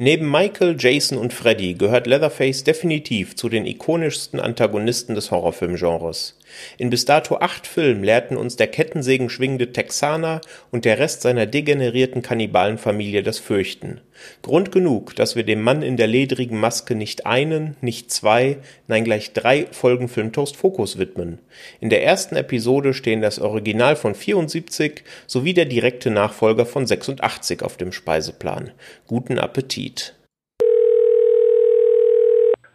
[0.00, 6.37] Neben Michael, Jason und Freddy gehört Leatherface definitiv zu den ikonischsten Antagonisten des Horrorfilmgenres.
[6.78, 10.40] In bis dato acht Filmen lehrten uns der Kettensägen schwingende Texaner
[10.70, 14.00] und der Rest seiner degenerierten Kannibalenfamilie das Fürchten.
[14.42, 19.04] Grund genug, dass wir dem Mann in der ledrigen Maske nicht einen, nicht zwei, nein
[19.04, 21.38] gleich drei Folgen Filmtoast Fokus widmen.
[21.80, 27.62] In der ersten Episode stehen das Original von 74 sowie der direkte Nachfolger von 86
[27.62, 28.72] auf dem Speiseplan.
[29.06, 30.14] Guten Appetit.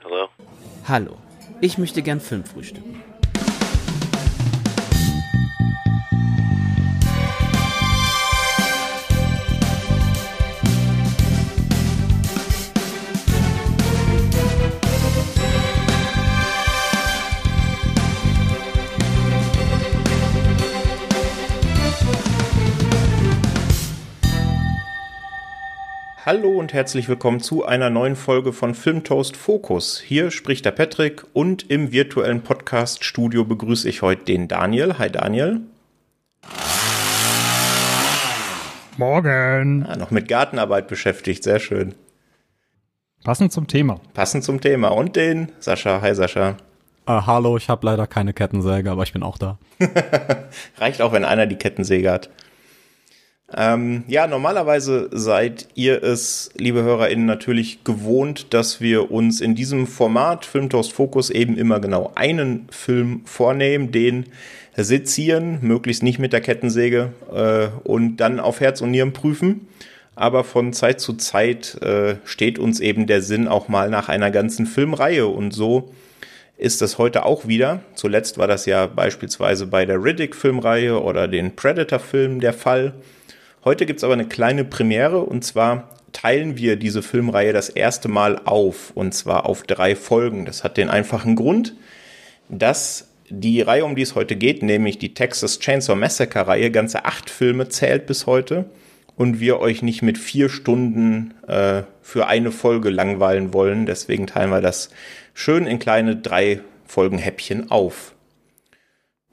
[0.03, 0.27] Hallo?
[0.87, 1.17] Hallo,
[1.61, 3.01] ich möchte gern Film frühstücken.
[26.25, 29.99] Hallo und herzlich willkommen zu einer neuen Folge von Filmtoast Focus.
[29.99, 34.97] Hier spricht der Patrick und im virtuellen Podcast-Studio begrüße ich heute den Daniel.
[34.99, 35.59] Hi Daniel.
[38.95, 39.85] Morgen.
[39.85, 41.93] Ah, noch mit Gartenarbeit beschäftigt, sehr schön.
[43.25, 43.99] Passend zum Thema.
[44.13, 44.93] Passend zum Thema.
[44.93, 45.99] Und den Sascha.
[45.99, 46.55] Hi Sascha.
[47.05, 49.57] Äh, hallo, ich habe leider keine Kettensäge, aber ich bin auch da.
[50.77, 52.29] Reicht auch, wenn einer die Kettensäge hat.
[53.55, 59.85] Ähm, ja, normalerweise seid ihr es, liebe HörerInnen, natürlich gewohnt, dass wir uns in diesem
[59.85, 64.25] Format Filmtoast Focus eben immer genau einen Film vornehmen, den
[64.75, 69.67] sezieren, möglichst nicht mit der Kettensäge äh, und dann auf Herz und Nieren prüfen.
[70.15, 74.31] Aber von Zeit zu Zeit äh, steht uns eben der Sinn auch mal nach einer
[74.31, 75.91] ganzen Filmreihe und so
[76.57, 77.81] ist das heute auch wieder.
[77.95, 82.93] Zuletzt war das ja beispielsweise bei der Riddick-Filmreihe oder den Predator-Film der Fall.
[83.65, 88.41] Heute gibt's aber eine kleine Premiere und zwar teilen wir diese Filmreihe das erste Mal
[88.43, 90.45] auf und zwar auf drei Folgen.
[90.45, 91.75] Das hat den einfachen Grund,
[92.49, 97.05] dass die Reihe, um die es heute geht, nämlich die Texas Chainsaw Massacre Reihe, ganze
[97.05, 98.65] acht Filme zählt bis heute
[99.15, 103.85] und wir euch nicht mit vier Stunden äh, für eine Folge langweilen wollen.
[103.85, 104.89] Deswegen teilen wir das
[105.33, 108.13] schön in kleine drei Folgen Häppchen auf.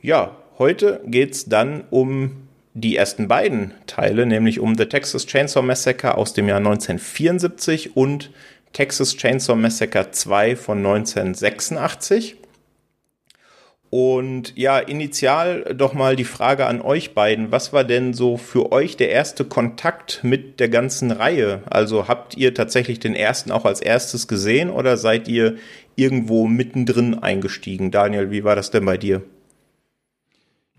[0.01, 6.17] Ja, heute geht's dann um die ersten beiden Teile, nämlich um The Texas Chainsaw Massacre
[6.17, 8.31] aus dem Jahr 1974 und
[8.73, 12.37] Texas Chainsaw Massacre 2 von 1986.
[13.91, 17.51] Und ja, initial doch mal die Frage an euch beiden.
[17.51, 21.65] Was war denn so für euch der erste Kontakt mit der ganzen Reihe?
[21.69, 25.57] Also habt ihr tatsächlich den ersten auch als erstes gesehen oder seid ihr
[25.97, 27.91] irgendwo mittendrin eingestiegen?
[27.91, 29.23] Daniel, wie war das denn bei dir?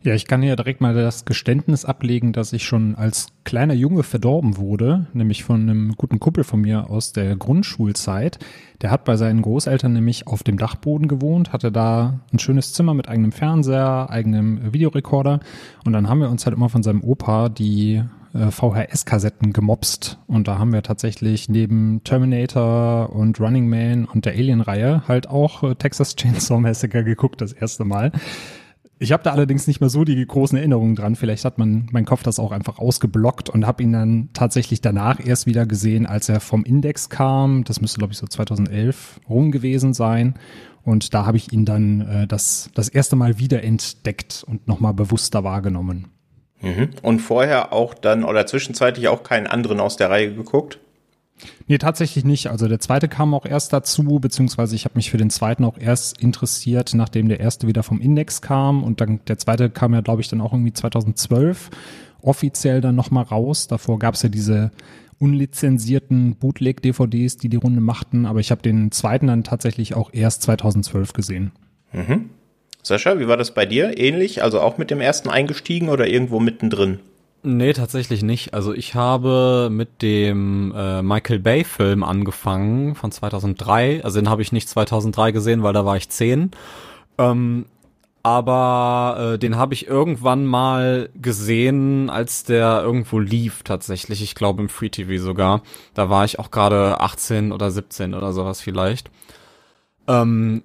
[0.03, 4.01] Ja, ich kann hier direkt mal das Geständnis ablegen, dass ich schon als kleiner Junge
[4.01, 8.39] verdorben wurde, nämlich von einem guten Kumpel von mir aus der Grundschulzeit.
[8.81, 12.95] Der hat bei seinen Großeltern nämlich auf dem Dachboden gewohnt, hatte da ein schönes Zimmer
[12.95, 15.39] mit eigenem Fernseher, eigenem Videorekorder
[15.85, 18.01] und dann haben wir uns halt immer von seinem Opa die
[18.33, 24.33] äh, VHS-Kassetten gemobst und da haben wir tatsächlich neben Terminator und Running Man und der
[24.33, 28.11] Alien-Reihe halt auch äh, Texas Chainsaw Massacre geguckt das erste Mal.
[29.01, 31.15] Ich habe da allerdings nicht mehr so die großen Erinnerungen dran.
[31.15, 35.19] Vielleicht hat man mein Kopf das auch einfach ausgeblockt und habe ihn dann tatsächlich danach
[35.25, 37.63] erst wieder gesehen, als er vom Index kam.
[37.63, 40.35] Das müsste glaube ich so 2011 rum gewesen sein.
[40.83, 44.93] Und da habe ich ihn dann äh, das das erste Mal wieder entdeckt und nochmal
[44.93, 46.09] bewusster wahrgenommen.
[46.61, 46.89] Mhm.
[47.01, 50.77] Und vorher auch dann oder zwischenzeitlich auch keinen anderen aus der Reihe geguckt?
[51.67, 52.47] Nee, tatsächlich nicht.
[52.47, 55.77] Also der zweite kam auch erst dazu, beziehungsweise ich habe mich für den zweiten auch
[55.77, 60.01] erst interessiert, nachdem der erste wieder vom Index kam und dann der zweite kam ja,
[60.01, 61.69] glaube ich, dann auch irgendwie 2012
[62.21, 63.67] offiziell dann nochmal raus.
[63.67, 64.71] Davor gab es ja diese
[65.19, 70.41] unlizenzierten Bootleg-DVDs, die die Runde machten, aber ich habe den zweiten dann tatsächlich auch erst
[70.43, 71.51] 2012 gesehen.
[71.93, 72.31] Mhm.
[72.83, 73.97] Sascha, wie war das bei dir?
[73.99, 74.41] Ähnlich?
[74.41, 76.99] Also auch mit dem ersten eingestiegen oder irgendwo mittendrin?
[77.43, 78.53] Nee, tatsächlich nicht.
[78.53, 84.03] Also ich habe mit dem äh, Michael Bay Film angefangen von 2003.
[84.03, 86.51] Also den habe ich nicht 2003 gesehen, weil da war ich zehn.
[87.17, 87.65] Ähm,
[88.23, 94.21] aber äh, den habe ich irgendwann mal gesehen, als der irgendwo lief tatsächlich.
[94.21, 95.63] Ich glaube im Free TV sogar.
[95.95, 99.09] Da war ich auch gerade 18 oder 17 oder sowas vielleicht.
[100.07, 100.61] Ähm,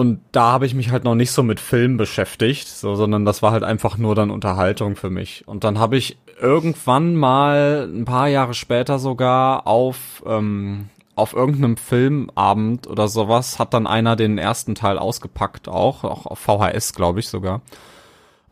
[0.00, 3.42] und da habe ich mich halt noch nicht so mit Film beschäftigt, so, sondern das
[3.42, 5.46] war halt einfach nur dann Unterhaltung für mich.
[5.46, 11.76] Und dann habe ich irgendwann mal ein paar Jahre später sogar auf ähm, auf irgendeinem
[11.76, 17.20] Filmabend oder sowas hat dann einer den ersten Teil ausgepackt auch, auch auf VHS glaube
[17.20, 17.60] ich sogar.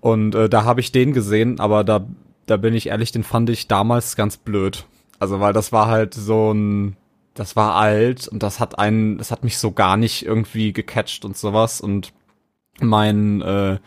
[0.00, 2.06] Und äh, da habe ich den gesehen, aber da
[2.44, 4.84] da bin ich ehrlich, den fand ich damals ganz blöd.
[5.18, 6.98] Also weil das war halt so ein
[7.38, 11.24] das war alt und das hat einen, das hat mich so gar nicht irgendwie gecatcht
[11.24, 12.12] und sowas und
[12.80, 13.78] mein, äh,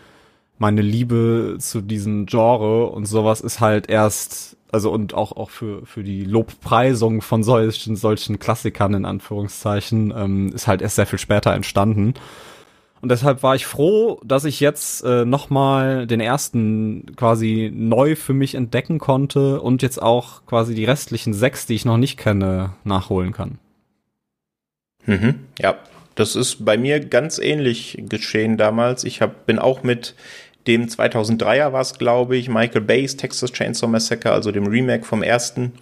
[0.57, 5.85] meine Liebe zu diesem Genre und sowas ist halt erst, also und auch, auch für,
[5.85, 11.19] für die Lobpreisung von solchen, solchen Klassikern in Anführungszeichen, ähm, ist halt erst sehr viel
[11.19, 12.13] später entstanden.
[13.01, 18.33] Und deshalb war ich froh, dass ich jetzt äh, nochmal den ersten quasi neu für
[18.33, 22.73] mich entdecken konnte und jetzt auch quasi die restlichen sechs, die ich noch nicht kenne,
[22.83, 23.57] nachholen kann.
[25.07, 25.79] Mhm, ja,
[26.13, 29.03] das ist bei mir ganz ähnlich geschehen damals.
[29.03, 30.15] Ich hab, bin auch mit
[30.67, 35.23] dem 2003er war es, glaube ich, Michael Bay's Texas Chainsaw Massacre, also dem Remake vom
[35.23, 35.73] ersten,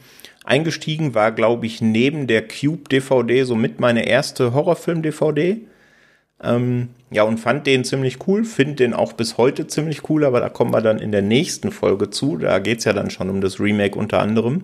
[0.46, 1.14] eingestiegen.
[1.16, 5.58] War, glaube ich, neben der Cube DVD somit meine erste Horrorfilm-DVD.
[6.42, 10.40] Ähm, ja, und fand den ziemlich cool, finde den auch bis heute ziemlich cool, aber
[10.40, 12.38] da kommen wir dann in der nächsten Folge zu.
[12.38, 14.64] Da geht's ja dann schon um das Remake unter anderem.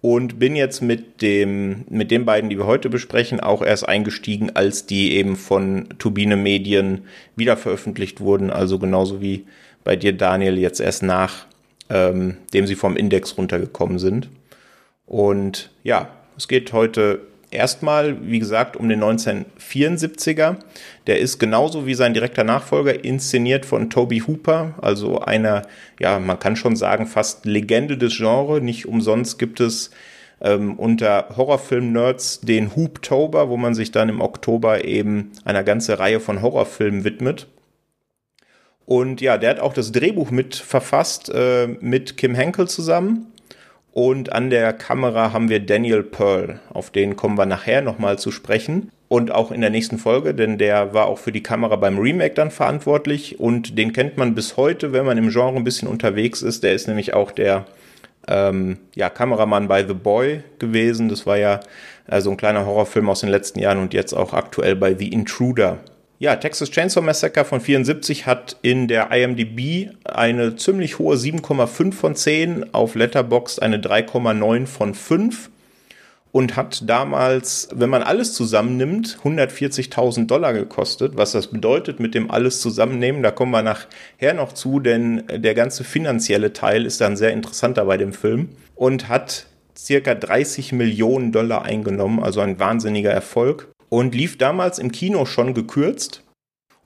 [0.00, 4.50] Und bin jetzt mit dem, mit den beiden, die wir heute besprechen, auch erst eingestiegen,
[4.54, 7.02] als die eben von Turbine Medien
[7.36, 8.50] wieder veröffentlicht wurden.
[8.50, 9.44] Also genauso wie
[9.84, 11.46] bei dir, Daniel, jetzt erst nach,
[11.90, 14.30] ähm, dem sie vom Index runtergekommen sind.
[15.04, 17.20] Und ja, es geht heute
[17.50, 20.56] erstmal, wie gesagt, um den 1974er.
[21.06, 25.62] Der ist genauso wie sein direkter Nachfolger inszeniert von Toby Hooper, also einer,
[25.98, 28.62] ja, man kann schon sagen, fast Legende des Genres.
[28.62, 29.90] Nicht umsonst gibt es
[30.40, 36.20] ähm, unter Horrorfilm-Nerds den Hooptober, wo man sich dann im Oktober eben einer ganzen Reihe
[36.20, 37.46] von Horrorfilmen widmet.
[38.86, 43.29] Und ja, der hat auch das Drehbuch mit verfasst äh, mit Kim Henkel zusammen.
[43.92, 46.60] Und an der Kamera haben wir Daniel Pearl.
[46.72, 48.90] Auf den kommen wir nachher nochmal zu sprechen.
[49.08, 52.34] Und auch in der nächsten Folge, denn der war auch für die Kamera beim Remake
[52.34, 53.40] dann verantwortlich.
[53.40, 56.62] Und den kennt man bis heute, wenn man im Genre ein bisschen unterwegs ist.
[56.62, 57.66] Der ist nämlich auch der
[58.28, 61.08] ähm, ja, Kameramann bei The Boy gewesen.
[61.08, 61.58] Das war ja
[62.06, 65.78] also ein kleiner Horrorfilm aus den letzten Jahren und jetzt auch aktuell bei The Intruder
[66.20, 72.14] ja, Texas Chainsaw Massacre von 74 hat in der IMDb eine ziemlich hohe 7,5 von
[72.14, 75.48] 10, auf Letterboxd eine 3,9 von 5
[76.30, 81.16] und hat damals, wenn man alles zusammennimmt, 140.000 Dollar gekostet.
[81.16, 85.54] Was das bedeutet mit dem alles zusammennehmen, da kommen wir nachher noch zu, denn der
[85.54, 91.32] ganze finanzielle Teil ist dann sehr interessanter bei dem Film und hat circa 30 Millionen
[91.32, 96.22] Dollar eingenommen, also ein wahnsinniger Erfolg und lief damals im Kino schon gekürzt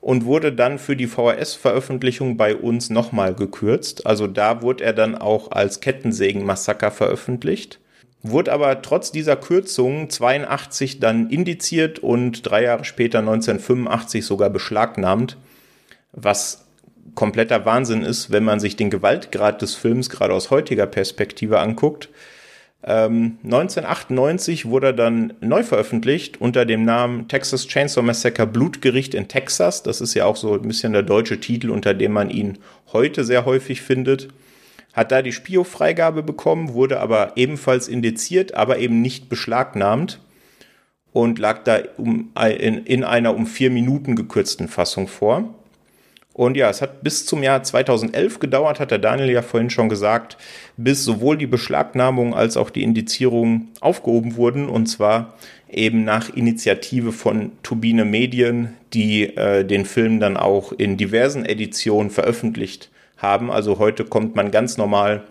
[0.01, 4.05] und wurde dann für die VHS-Veröffentlichung bei uns nochmal gekürzt.
[4.05, 7.79] Also da wurde er dann auch als Kettensägen-Massaker veröffentlicht.
[8.21, 15.37] Wurde aber trotz dieser Kürzung 82 dann indiziert und drei Jahre später 1985 sogar beschlagnahmt,
[16.11, 16.65] was
[17.13, 22.09] kompletter Wahnsinn ist, wenn man sich den Gewaltgrad des Films gerade aus heutiger Perspektive anguckt.
[22.83, 29.27] 1998 ähm, wurde er dann neu veröffentlicht unter dem Namen Texas Chainsaw Massacre Blutgericht in
[29.27, 29.81] Texas.
[29.81, 32.59] Das ist ja auch so ein bisschen der deutsche Titel, unter dem man ihn
[32.93, 34.27] heute sehr häufig findet.
[34.93, 40.19] Hat da die Spio-Freigabe bekommen, wurde aber ebenfalls indiziert, aber eben nicht beschlagnahmt
[41.11, 45.55] und lag da um, in, in einer um vier Minuten gekürzten Fassung vor.
[46.35, 49.87] Und ja, es hat bis zum Jahr 2011 gedauert, hat der Daniel ja vorhin schon
[49.87, 50.35] gesagt,
[50.75, 54.67] bis sowohl die Beschlagnahmung als auch die Indizierung aufgehoben wurden.
[54.67, 55.35] Und zwar
[55.69, 62.09] eben nach Initiative von Turbine Medien, die äh, den Film dann auch in diversen Editionen
[62.09, 63.49] veröffentlicht haben.
[63.49, 65.23] Also heute kommt man ganz normal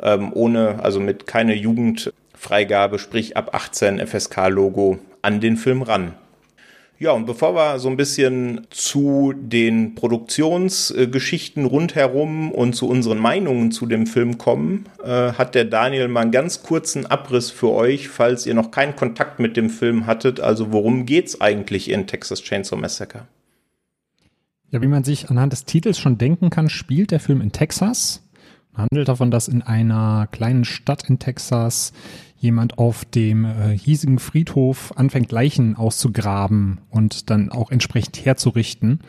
[0.00, 6.14] ähm, ohne, also mit keine Jugendfreigabe, sprich ab 18 FSK-Logo an den Film ran.
[6.98, 13.70] Ja, und bevor wir so ein bisschen zu den Produktionsgeschichten rundherum und zu unseren Meinungen
[13.70, 18.08] zu dem Film kommen, äh, hat der Daniel mal einen ganz kurzen Abriss für euch,
[18.08, 20.40] falls ihr noch keinen Kontakt mit dem Film hattet.
[20.40, 23.26] Also worum geht's eigentlich in Texas Chainsaw Massacre?
[24.70, 28.22] Ja, wie man sich anhand des Titels schon denken kann, spielt der Film in Texas.
[28.74, 31.92] Handelt davon, dass in einer kleinen Stadt in Texas
[32.38, 39.00] jemand auf dem äh, hiesigen Friedhof anfängt, Leichen auszugraben und dann auch entsprechend herzurichten.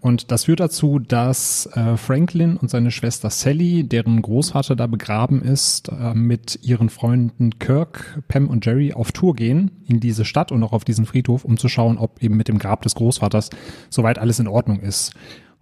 [0.00, 5.42] Und das führt dazu, dass äh, Franklin und seine Schwester Sally, deren Großvater da begraben
[5.42, 10.52] ist, äh, mit ihren Freunden Kirk, Pam und Jerry auf Tour gehen in diese Stadt
[10.52, 13.50] und auch auf diesen Friedhof, um zu schauen, ob eben mit dem Grab des Großvaters
[13.90, 15.14] soweit alles in Ordnung ist.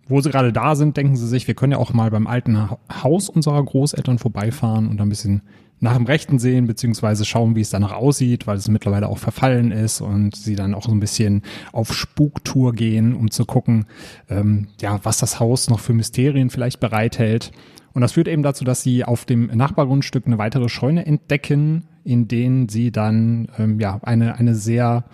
[0.06, 2.70] Wo sie gerade da sind, denken sie sich, wir können ja auch mal beim alten
[3.02, 5.42] Haus unserer Großeltern vorbeifahren und ein bisschen
[5.80, 9.72] nach dem Rechten sehen, beziehungsweise schauen, wie es danach aussieht, weil es mittlerweile auch verfallen
[9.72, 11.42] ist und sie dann auch so ein bisschen
[11.72, 13.86] auf Spuktour gehen, um zu gucken,
[14.30, 17.52] ähm, ja, was das Haus noch für Mysterien vielleicht bereithält.
[17.92, 22.28] Und das führt eben dazu, dass sie auf dem Nachbargrundstück eine weitere Scheune entdecken, in
[22.28, 25.04] denen sie dann ähm, ja eine, eine sehr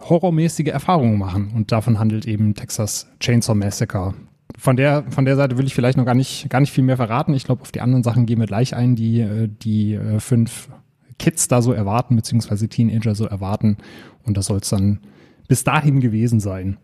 [0.00, 1.52] horrormäßige Erfahrung machen.
[1.54, 4.14] Und davon handelt eben Texas Chainsaw Massacre.
[4.58, 6.96] Von der, von der Seite will ich vielleicht noch gar nicht, gar nicht viel mehr
[6.96, 7.34] verraten.
[7.34, 10.68] Ich glaube, auf die anderen Sachen gehen wir gleich ein, die äh, die äh, fünf
[11.18, 13.76] Kids da so erwarten, beziehungsweise Teenager so erwarten.
[14.24, 15.00] Und das soll es dann
[15.48, 16.78] bis dahin gewesen sein.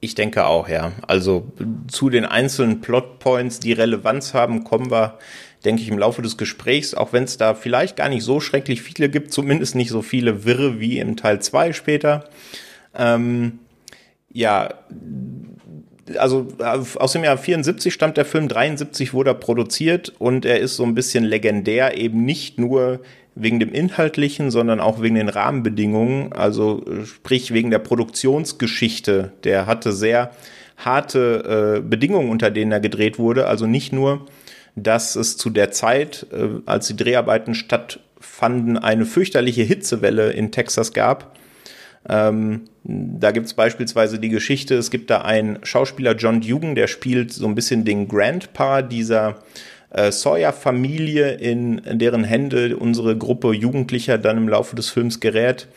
[0.00, 0.92] Ich denke auch, ja.
[1.06, 1.52] Also
[1.88, 5.18] zu den einzelnen Plotpoints, die Relevanz haben, kommen wir,
[5.64, 8.82] denke ich, im Laufe des Gesprächs, auch wenn es da vielleicht gar nicht so schrecklich
[8.82, 12.28] viele gibt, zumindest nicht so viele Wirre wie im Teil 2 später.
[12.94, 13.60] Ähm,
[14.30, 14.74] ja,
[16.18, 20.76] also aus dem Jahr 74 stammt der Film, 73 wurde er produziert und er ist
[20.76, 23.00] so ein bisschen legendär, eben nicht nur
[23.34, 29.32] wegen dem Inhaltlichen, sondern auch wegen den Rahmenbedingungen, also sprich wegen der Produktionsgeschichte.
[29.42, 30.30] Der hatte sehr
[30.76, 33.46] harte äh, Bedingungen, unter denen er gedreht wurde.
[33.46, 34.26] Also nicht nur,
[34.76, 40.92] dass es zu der Zeit, äh, als die Dreharbeiten stattfanden, eine fürchterliche Hitzewelle in Texas
[40.92, 41.36] gab.
[42.08, 46.86] Ähm, da gibt es beispielsweise die Geschichte, es gibt da einen Schauspieler, John Dugan, der
[46.86, 49.36] spielt so ein bisschen den Grandpa dieser
[49.90, 55.68] äh, Sawyer-Familie, in, in deren Hände unsere Gruppe Jugendlicher dann im Laufe des Films gerät.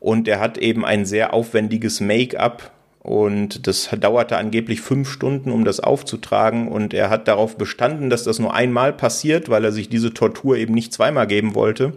[0.00, 2.72] Und er hat eben ein sehr aufwendiges Make-up
[3.02, 6.68] und das dauerte angeblich fünf Stunden, um das aufzutragen.
[6.68, 10.56] Und er hat darauf bestanden, dass das nur einmal passiert, weil er sich diese Tortur
[10.56, 11.94] eben nicht zweimal geben wollte.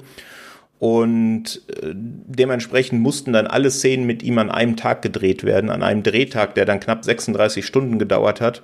[0.84, 5.82] Und äh, dementsprechend mussten dann alle Szenen mit ihm an einem Tag gedreht werden, an
[5.82, 8.64] einem Drehtag, der dann knapp 36 Stunden gedauert hat.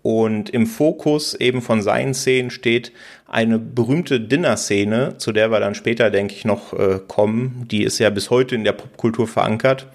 [0.00, 2.90] Und im Fokus eben von seinen Szenen steht
[3.26, 7.68] eine berühmte Dinner-Szene, zu der wir dann später, denke ich, noch äh, kommen.
[7.70, 9.88] Die ist ja bis heute in der Popkultur verankert.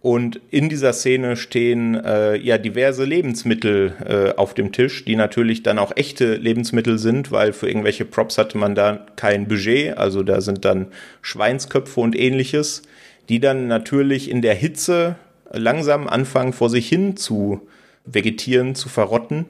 [0.00, 5.64] Und in dieser Szene stehen äh, ja diverse Lebensmittel äh, auf dem Tisch, die natürlich
[5.64, 9.98] dann auch echte Lebensmittel sind, weil für irgendwelche Props hatte man da kein Budget.
[9.98, 10.86] Also da sind dann
[11.20, 12.82] Schweinsköpfe und ähnliches,
[13.28, 15.16] die dann natürlich in der Hitze
[15.52, 17.66] langsam anfangen vor sich hin zu
[18.04, 19.46] vegetieren, zu verrotten.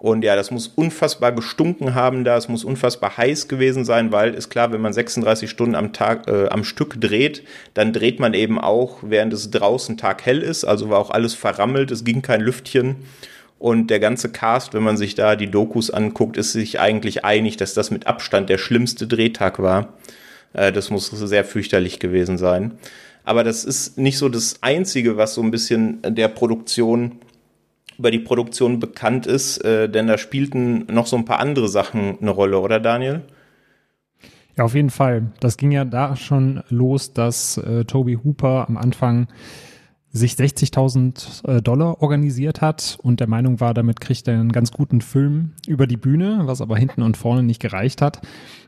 [0.00, 4.32] Und ja, das muss unfassbar gestunken haben da, es muss unfassbar heiß gewesen sein, weil
[4.32, 7.42] ist klar, wenn man 36 Stunden am Tag äh, am Stück dreht,
[7.74, 11.90] dann dreht man eben auch, während es draußen taghell ist, also war auch alles verrammelt,
[11.90, 12.96] es ging kein Lüftchen.
[13.58, 17.58] Und der ganze Cast, wenn man sich da die Dokus anguckt, ist sich eigentlich einig,
[17.58, 19.98] dass das mit Abstand der schlimmste Drehtag war.
[20.54, 22.78] Äh, das muss sehr fürchterlich gewesen sein.
[23.22, 27.20] Aber das ist nicht so das Einzige, was so ein bisschen der Produktion
[28.00, 32.18] über die Produktion bekannt ist, äh, denn da spielten noch so ein paar andere Sachen
[32.18, 33.20] eine Rolle, oder Daniel?
[34.56, 35.32] Ja, auf jeden Fall.
[35.40, 39.28] Das ging ja da schon los, dass äh, Toby Hooper am Anfang
[40.12, 44.72] sich 60.000 äh, Dollar organisiert hat und der Meinung war, damit kriegt er einen ganz
[44.72, 48.22] guten Film über die Bühne, was aber hinten und vorne nicht gereicht hat.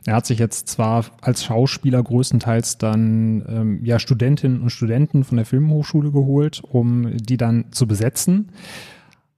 [0.05, 5.37] Er hat sich jetzt zwar als Schauspieler größtenteils dann ähm, ja Studentinnen und Studenten von
[5.37, 8.51] der Filmhochschule geholt, um die dann zu besetzen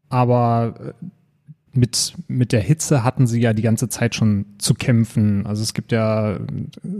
[0.08, 1.06] aber äh,
[1.76, 5.44] mit, mit der Hitze hatten sie ja die ganze Zeit schon zu kämpfen.
[5.46, 6.38] Also es gibt ja,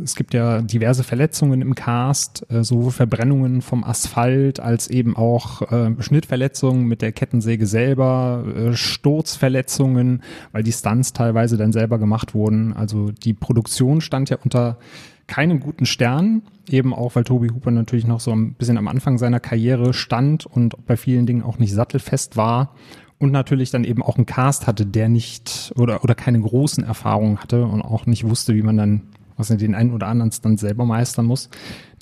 [0.03, 5.63] es gibt ja diverse Verletzungen im Cast, äh, sowohl Verbrennungen vom Asphalt als eben auch
[5.71, 12.35] äh, Schnittverletzungen mit der Kettensäge selber, äh, Sturzverletzungen, weil die Stunts teilweise dann selber gemacht
[12.35, 12.73] wurden.
[12.73, 14.79] Also die Produktion stand ja unter
[15.27, 19.19] keinem guten Stern, eben auch, weil Toby Hooper natürlich noch so ein bisschen am Anfang
[19.19, 22.75] seiner Karriere stand und bei vielen Dingen auch nicht sattelfest war
[23.19, 27.39] und natürlich dann eben auch einen Cast hatte, der nicht oder, oder keine großen Erfahrungen
[27.39, 29.03] hatte und auch nicht wusste, wie man dann
[29.37, 31.49] was in den einen oder anderen Stunt selber meistern muss.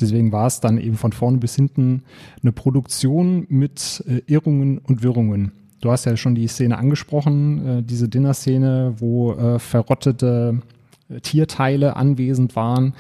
[0.00, 2.02] Deswegen war es dann eben von vorne bis hinten
[2.42, 5.52] eine Produktion mit äh, Irrungen und Wirrungen.
[5.80, 10.60] Du hast ja schon die Szene angesprochen, äh, diese Dinner-Szene, wo äh, verrottete
[11.20, 12.94] Tierteile anwesend waren.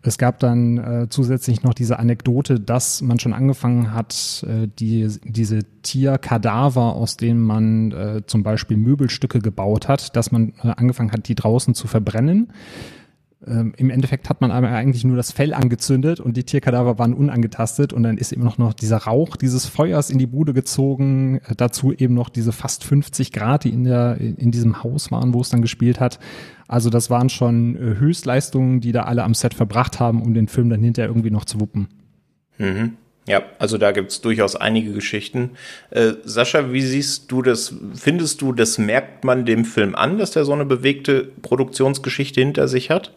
[0.00, 5.08] Es gab dann äh, zusätzlich noch diese Anekdote, dass man schon angefangen hat, äh, die,
[5.24, 11.10] diese Tierkadaver, aus denen man äh, zum Beispiel Möbelstücke gebaut hat, dass man äh, angefangen
[11.10, 12.52] hat, die draußen zu verbrennen.
[13.46, 17.14] Ähm, Im Endeffekt hat man aber eigentlich nur das Fell angezündet und die Tierkadaver waren
[17.14, 21.40] unangetastet und dann ist eben noch, noch dieser Rauch dieses Feuers in die Bude gezogen,
[21.46, 25.34] äh, dazu eben noch diese fast 50 Grad, die in, der, in diesem Haus waren,
[25.34, 26.18] wo es dann gespielt hat.
[26.66, 30.48] Also das waren schon äh, Höchstleistungen, die da alle am Set verbracht haben, um den
[30.48, 31.88] Film dann hinterher irgendwie noch zu wuppen.
[32.58, 32.94] Mhm.
[33.28, 35.50] Ja, also da gibt's durchaus einige Geschichten.
[35.90, 37.74] Äh, Sascha, wie siehst du das?
[37.94, 42.66] Findest du, das merkt man dem Film an, dass der so eine bewegte Produktionsgeschichte hinter
[42.66, 43.12] sich hat?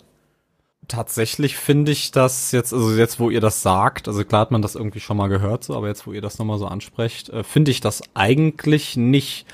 [0.91, 4.62] Tatsächlich finde ich das jetzt, also jetzt, wo ihr das sagt, also klar hat man
[4.62, 7.45] das irgendwie schon mal gehört, so, aber jetzt, wo ihr das nochmal so ansprecht, äh,
[7.45, 9.45] finde ich das eigentlich nicht.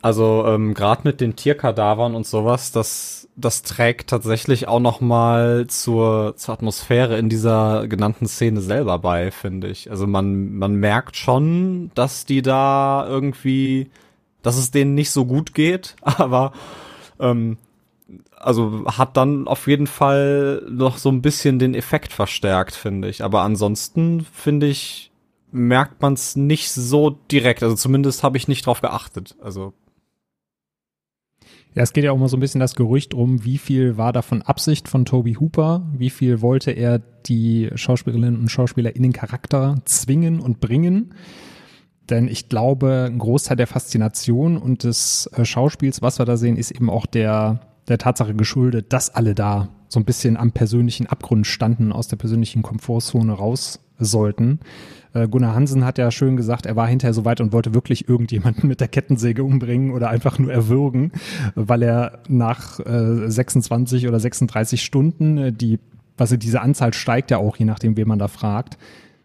[0.00, 5.66] Also ähm, gerade mit den Tierkadavern und sowas, das das trägt tatsächlich auch noch mal
[5.66, 9.90] zur, zur Atmosphäre in dieser genannten Szene selber bei, finde ich.
[9.90, 13.90] Also man, man merkt schon, dass die da irgendwie,
[14.42, 16.52] dass es denen nicht so gut geht, aber
[17.18, 17.56] ähm,
[18.40, 23.22] also hat dann auf jeden Fall noch so ein bisschen den Effekt verstärkt, finde ich.
[23.22, 25.12] Aber ansonsten finde ich,
[25.52, 27.62] merkt man es nicht so direkt.
[27.62, 29.36] Also zumindest habe ich nicht drauf geachtet.
[29.40, 29.74] Also
[31.74, 34.12] ja, es geht ja auch mal so ein bisschen das Gerücht um, wie viel war
[34.12, 39.12] davon Absicht von Toby Hooper, wie viel wollte er die Schauspielerinnen und Schauspieler in den
[39.12, 41.14] Charakter zwingen und bringen.
[42.08, 46.56] Denn ich glaube, ein Großteil der Faszination und des äh, Schauspiels, was wir da sehen,
[46.56, 51.06] ist eben auch der, der Tatsache geschuldet, dass alle da so ein bisschen am persönlichen
[51.06, 54.60] Abgrund standen, aus der persönlichen Komfortzone raus sollten.
[55.12, 58.08] Äh, Gunnar Hansen hat ja schön gesagt, er war hinterher so weit und wollte wirklich
[58.08, 61.12] irgendjemanden mit der Kettensäge umbringen oder einfach nur erwürgen,
[61.54, 65.78] weil er nach äh, 26 oder 36 Stunden, äh, die,
[66.16, 68.78] also diese Anzahl steigt ja auch, je nachdem, wen man da fragt,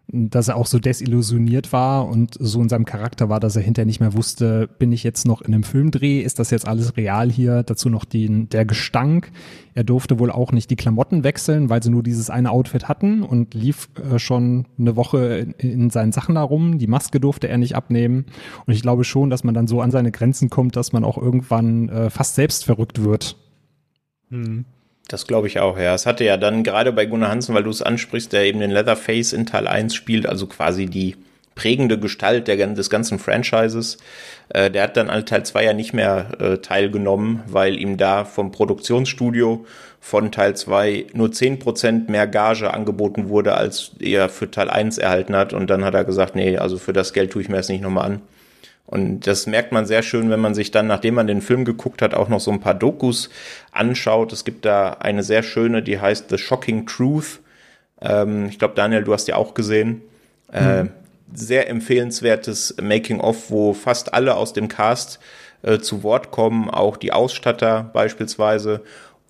[0.08, 3.88] dass er auch so desillusioniert war und so in seinem Charakter war, dass er hinterher
[3.88, 7.32] nicht mehr wusste, bin ich jetzt noch in einem Filmdreh, ist das jetzt alles real
[7.32, 7.64] hier?
[7.64, 9.32] Dazu noch den, der Gestank.
[9.74, 13.24] Er durfte wohl auch nicht die Klamotten wechseln, weil sie nur dieses eine Outfit hatten
[13.24, 16.78] und lief äh, schon eine Woche in, in seinen Sachen herum.
[16.78, 18.26] Die Maske durfte er nicht abnehmen.
[18.66, 21.18] Und ich glaube schon, dass man dann so an seine Grenzen kommt, dass man auch
[21.18, 23.38] irgendwann äh, fast selbst verrückt wird.
[24.30, 24.66] Hm.
[25.08, 25.94] Das glaube ich auch, ja.
[25.94, 28.72] Es hatte ja dann gerade bei Gunnar Hansen, weil du es ansprichst, der eben den
[28.72, 31.16] Leatherface in Teil 1 spielt, also quasi die
[31.54, 33.98] prägende Gestalt der, des ganzen Franchises.
[34.50, 38.26] Äh, der hat dann an Teil 2 ja nicht mehr äh, teilgenommen, weil ihm da
[38.26, 39.66] vom Produktionsstudio
[40.02, 45.36] von Teil 2 nur 10% mehr Gage angeboten wurde, als er für Teil 1 erhalten
[45.36, 45.54] hat.
[45.54, 47.82] Und dann hat er gesagt, nee, also für das Geld tue ich mir das nicht
[47.82, 48.22] nochmal an.
[48.88, 52.01] Und das merkt man sehr schön, wenn man sich dann, nachdem man den Film geguckt
[52.01, 53.30] hat, auch noch so ein paar Dokus
[53.72, 54.32] anschaut.
[54.32, 57.39] Es gibt da eine sehr schöne, die heißt The Shocking Truth.
[58.01, 60.01] Ähm, ich glaube, Daniel, du hast die auch gesehen.
[60.51, 60.89] Äh, mhm.
[61.34, 65.20] Sehr empfehlenswertes Making-of, wo fast alle aus dem Cast
[65.64, 68.81] äh, zu Wort kommen, auch die Ausstatter beispielsweise.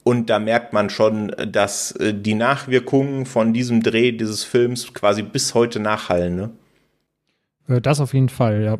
[0.03, 5.23] Und da merkt man schon, dass äh, die Nachwirkungen von diesem Dreh dieses Films quasi
[5.23, 6.35] bis heute nachhallen.
[6.35, 6.49] Ne?
[7.67, 8.77] Äh, das auf jeden Fall, ja.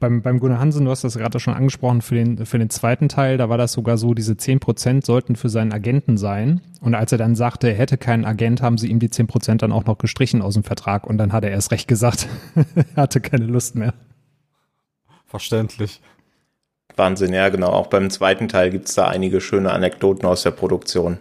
[0.00, 3.08] Beim, beim Gunnar Hansen, du hast das gerade schon angesprochen, für den, für den zweiten
[3.08, 6.60] Teil, da war das sogar so, diese 10% sollten für seinen Agenten sein.
[6.80, 9.72] Und als er dann sagte, er hätte keinen Agent, haben sie ihm die 10% dann
[9.72, 11.06] auch noch gestrichen aus dem Vertrag.
[11.06, 12.28] Und dann hat er erst recht gesagt,
[12.96, 13.94] er hatte keine Lust mehr.
[15.24, 16.02] Verständlich.
[16.96, 17.68] Wahnsinn, ja, genau.
[17.68, 21.18] Auch beim zweiten Teil gibt's da einige schöne Anekdoten aus der Produktion.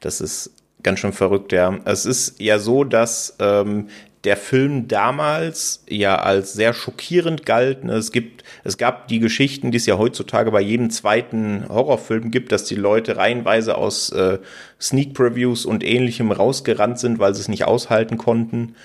[0.00, 0.50] Das ist
[0.82, 1.78] ganz schön verrückt, ja.
[1.84, 3.88] Es ist ja so, dass ähm,
[4.24, 7.84] der Film damals ja als sehr schockierend galt.
[7.84, 7.94] Ne?
[7.94, 12.52] Es gibt, es gab die Geschichten, die es ja heutzutage bei jedem zweiten Horrorfilm gibt,
[12.52, 14.38] dass die Leute reihenweise aus äh,
[14.80, 18.76] Sneak Previews und ähnlichem rausgerannt sind, weil sie es nicht aushalten konnten.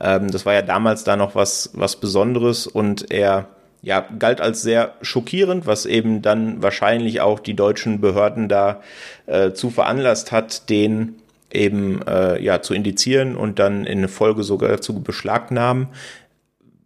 [0.00, 3.48] Ähm, das war ja damals da noch was, was Besonderes und er
[3.82, 8.80] ja, galt als sehr schockierend, was eben dann wahrscheinlich auch die deutschen Behörden da
[9.26, 11.16] äh, zu veranlasst hat, den
[11.52, 15.88] eben äh, ja zu indizieren und dann in Folge sogar zu beschlagnahmen.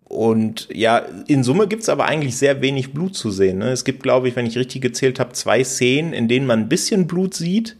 [0.04, 3.58] Und ja, in Summe gibt's aber eigentlich sehr wenig Blut zu sehen.
[3.58, 3.70] Ne?
[3.70, 6.68] Es gibt, glaube ich, wenn ich richtig gezählt habe, zwei Szenen, in denen man ein
[6.68, 7.76] bisschen Blut sieht.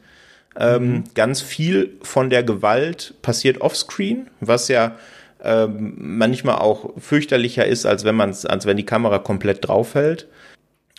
[0.56, 1.04] Ähm, mhm.
[1.14, 4.96] Ganz viel von der Gewalt passiert offscreen, was ja
[5.42, 10.28] ähm, manchmal auch fürchterlicher ist, als wenn man als wenn die Kamera komplett draufhält.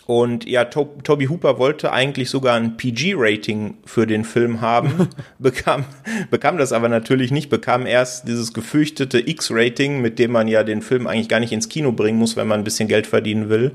[0.06, 5.84] Und ja, to Toby Hooper wollte eigentlich sogar ein PG-Rating für den Film haben, bekam,
[6.30, 10.82] bekam das aber natürlich nicht, bekam erst dieses gefürchtete X-Rating, mit dem man ja den
[10.82, 13.72] Film eigentlich gar nicht ins Kino bringen muss, wenn man ein bisschen Geld verdienen will.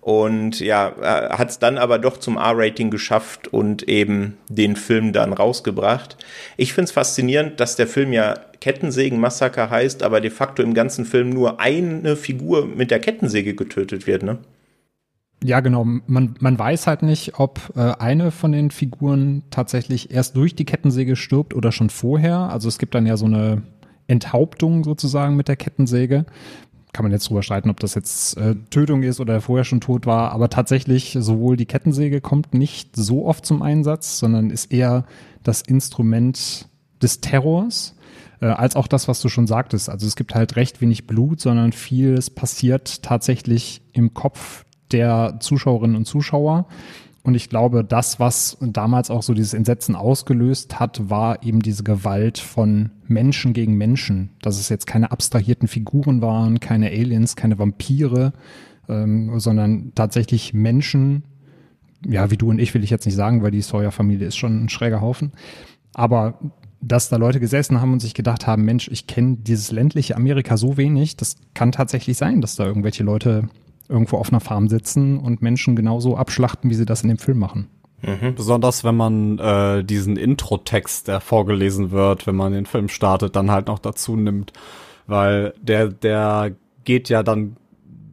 [0.00, 0.96] Und ja,
[1.30, 6.16] hat es dann aber doch zum R-Rating geschafft und eben den Film dann rausgebracht.
[6.56, 11.04] Ich finde es faszinierend, dass der Film ja Kettensägen-Massaker heißt, aber de facto im ganzen
[11.04, 14.38] Film nur eine Figur mit der Kettensäge getötet wird, ne?
[15.42, 15.84] Ja, genau.
[15.84, 20.64] Man, man weiß halt nicht, ob äh, eine von den Figuren tatsächlich erst durch die
[20.64, 22.38] Kettensäge stirbt oder schon vorher.
[22.38, 23.62] Also es gibt dann ja so eine
[24.06, 26.26] Enthauptung sozusagen mit der Kettensäge.
[26.92, 30.06] Kann man jetzt drüber streiten, ob das jetzt äh, Tötung ist oder vorher schon tot
[30.06, 30.32] war.
[30.32, 35.06] Aber tatsächlich, sowohl die Kettensäge kommt nicht so oft zum Einsatz, sondern ist eher
[35.42, 36.68] das Instrument
[37.02, 37.96] des Terrors
[38.40, 39.88] äh, als auch das, was du schon sagtest.
[39.88, 45.96] Also es gibt halt recht wenig Blut, sondern vieles passiert tatsächlich im Kopf der Zuschauerinnen
[45.96, 46.66] und Zuschauer.
[47.24, 51.84] Und ich glaube, das, was damals auch so dieses Entsetzen ausgelöst hat, war eben diese
[51.84, 54.30] Gewalt von Menschen gegen Menschen.
[54.42, 58.32] Dass es jetzt keine abstrahierten Figuren waren, keine Aliens, keine Vampire,
[58.88, 61.22] ähm, sondern tatsächlich Menschen
[62.06, 64.64] ja, wie du und ich will ich jetzt nicht sagen, weil die Sawyer-Familie ist schon
[64.64, 65.32] ein schräger Haufen.
[65.94, 66.38] Aber
[66.80, 70.56] dass da Leute gesessen haben und sich gedacht haben, Mensch, ich kenne dieses ländliche Amerika
[70.56, 73.48] so wenig, das kann tatsächlich sein, dass da irgendwelche Leute
[73.92, 77.38] irgendwo auf einer Farm sitzen und Menschen genauso abschlachten, wie sie das in dem Film
[77.38, 77.68] machen.
[78.02, 78.34] Mhm.
[78.34, 83.50] Besonders wenn man äh, diesen Intro-Text, der vorgelesen wird, wenn man den Film startet, dann
[83.50, 84.52] halt noch dazu nimmt.
[85.06, 86.52] Weil der, der
[86.84, 87.56] geht ja dann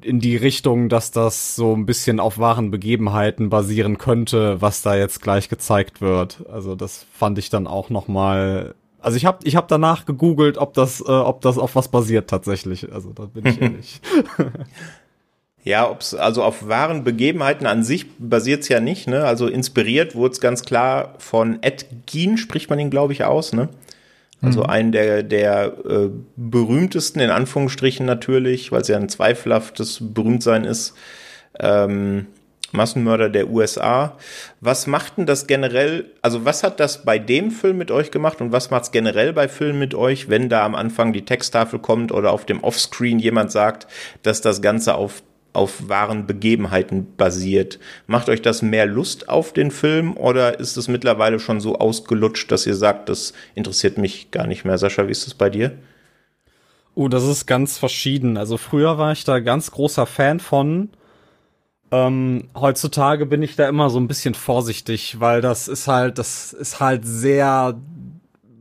[0.01, 4.95] in die Richtung, dass das so ein bisschen auf wahren Begebenheiten basieren könnte, was da
[4.95, 6.45] jetzt gleich gezeigt wird.
[6.51, 8.75] Also das fand ich dann auch noch mal.
[9.01, 12.29] Also ich habe ich hab danach gegoogelt, ob das äh, ob das auf was basiert
[12.29, 12.91] tatsächlich.
[12.91, 14.01] Also da bin ich ehrlich.
[15.69, 19.25] Ja, ob's also auf wahren Begebenheiten an sich basiert's ja nicht, ne?
[19.25, 23.53] Also inspiriert wurde es ganz klar von Ed Gein, spricht man ihn, glaube ich, aus,
[23.53, 23.69] ne?
[24.41, 24.69] Also mhm.
[24.71, 30.95] einen der, der äh, berühmtesten, in Anführungsstrichen natürlich, weil es ja ein zweifelhaftes Berühmtsein ist,
[31.59, 32.25] ähm,
[32.71, 34.17] Massenmörder der USA.
[34.61, 38.41] Was macht denn das generell, also was hat das bei dem Film mit euch gemacht
[38.41, 42.11] und was macht's generell bei Filmen mit euch, wenn da am Anfang die Texttafel kommt
[42.11, 43.85] oder auf dem Offscreen jemand sagt,
[44.23, 45.21] dass das Ganze auf
[45.53, 47.79] auf wahren Begebenheiten basiert.
[48.07, 52.51] Macht euch das mehr Lust auf den Film oder ist es mittlerweile schon so ausgelutscht,
[52.51, 54.77] dass ihr sagt, das interessiert mich gar nicht mehr?
[54.77, 55.77] Sascha, wie ist das bei dir?
[56.95, 58.37] Oh, das ist ganz verschieden.
[58.37, 60.89] Also früher war ich da ganz großer Fan von.
[61.91, 66.53] Ähm, heutzutage bin ich da immer so ein bisschen vorsichtig, weil das ist halt, das
[66.53, 67.79] ist halt sehr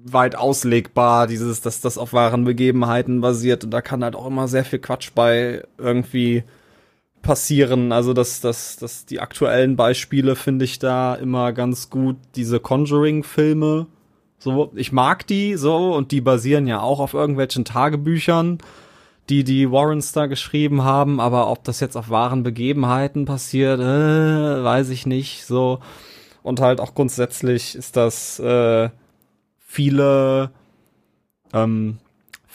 [0.05, 4.49] weit auslegbar, dieses, dass das auf wahren Begebenheiten basiert und da kann halt auch immer
[4.49, 6.45] sehr viel Quatsch bei irgendwie
[7.23, 7.93] passieren.
[7.93, 12.17] Also dass dass dass die aktuellen Beispiele finde ich da immer ganz gut.
[12.37, 13.87] Diese Conjuring-Filme,
[14.39, 18.59] so ich mag die so und die basieren ja auch auf irgendwelchen Tagebüchern,
[19.29, 21.21] die die Warrens da geschrieben haben.
[21.21, 25.45] Aber ob das jetzt auf wahren Begebenheiten passiert, äh, weiß ich nicht.
[25.45, 25.81] So
[26.43, 28.91] und halt auch grundsätzlich ist das äh,
[29.59, 30.51] viele
[31.53, 31.99] ähm,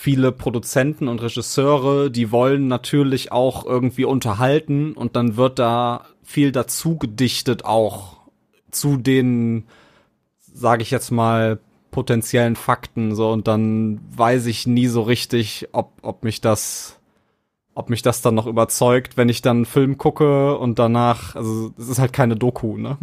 [0.03, 6.51] viele Produzenten und Regisseure, die wollen natürlich auch irgendwie unterhalten und dann wird da viel
[6.51, 8.17] dazu gedichtet auch
[8.69, 9.63] zu den,
[10.53, 11.57] sage ich jetzt mal,
[11.89, 16.99] potenziellen Fakten so und dann weiß ich nie so richtig, ob, ob mich das
[17.73, 21.73] ob mich das dann noch überzeugt, wenn ich dann einen Film gucke und danach, also
[21.79, 22.97] es ist halt keine Doku, ne?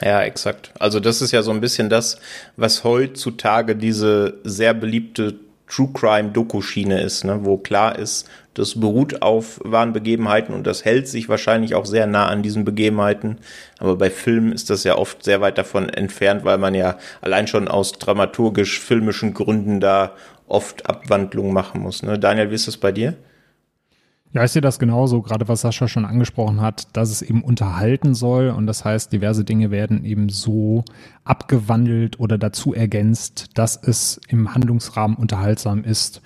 [0.00, 0.72] Ja, exakt.
[0.78, 2.18] Also das ist ja so ein bisschen das,
[2.56, 9.20] was heutzutage diese sehr beliebte True Crime Doku-Schiene ist, ne, wo klar ist, das beruht
[9.20, 13.38] auf wahren Begebenheiten und das hält sich wahrscheinlich auch sehr nah an diesen Begebenheiten.
[13.78, 17.48] Aber bei Filmen ist das ja oft sehr weit davon entfernt, weil man ja allein
[17.48, 20.12] schon aus dramaturgisch-filmischen Gründen da
[20.46, 22.02] oft Abwandlungen machen muss.
[22.02, 22.18] Ne?
[22.18, 23.14] Daniel, wie ist das bei dir?
[24.36, 28.14] Ja, ich sehe das genauso, gerade was Sascha schon angesprochen hat, dass es eben unterhalten
[28.14, 30.84] soll und das heißt, diverse Dinge werden eben so
[31.24, 36.20] abgewandelt oder dazu ergänzt, dass es im Handlungsrahmen unterhaltsam ist.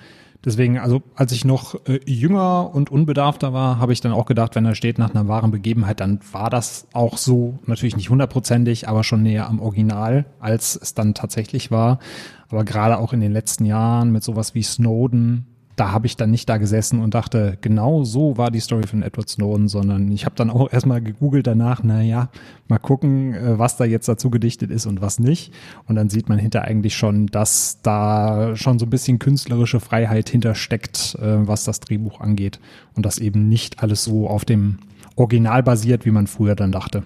[0.45, 4.57] Deswegen, also als ich noch äh, jünger und unbedarfter war, habe ich dann auch gedacht,
[4.57, 8.89] wenn er steht nach einer wahren Begebenheit, dann war das auch so, natürlich nicht hundertprozentig,
[8.89, 12.01] aber schon näher am Original, als es dann tatsächlich war.
[12.49, 15.47] Aber gerade auch in den letzten Jahren mit sowas wie Snowden
[15.81, 19.03] da habe ich dann nicht da gesessen und dachte, genau so war die Story von
[19.03, 22.29] Edward Snowden, sondern ich habe dann auch erstmal gegoogelt danach, naja,
[22.69, 25.55] mal gucken, äh, was da jetzt dazu gedichtet ist und was nicht.
[25.87, 30.29] Und dann sieht man hinter eigentlich schon, dass da schon so ein bisschen künstlerische Freiheit
[30.29, 32.61] hintersteckt, äh, was das Drehbuch angeht.
[32.95, 34.81] Und das eben nicht alles so auf dem
[35.17, 37.05] Original basiert, wie man früher dann dachte.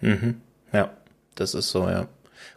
[0.00, 0.36] Mhm.
[0.72, 0.88] Ja,
[1.34, 2.06] das ist so, ja.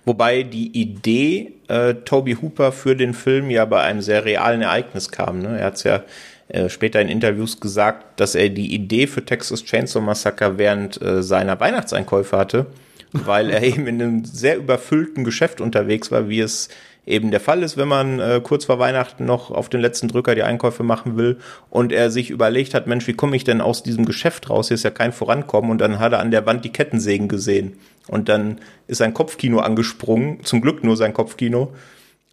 [0.05, 5.11] Wobei die Idee äh, Toby Hooper für den Film ja bei einem sehr realen Ereignis
[5.11, 5.39] kam.
[5.39, 5.59] Ne?
[5.59, 6.03] Er hat es ja
[6.47, 11.21] äh, später in Interviews gesagt, dass er die Idee für Texas Chainsaw Massacre während äh,
[11.23, 12.65] seiner Weihnachtseinkäufe hatte,
[13.11, 16.69] weil er eben in einem sehr überfüllten Geschäft unterwegs war, wie es
[17.05, 20.35] eben der Fall ist, wenn man äh, kurz vor Weihnachten noch auf den letzten Drücker
[20.35, 21.37] die Einkäufe machen will
[21.69, 24.67] und er sich überlegt hat, Mensch, wie komme ich denn aus diesem Geschäft raus?
[24.67, 27.77] Hier ist ja kein Vorankommen und dann hat er an der Wand die Kettensägen gesehen
[28.07, 31.73] und dann ist sein Kopfkino angesprungen, zum Glück nur sein Kopfkino.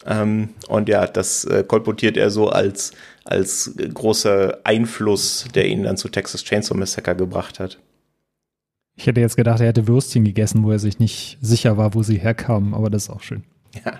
[0.05, 2.91] Ähm, und ja, das äh, kolportiert er so als,
[3.25, 7.79] als großer Einfluss, der ihn dann zu Texas Chainsaw Massacre gebracht hat.
[8.95, 12.03] Ich hätte jetzt gedacht, er hätte Würstchen gegessen, wo er sich nicht sicher war, wo
[12.03, 13.43] sie herkamen, aber das ist auch schön.
[13.85, 13.99] Ja.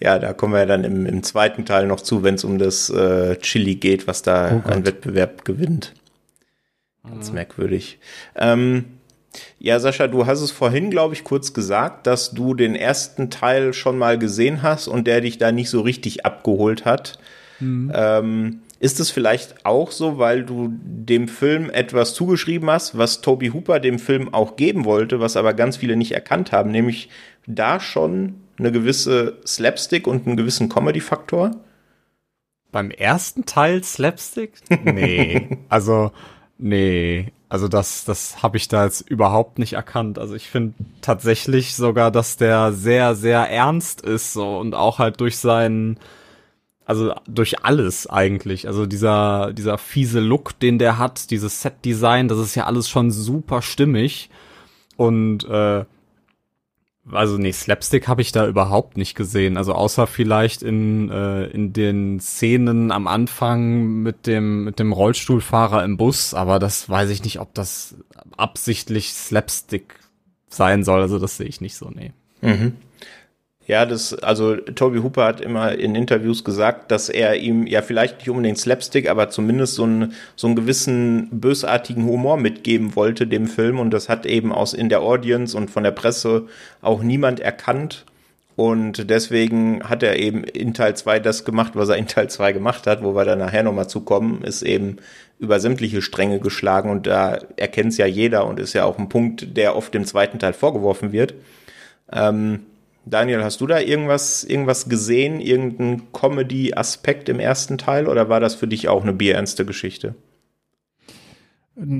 [0.00, 2.90] Ja, da kommen wir dann im, im zweiten Teil noch zu, wenn es um das
[2.90, 5.94] äh, Chili geht, was da oh an Wettbewerb gewinnt.
[7.04, 7.34] Ganz mhm.
[7.34, 7.98] merkwürdig.
[8.34, 8.86] Ähm,
[9.58, 13.72] ja, Sascha, du hast es vorhin, glaube ich, kurz gesagt, dass du den ersten Teil
[13.72, 17.18] schon mal gesehen hast und der dich da nicht so richtig abgeholt hat.
[17.60, 17.92] Mhm.
[17.94, 23.48] Ähm, ist es vielleicht auch so, weil du dem Film etwas zugeschrieben hast, was Toby
[23.48, 27.08] Hooper dem Film auch geben wollte, was aber ganz viele nicht erkannt haben, nämlich
[27.46, 31.52] da schon eine gewisse Slapstick und einen gewissen Comedy-Faktor?
[32.72, 34.52] Beim ersten Teil Slapstick?
[34.84, 35.58] Nee.
[35.68, 36.12] also,
[36.58, 37.32] nee.
[37.54, 40.18] Also das, das habe ich da jetzt überhaupt nicht erkannt.
[40.18, 45.20] Also ich finde tatsächlich sogar, dass der sehr, sehr ernst ist so und auch halt
[45.20, 46.00] durch seinen,
[46.84, 48.66] also durch alles eigentlich.
[48.66, 53.12] Also dieser, dieser fiese Look, den der hat, dieses Set-Design, das ist ja alles schon
[53.12, 54.30] super stimmig.
[54.96, 55.84] Und äh,
[57.10, 59.56] also nee, Slapstick habe ich da überhaupt nicht gesehen.
[59.56, 65.84] Also außer vielleicht in, äh, in den Szenen am Anfang mit dem, mit dem Rollstuhlfahrer
[65.84, 67.96] im Bus, aber das weiß ich nicht, ob das
[68.36, 70.00] absichtlich Slapstick
[70.48, 71.02] sein soll.
[71.02, 72.12] Also das sehe ich nicht so, nee.
[72.40, 72.76] Mhm.
[73.66, 78.18] Ja, das, also Toby Hooper hat immer in Interviews gesagt, dass er ihm ja vielleicht
[78.18, 83.46] nicht unbedingt Slapstick, aber zumindest so, einen so einen gewissen bösartigen Humor mitgeben wollte dem
[83.46, 86.46] Film und das hat eben aus in der Audience und von der Presse
[86.82, 88.04] auch niemand erkannt.
[88.56, 92.52] Und deswegen hat er eben in Teil 2 das gemacht, was er in Teil 2
[92.52, 94.98] gemacht hat, wo wir dann nachher nochmal zukommen, ist eben
[95.38, 99.08] über sämtliche Stränge geschlagen und da erkennt es ja jeder und ist ja auch ein
[99.08, 101.34] Punkt, der oft im zweiten Teil vorgeworfen wird.
[102.12, 102.60] Ähm,
[103.06, 108.54] Daniel, hast du da irgendwas, irgendwas gesehen, irgendeinen Comedy-Aspekt im ersten Teil oder war das
[108.54, 110.14] für dich auch eine bierernste Geschichte?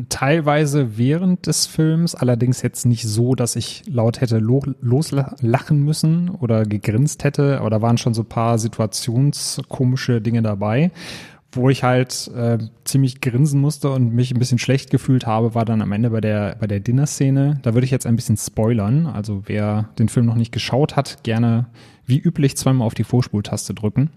[0.08, 6.28] Teilweise während des Films, allerdings jetzt nicht so, dass ich laut hätte lo loslachen müssen
[6.30, 10.92] oder gegrinst hätte, aber da waren schon so ein paar situationskomische Dinge dabei
[11.56, 15.64] wo ich halt äh, ziemlich grinsen musste und mich ein bisschen schlecht gefühlt habe, war
[15.64, 17.58] dann am Ende bei der, bei der Dinner-Szene.
[17.62, 19.06] Da würde ich jetzt ein bisschen spoilern.
[19.06, 21.66] Also wer den Film noch nicht geschaut hat, gerne
[22.06, 24.10] wie üblich zweimal auf die Vorspultaste drücken.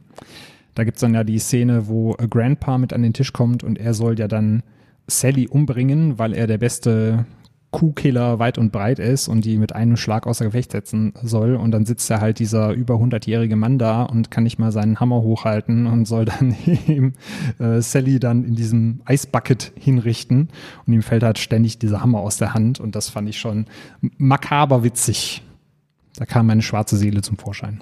[0.75, 3.93] Da gibt's dann ja die Szene, wo Grandpa mit an den Tisch kommt und er
[3.93, 4.61] soll ja dann
[5.07, 7.25] Sally umbringen, weil er der beste
[7.71, 11.55] Kuhkiller weit und breit ist und die mit einem Schlag außer Gefecht setzen soll.
[11.55, 14.99] Und dann sitzt da halt dieser über 100-jährige Mann da und kann nicht mal seinen
[14.99, 16.55] Hammer hochhalten und soll dann
[16.87, 17.13] eben
[17.59, 20.49] äh, Sally dann in diesem Eisbucket hinrichten.
[20.85, 22.79] Und ihm fällt halt ständig dieser Hammer aus der Hand.
[22.79, 23.65] Und das fand ich schon
[24.17, 25.43] makaber witzig.
[26.15, 27.81] Da kam meine schwarze Seele zum Vorschein.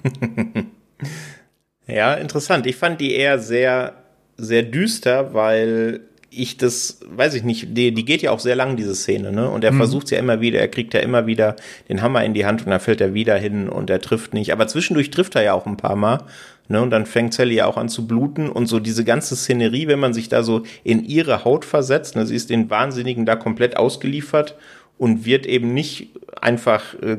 [1.86, 2.66] ja, interessant.
[2.66, 3.94] Ich fand die eher sehr,
[4.36, 8.76] sehr düster, weil ich das, weiß ich nicht, die, die geht ja auch sehr lang,
[8.76, 9.48] diese Szene, ne?
[9.48, 9.78] Und er mhm.
[9.78, 11.56] versucht ja immer wieder, er kriegt ja immer wieder
[11.88, 14.52] den Hammer in die Hand und dann fällt er wieder hin und er trifft nicht.
[14.52, 16.24] Aber zwischendurch trifft er ja auch ein paar Mal,
[16.68, 16.82] ne?
[16.82, 20.00] Und dann fängt Sally ja auch an zu bluten und so diese ganze Szenerie, wenn
[20.00, 22.26] man sich da so in ihre Haut versetzt, ne?
[22.26, 24.56] Sie ist den Wahnsinnigen da komplett ausgeliefert
[24.98, 26.10] und wird eben nicht
[26.40, 27.18] einfach äh,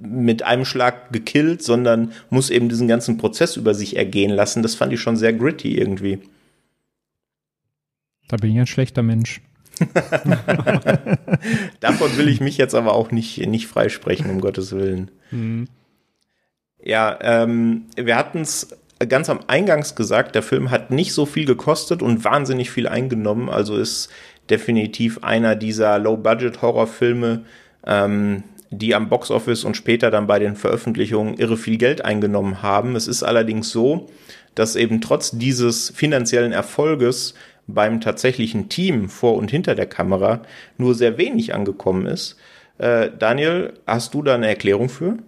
[0.00, 4.62] mit einem Schlag gekillt, sondern muss eben diesen ganzen Prozess über sich ergehen lassen.
[4.62, 6.18] Das fand ich schon sehr gritty irgendwie.
[8.30, 9.40] Da bin ich ein schlechter Mensch.
[11.80, 15.10] Davon will ich mich jetzt aber auch nicht, nicht freisprechen, um Gottes Willen.
[15.32, 15.66] Mhm.
[16.80, 18.68] Ja, ähm, wir hatten es
[19.08, 23.48] ganz am Eingangs gesagt, der Film hat nicht so viel gekostet und wahnsinnig viel eingenommen.
[23.48, 24.10] Also ist
[24.48, 27.42] definitiv einer dieser Low-Budget-Horrorfilme,
[27.84, 32.94] ähm, die am Boxoffice und später dann bei den Veröffentlichungen irre viel Geld eingenommen haben.
[32.94, 34.08] Es ist allerdings so,
[34.54, 37.34] dass eben trotz dieses finanziellen Erfolges
[37.74, 40.42] beim tatsächlichen Team vor und hinter der Kamera
[40.78, 42.36] nur sehr wenig angekommen ist.
[42.78, 45.18] Äh, Daniel, hast du da eine Erklärung für?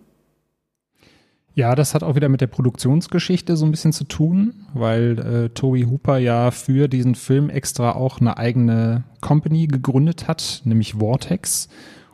[1.55, 5.48] Ja, das hat auch wieder mit der Produktionsgeschichte so ein bisschen zu tun, weil äh,
[5.50, 11.68] Toby Hooper ja für diesen Film extra auch eine eigene Company gegründet hat, nämlich Vortex.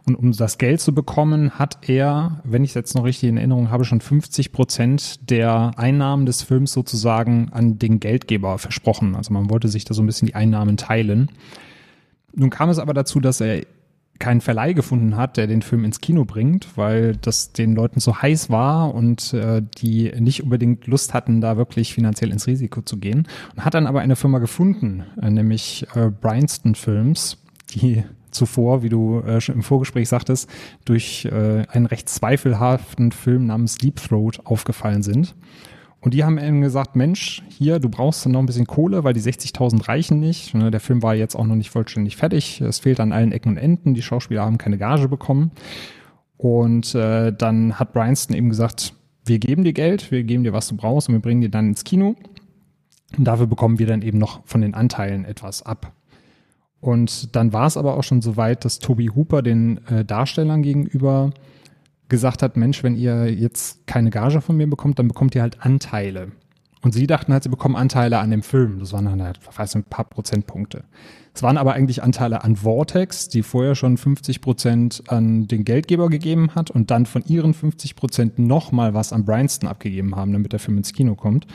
[0.08, 3.36] Und um das Geld zu bekommen, hat er, wenn ich es jetzt noch richtig in
[3.36, 9.14] Erinnerung habe, schon 50 Prozent der Einnahmen des Films sozusagen an den Geldgeber versprochen.
[9.14, 11.30] Also man wollte sich da so ein bisschen die Einnahmen teilen.
[12.34, 13.66] Nun kam es aber dazu, dass er
[14.18, 18.22] keinen Verleih gefunden hat, der den Film ins Kino bringt, weil das den Leuten so
[18.22, 22.96] heiß war und äh, die nicht unbedingt Lust hatten, da wirklich finanziell ins Risiko zu
[22.96, 23.28] gehen.
[23.54, 27.36] Und hat dann aber eine Firma gefunden, äh, nämlich äh, Bryanston Films,
[27.74, 30.48] die zuvor, wie du äh, schon im Vorgespräch sagtest,
[30.84, 35.34] durch äh, einen recht zweifelhaften Film namens Deep Throat aufgefallen sind.
[36.00, 39.20] Und die haben eben gesagt, Mensch, hier, du brauchst noch ein bisschen Kohle, weil die
[39.20, 40.54] 60.000 reichen nicht.
[40.54, 42.60] Ne, der Film war jetzt auch noch nicht vollständig fertig.
[42.60, 43.94] Es fehlt an allen Ecken und Enden.
[43.94, 45.50] Die Schauspieler haben keine Gage bekommen.
[46.36, 50.68] Und äh, dann hat Bryanston eben gesagt, wir geben dir Geld, wir geben dir, was
[50.68, 52.14] du brauchst und wir bringen dir dann ins Kino.
[53.16, 55.92] Und dafür bekommen wir dann eben noch von den Anteilen etwas ab.
[56.80, 60.62] Und dann war es aber auch schon so weit, dass Toby Hooper den äh, Darstellern
[60.62, 61.32] gegenüber
[62.08, 65.64] gesagt hat, Mensch, wenn ihr jetzt keine Gage von mir bekommt, dann bekommt ihr halt
[65.64, 66.32] Anteile.
[66.80, 68.78] Und sie dachten halt, sie bekommen Anteile an dem Film.
[68.78, 70.84] Das waren dann halt, weiß nicht, ein paar Prozentpunkte.
[71.34, 76.08] Es waren aber eigentlich Anteile an Vortex, die vorher schon 50 Prozent an den Geldgeber
[76.08, 80.52] gegeben hat und dann von ihren 50 Prozent nochmal was an Bryanston abgegeben haben, damit
[80.52, 81.46] der Film ins Kino kommt.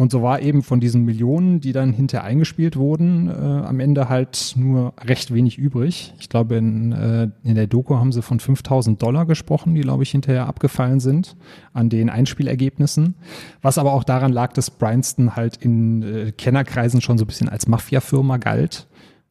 [0.00, 4.08] Und so war eben von diesen Millionen, die dann hinterher eingespielt wurden, äh, am Ende
[4.08, 6.14] halt nur recht wenig übrig.
[6.18, 10.02] Ich glaube, in, äh, in der Doku haben sie von 5000 Dollar gesprochen, die, glaube
[10.02, 11.36] ich, hinterher abgefallen sind
[11.74, 13.14] an den Einspielergebnissen.
[13.60, 17.50] Was aber auch daran lag, dass Bryanston halt in äh, Kennerkreisen schon so ein bisschen
[17.50, 18.86] als Mafia-Firma galt,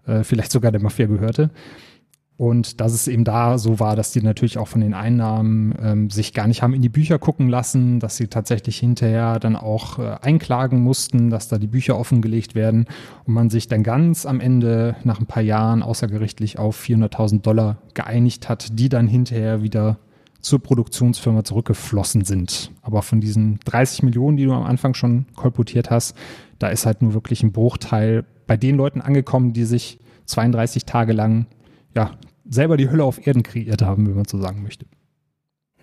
[0.06, 1.50] äh, vielleicht sogar der Mafia gehörte.
[2.40, 6.10] Und dass es eben da so war, dass die natürlich auch von den Einnahmen ähm,
[6.10, 10.00] sich gar nicht haben in die Bücher gucken lassen, dass sie tatsächlich hinterher dann auch
[10.00, 12.86] äh, einklagen mussten, dass da die Bücher offengelegt werden
[13.26, 17.80] und man sich dann ganz am Ende nach ein paar Jahren außergerichtlich auf 400.000 Dollar
[17.94, 19.98] geeinigt hat, die dann hinterher wieder
[20.40, 22.72] zur Produktionsfirma zurückgeflossen sind.
[22.82, 26.16] Aber von diesen 30 Millionen, die du am Anfang schon kolportiert hast,
[26.58, 31.12] da ist halt nur wirklich ein Bruchteil bei den Leuten angekommen, die sich 32 Tage
[31.12, 31.48] lang
[31.96, 32.12] ja,
[32.50, 34.86] selber die Hölle auf Erden kreiert haben, wenn man so sagen möchte.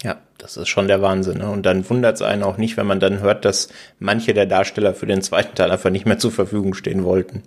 [0.03, 1.39] Ja, das ist schon der Wahnsinn.
[1.39, 1.51] Ne?
[1.51, 4.95] Und dann wundert es einen auch nicht, wenn man dann hört, dass manche der Darsteller
[4.95, 7.43] für den zweiten Teil einfach nicht mehr zur Verfügung stehen wollten.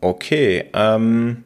[0.00, 1.44] Okay, ähm,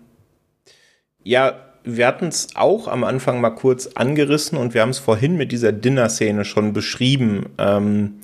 [1.23, 5.37] ja, wir hatten es auch am Anfang mal kurz angerissen und wir haben es vorhin
[5.37, 7.47] mit dieser Dinner-Szene schon beschrieben.
[7.59, 8.21] Ähm,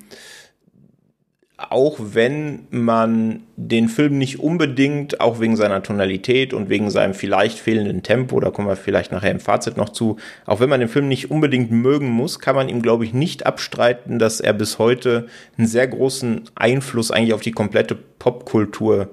[1.58, 7.58] auch wenn man den Film nicht unbedingt, auch wegen seiner Tonalität und wegen seinem vielleicht
[7.58, 10.90] fehlenden Tempo, da kommen wir vielleicht nachher im Fazit noch zu, auch wenn man den
[10.90, 14.78] Film nicht unbedingt mögen muss, kann man ihm, glaube ich, nicht abstreiten, dass er bis
[14.78, 19.08] heute einen sehr großen Einfluss eigentlich auf die komplette Popkultur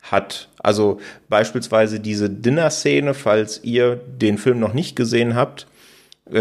[0.00, 0.48] hat.
[0.58, 5.66] Also beispielsweise diese Dinner-Szene, falls ihr den Film noch nicht gesehen habt,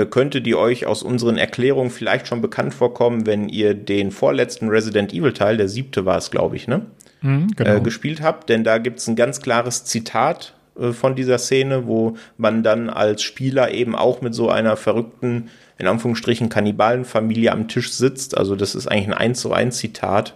[0.10, 5.14] könnte die euch aus unseren Erklärungen vielleicht schon bekannt vorkommen, wenn ihr den vorletzten Resident
[5.14, 6.86] Evil Teil, der siebte war es, glaube ich, ne?
[7.22, 7.76] Mhm, genau.
[7.76, 11.86] äh, gespielt habt, denn da gibt es ein ganz klares Zitat äh, von dieser Szene,
[11.88, 17.68] wo man dann als Spieler eben auch mit so einer verrückten, in Anführungsstrichen, Kannibalenfamilie am
[17.68, 18.38] Tisch sitzt.
[18.38, 20.36] Also das ist eigentlich ein 1 zu 1 Zitat.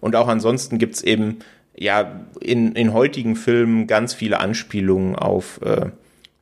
[0.00, 1.38] Und auch ansonsten gibt es eben
[1.76, 5.86] ja in, in heutigen Filmen ganz viele Anspielungen auf äh,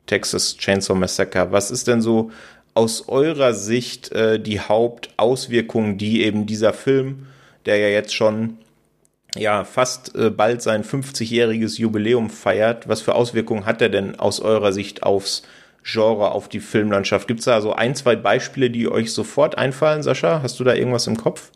[0.05, 1.51] Texas Chainsaw Massacre.
[1.51, 2.31] Was ist denn so
[2.73, 7.27] aus eurer Sicht äh, die Hauptauswirkung, die eben dieser Film,
[7.65, 8.57] der ja jetzt schon
[9.35, 14.39] ja fast äh, bald sein 50-jähriges Jubiläum feiert, was für Auswirkungen hat er denn aus
[14.39, 15.43] eurer Sicht aufs
[15.83, 17.27] Genre, auf die Filmlandschaft?
[17.27, 20.41] Gibt es da so ein, zwei Beispiele, die euch sofort einfallen, Sascha?
[20.41, 21.51] Hast du da irgendwas im Kopf?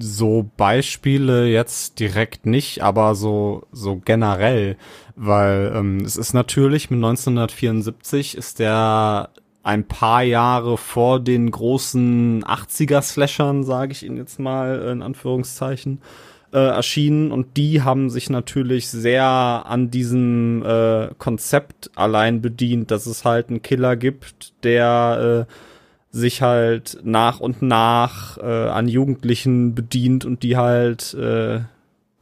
[0.00, 4.78] So Beispiele jetzt direkt nicht, aber so so generell
[5.18, 9.30] weil ähm, es ist natürlich mit 1974 ist der
[9.62, 16.00] ein paar Jahre vor den großen 80er-Slashern, sage ich Ihnen jetzt mal in Anführungszeichen,
[16.52, 17.32] äh, erschienen.
[17.32, 23.50] Und die haben sich natürlich sehr an diesem äh, Konzept allein bedient, dass es halt
[23.50, 25.52] einen Killer gibt, der äh,
[26.16, 31.60] sich halt nach und nach äh, an Jugendlichen bedient und die halt äh,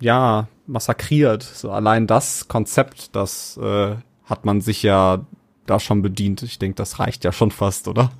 [0.00, 1.42] ja massakriert.
[1.42, 5.24] So allein das Konzept, das äh, hat man sich ja
[5.66, 6.42] da schon bedient.
[6.42, 8.10] Ich denke, das reicht ja schon fast, oder?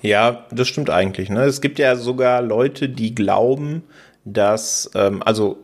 [0.00, 1.30] Ja, das stimmt eigentlich.
[1.30, 1.44] Ne?
[1.44, 3.82] Es gibt ja sogar Leute, die glauben,
[4.24, 5.58] dass, ähm, also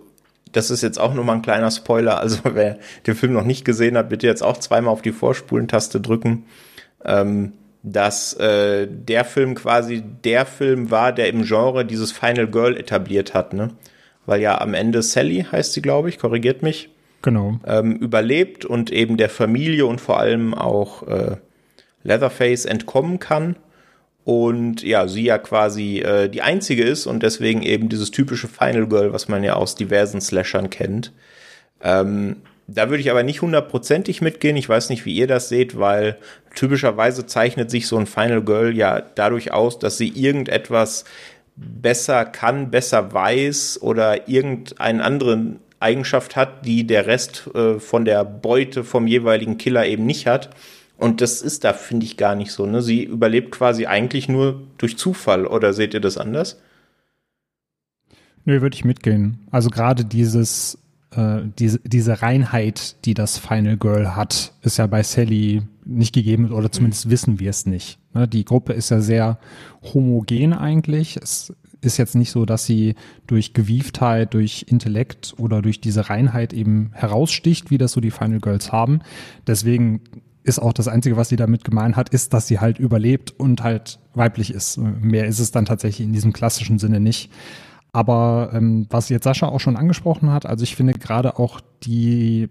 [0.53, 2.19] das ist jetzt auch nur mal ein kleiner Spoiler.
[2.19, 6.01] Also wer den Film noch nicht gesehen hat, bitte jetzt auch zweimal auf die Vorspulentaste
[6.01, 6.47] drücken.
[7.05, 12.77] Ähm, dass äh, der Film quasi der Film war, der im Genre dieses Final Girl
[12.77, 13.55] etabliert hat.
[13.55, 13.71] Ne?
[14.31, 16.89] Weil ja am Ende Sally heißt sie, glaube ich, korrigiert mich.
[17.23, 17.59] Genau.
[17.67, 21.37] Ähm, überlebt und eben der Familie und vor allem auch äh,
[22.05, 23.57] Leatherface entkommen kann.
[24.25, 28.87] Und ja, sie ja quasi äh, die einzige ist und deswegen eben dieses typische Final
[28.87, 31.13] Girl, was man ja aus diversen Slashern kennt.
[31.83, 32.37] Ähm,
[32.69, 34.57] da würde ich aber nicht hundertprozentig mitgehen.
[34.57, 36.19] Ich weiß nicht, wie ihr das seht, weil
[36.55, 41.05] typischerweise zeichnet sich so ein Final Girl ja dadurch aus, dass sie irgendetwas
[41.61, 48.25] besser kann, besser weiß oder irgendeinen anderen Eigenschaft hat, die der Rest äh, von der
[48.25, 50.51] Beute vom jeweiligen Killer eben nicht hat.
[50.97, 52.67] Und das ist da, finde ich, gar nicht so.
[52.67, 52.83] Ne?
[52.83, 55.47] Sie überlebt quasi eigentlich nur durch Zufall.
[55.47, 56.61] Oder seht ihr das anders?
[58.45, 59.47] Nö, würde ich mitgehen.
[59.51, 60.79] Also gerade dieses,
[61.13, 66.53] äh, diese, diese Reinheit, die das Final Girl hat, ist ja bei Sally nicht gegeben
[66.53, 67.11] oder zumindest mhm.
[67.11, 67.99] wissen wir es nicht.
[68.15, 68.29] Ne?
[68.29, 69.39] Die Gruppe ist ja sehr
[69.83, 71.17] homogen eigentlich.
[71.17, 72.95] Es ist jetzt nicht so, dass sie
[73.27, 78.41] durch Gewieftheit, durch Intellekt oder durch diese Reinheit eben heraussticht, wie das so die Final
[78.41, 79.01] Girls haben.
[79.47, 80.03] Deswegen
[80.43, 83.63] ist auch das Einzige, was sie damit gemein hat, ist, dass sie halt überlebt und
[83.63, 84.79] halt weiblich ist.
[84.79, 87.31] Mehr ist es dann tatsächlich in diesem klassischen Sinne nicht.
[87.93, 92.49] Aber ähm, was jetzt Sascha auch schon angesprochen hat, also ich finde gerade auch die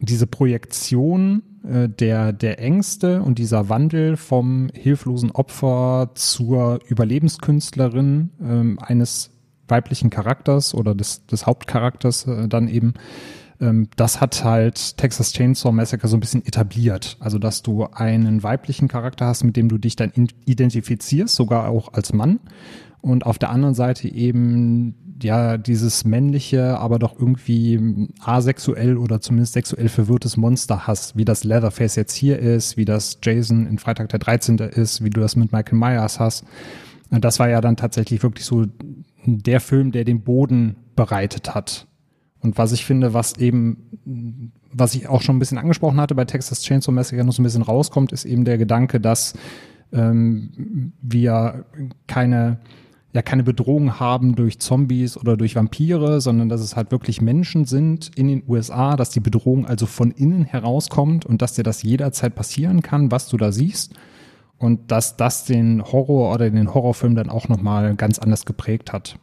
[0.00, 8.78] diese Projektion äh, der, der Ängste und dieser Wandel vom hilflosen Opfer zur Überlebenskünstlerin ähm,
[8.80, 9.30] eines
[9.68, 12.94] weiblichen Charakters oder des, des Hauptcharakters äh, dann eben,
[13.60, 17.16] ähm, das hat halt Texas Chainsaw Massacre so ein bisschen etabliert.
[17.20, 20.12] Also, dass du einen weiblichen Charakter hast, mit dem du dich dann
[20.44, 22.40] identifizierst, sogar auch als Mann.
[23.04, 29.52] Und auf der anderen Seite eben ja dieses männliche, aber doch irgendwie asexuell oder zumindest
[29.52, 34.08] sexuell verwirrtes Monster hast, wie das Leatherface jetzt hier ist, wie das Jason in Freitag
[34.08, 34.56] der 13.
[34.56, 36.46] ist, wie du das mit Michael Myers hast.
[37.10, 38.64] Und das war ja dann tatsächlich wirklich so
[39.26, 41.86] der Film, der den Boden bereitet hat.
[42.40, 46.24] Und was ich finde, was eben, was ich auch schon ein bisschen angesprochen hatte bei
[46.24, 49.34] Texas Chainsaw Massacre noch so ein bisschen rauskommt, ist eben der Gedanke, dass
[49.92, 51.66] ähm, wir
[52.06, 52.60] keine
[53.14, 57.64] ja keine Bedrohung haben durch Zombies oder durch Vampire, sondern dass es halt wirklich Menschen
[57.64, 61.84] sind in den USA, dass die Bedrohung also von innen herauskommt und dass dir das
[61.84, 63.94] jederzeit passieren kann, was du da siehst
[64.58, 69.16] und dass das den Horror oder den Horrorfilm dann auch nochmal ganz anders geprägt hat.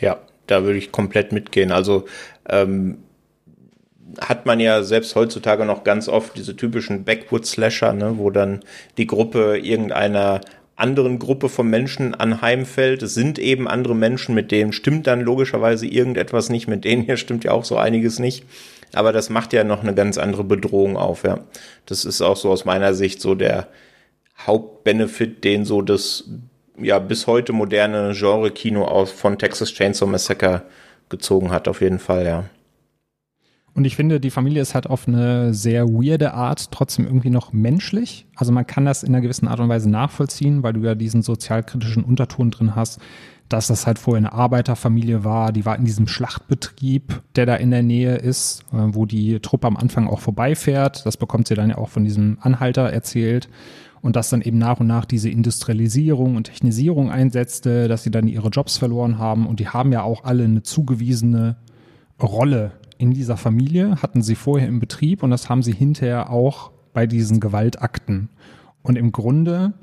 [0.00, 1.70] Ja, da würde ich komplett mitgehen.
[1.70, 2.06] Also
[2.48, 2.98] ähm,
[4.20, 8.60] hat man ja selbst heutzutage noch ganz oft diese typischen Backwood-Slasher, ne, wo dann
[8.96, 10.40] die Gruppe irgendeiner
[10.78, 13.02] anderen Gruppe von Menschen anheimfällt.
[13.02, 17.16] Es sind eben andere Menschen, mit denen stimmt dann logischerweise irgendetwas nicht, mit denen hier
[17.16, 18.44] stimmt ja auch so einiges nicht.
[18.94, 21.40] Aber das macht ja noch eine ganz andere Bedrohung auf, ja.
[21.86, 23.66] Das ist auch so aus meiner Sicht so der
[24.46, 26.24] Hauptbenefit, den so das
[26.80, 30.62] ja bis heute moderne Genre-Kino aus von Texas Chainsaw Massacre
[31.08, 32.44] gezogen hat, auf jeden Fall, ja.
[33.78, 37.52] Und ich finde, die Familie ist halt auf eine sehr weirde Art trotzdem irgendwie noch
[37.52, 38.26] menschlich.
[38.34, 41.22] Also man kann das in einer gewissen Art und Weise nachvollziehen, weil du ja diesen
[41.22, 42.98] sozialkritischen Unterton drin hast,
[43.48, 45.52] dass das halt vorher eine Arbeiterfamilie war.
[45.52, 49.68] Die war in diesem Schlachtbetrieb, der da in der Nähe ist, äh, wo die Truppe
[49.68, 51.06] am Anfang auch vorbeifährt.
[51.06, 53.48] Das bekommt sie dann ja auch von diesem Anhalter erzählt.
[54.00, 58.26] Und dass dann eben nach und nach diese Industrialisierung und Technisierung einsetzte, dass sie dann
[58.26, 59.46] ihre Jobs verloren haben.
[59.46, 61.58] Und die haben ja auch alle eine zugewiesene
[62.20, 66.72] Rolle in dieser Familie, hatten sie vorher im Betrieb und das haben sie hinterher auch
[66.92, 68.28] bei diesen Gewaltakten.
[68.82, 69.74] Und im Grunde,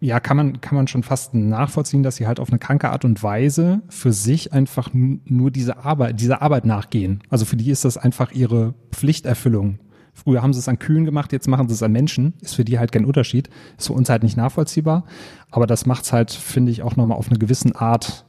[0.00, 3.04] ja, kann man, kann man schon fast nachvollziehen, dass sie halt auf eine kranke Art
[3.04, 7.22] und Weise für sich einfach nur diese Arbeit, dieser Arbeit nachgehen.
[7.28, 9.78] Also für die ist das einfach ihre Pflichterfüllung.
[10.12, 12.34] Früher haben sie es an Kühen gemacht, jetzt machen sie es an Menschen.
[12.40, 13.48] Ist für die halt kein Unterschied.
[13.78, 15.04] Ist für uns halt nicht nachvollziehbar.
[15.50, 18.26] Aber das macht es halt, finde ich, auch nochmal auf eine gewisse Art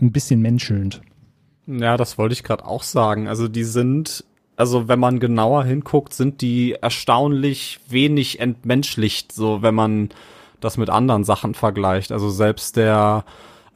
[0.00, 1.02] ein bisschen menschelnd.
[1.66, 3.28] Ja, das wollte ich gerade auch sagen.
[3.28, 4.24] Also die sind,
[4.56, 10.10] also wenn man genauer hinguckt, sind die erstaunlich wenig entmenschlicht, so wenn man
[10.60, 12.12] das mit anderen Sachen vergleicht.
[12.12, 13.24] Also selbst der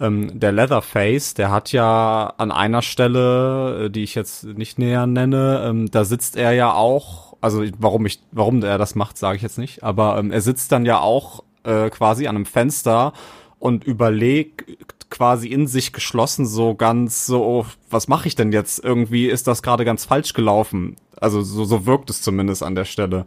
[0.00, 5.06] ähm, der Leatherface, der hat ja an einer Stelle, äh, die ich jetzt nicht näher
[5.06, 9.36] nenne, ähm, da sitzt er ja auch, also warum ich, warum er das macht, sage
[9.36, 13.12] ich jetzt nicht, aber ähm, er sitzt dann ja auch äh, quasi an einem Fenster
[13.58, 14.64] und überlegt
[15.10, 18.82] quasi in sich geschlossen, so ganz so, oh, was mache ich denn jetzt?
[18.82, 20.96] Irgendwie ist das gerade ganz falsch gelaufen.
[21.20, 23.26] Also so, so wirkt es zumindest an der Stelle.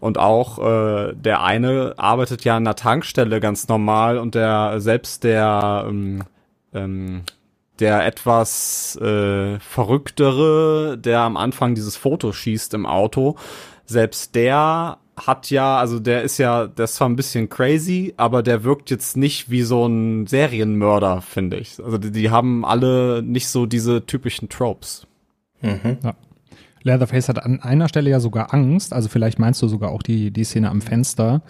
[0.00, 5.24] Und auch äh, der eine arbeitet ja an der Tankstelle ganz normal und der selbst
[5.24, 6.24] der ähm,
[6.74, 7.22] ähm,
[7.78, 13.36] der etwas äh, verrücktere, der am Anfang dieses Foto schießt im Auto,
[13.84, 18.42] selbst der hat ja, also der ist ja, der ist zwar ein bisschen crazy, aber
[18.42, 21.82] der wirkt jetzt nicht wie so ein Serienmörder, finde ich.
[21.82, 25.06] Also die, die, haben alle nicht so diese typischen Tropes.
[25.62, 25.98] Mhm.
[26.02, 26.14] Ja.
[26.82, 30.30] Leatherface hat an einer Stelle ja sogar Angst, also vielleicht meinst du sogar auch die,
[30.30, 31.42] die Szene am Fenster,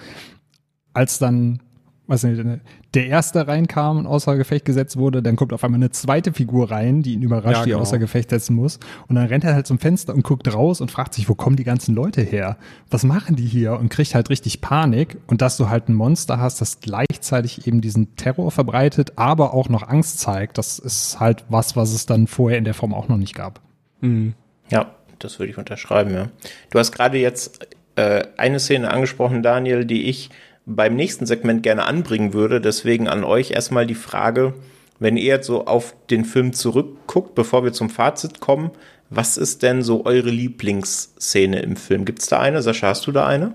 [0.94, 1.60] als dann
[2.08, 2.60] weiß nicht,
[2.94, 6.70] der erste reinkam und außer Gefecht gesetzt wurde, dann kommt auf einmal eine zweite Figur
[6.70, 7.76] rein, die ihn überrascht, ja, genau.
[7.76, 8.78] die außer Gefecht setzen muss.
[9.08, 11.56] Und dann rennt er halt zum Fenster und guckt raus und fragt sich, wo kommen
[11.56, 12.56] die ganzen Leute her?
[12.90, 13.72] Was machen die hier?
[13.78, 15.18] Und kriegt halt richtig Panik.
[15.26, 19.68] Und dass du halt ein Monster hast, das gleichzeitig eben diesen Terror verbreitet, aber auch
[19.68, 23.08] noch Angst zeigt, das ist halt was, was es dann vorher in der Form auch
[23.08, 23.60] noch nicht gab.
[24.00, 24.34] Mhm.
[24.70, 26.28] Ja, das würde ich unterschreiben, ja.
[26.70, 30.30] Du hast gerade jetzt äh, eine Szene angesprochen, Daniel, die ich
[30.66, 32.60] beim nächsten Segment gerne anbringen würde.
[32.60, 34.54] Deswegen an euch erstmal die Frage,
[34.98, 38.70] wenn ihr jetzt so auf den Film zurückguckt, bevor wir zum Fazit kommen,
[39.08, 42.04] was ist denn so eure Lieblingsszene im Film?
[42.04, 42.60] Gibt es da eine?
[42.60, 43.54] Sascha, hast du da eine?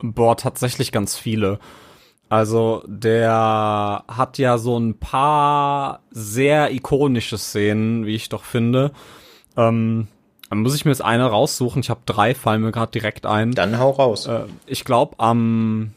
[0.00, 1.60] Boah, tatsächlich ganz viele.
[2.28, 8.90] Also der hat ja so ein paar sehr ikonische Szenen, wie ich doch finde.
[9.56, 10.08] Ähm,
[10.50, 11.80] Dann muss ich mir jetzt eine raussuchen.
[11.80, 13.52] Ich habe drei, fallen mir gerade direkt ein.
[13.52, 14.26] Dann hau raus.
[14.26, 15.92] Äh, ich glaube, am,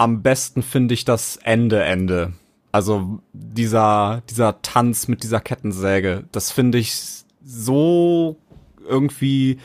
[0.00, 2.32] am besten finde ich das Ende, Ende.
[2.72, 6.24] Also dieser, dieser Tanz mit dieser Kettensäge.
[6.32, 6.94] Das finde ich
[7.44, 8.38] so
[8.88, 9.58] irgendwie,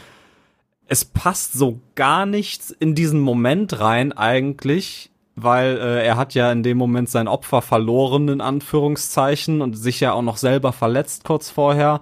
[0.87, 6.51] es passt so gar nichts in diesen Moment rein eigentlich, weil äh, er hat ja
[6.51, 11.23] in dem Moment sein Opfer verloren, in Anführungszeichen, und sich ja auch noch selber verletzt
[11.23, 12.01] kurz vorher.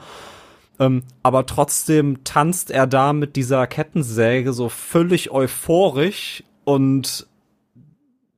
[0.80, 7.28] Ähm, aber trotzdem tanzt er da mit dieser Kettensäge so völlig euphorisch und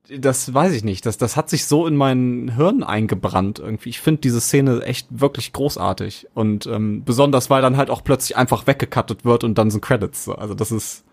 [0.08, 1.06] das weiß ich nicht.
[1.06, 3.88] Das, das hat sich so in mein Hirn eingebrannt irgendwie.
[3.88, 6.28] Ich finde diese Szene echt wirklich großartig.
[6.34, 10.28] Und ähm, besonders, weil dann halt auch plötzlich einfach weggekattet wird und dann sind Credits.
[10.28, 11.04] Also das ist,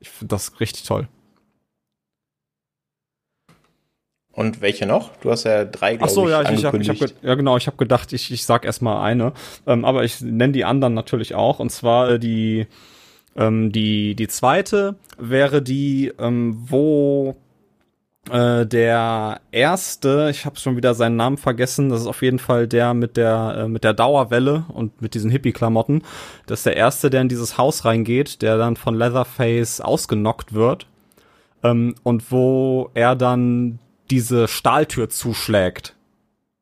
[0.00, 1.08] ich finde das richtig toll.
[4.32, 5.14] Und welche noch?
[5.16, 7.58] Du hast ja drei, glaube Ach so, ja, ich, ich hab, ich hab, ja genau,
[7.58, 9.32] ich habe gedacht, ich, ich sag erstmal eine.
[9.66, 11.58] Ähm, aber ich nenne die anderen natürlich auch.
[11.58, 12.66] Und zwar äh, die,
[13.36, 17.36] ähm, die, die zweite wäre die, ähm, wo
[18.30, 22.68] äh, der erste, ich habe schon wieder seinen Namen vergessen, das ist auf jeden Fall
[22.68, 26.02] der mit der äh, mit der Dauerwelle und mit diesen Hippie-Klamotten.
[26.46, 30.86] Das ist der erste, der in dieses Haus reingeht, der dann von Leatherface ausgenockt wird
[31.64, 35.96] ähm, und wo er dann diese Stahltür zuschlägt.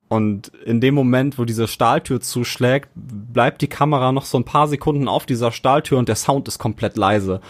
[0.08, 4.66] Und in dem Moment, wo diese Stahltür zuschlägt, bleibt die Kamera noch so ein paar
[4.66, 7.40] Sekunden auf dieser Stahltür und der Sound ist komplett leise.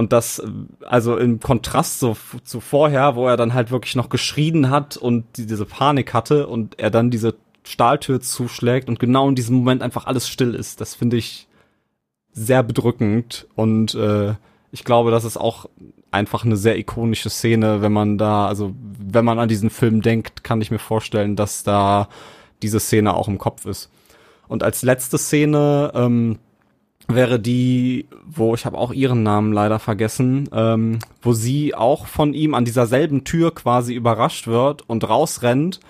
[0.00, 0.42] Und das,
[0.86, 5.26] also im Kontrast so, zu vorher, wo er dann halt wirklich noch geschrien hat und
[5.36, 7.34] diese Panik hatte und er dann diese
[7.64, 10.80] Stahltür zuschlägt und genau in diesem Moment einfach alles still ist.
[10.80, 11.48] Das finde ich
[12.32, 14.36] sehr bedrückend und äh,
[14.72, 15.68] ich glaube, das ist auch
[16.10, 20.44] einfach eine sehr ikonische Szene, wenn man da, also wenn man an diesen Film denkt,
[20.44, 22.08] kann ich mir vorstellen, dass da
[22.62, 23.90] diese Szene auch im Kopf ist.
[24.48, 26.38] Und als letzte Szene ähm,
[27.14, 32.34] wäre die, wo ich habe auch ihren Namen leider vergessen, ähm, wo sie auch von
[32.34, 35.80] ihm an dieser selben Tür quasi überrascht wird und rausrennt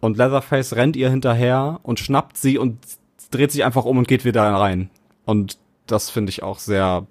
[0.00, 2.78] und Leatherface rennt ihr hinterher und schnappt sie und
[3.30, 4.90] dreht sich einfach um und geht wieder rein.
[5.24, 7.06] Und das finde ich auch sehr,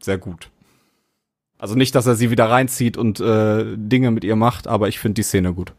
[0.00, 0.50] sehr gut.
[1.58, 4.98] Also nicht, dass er sie wieder reinzieht und äh, Dinge mit ihr macht, aber ich
[4.98, 5.72] finde die Szene gut.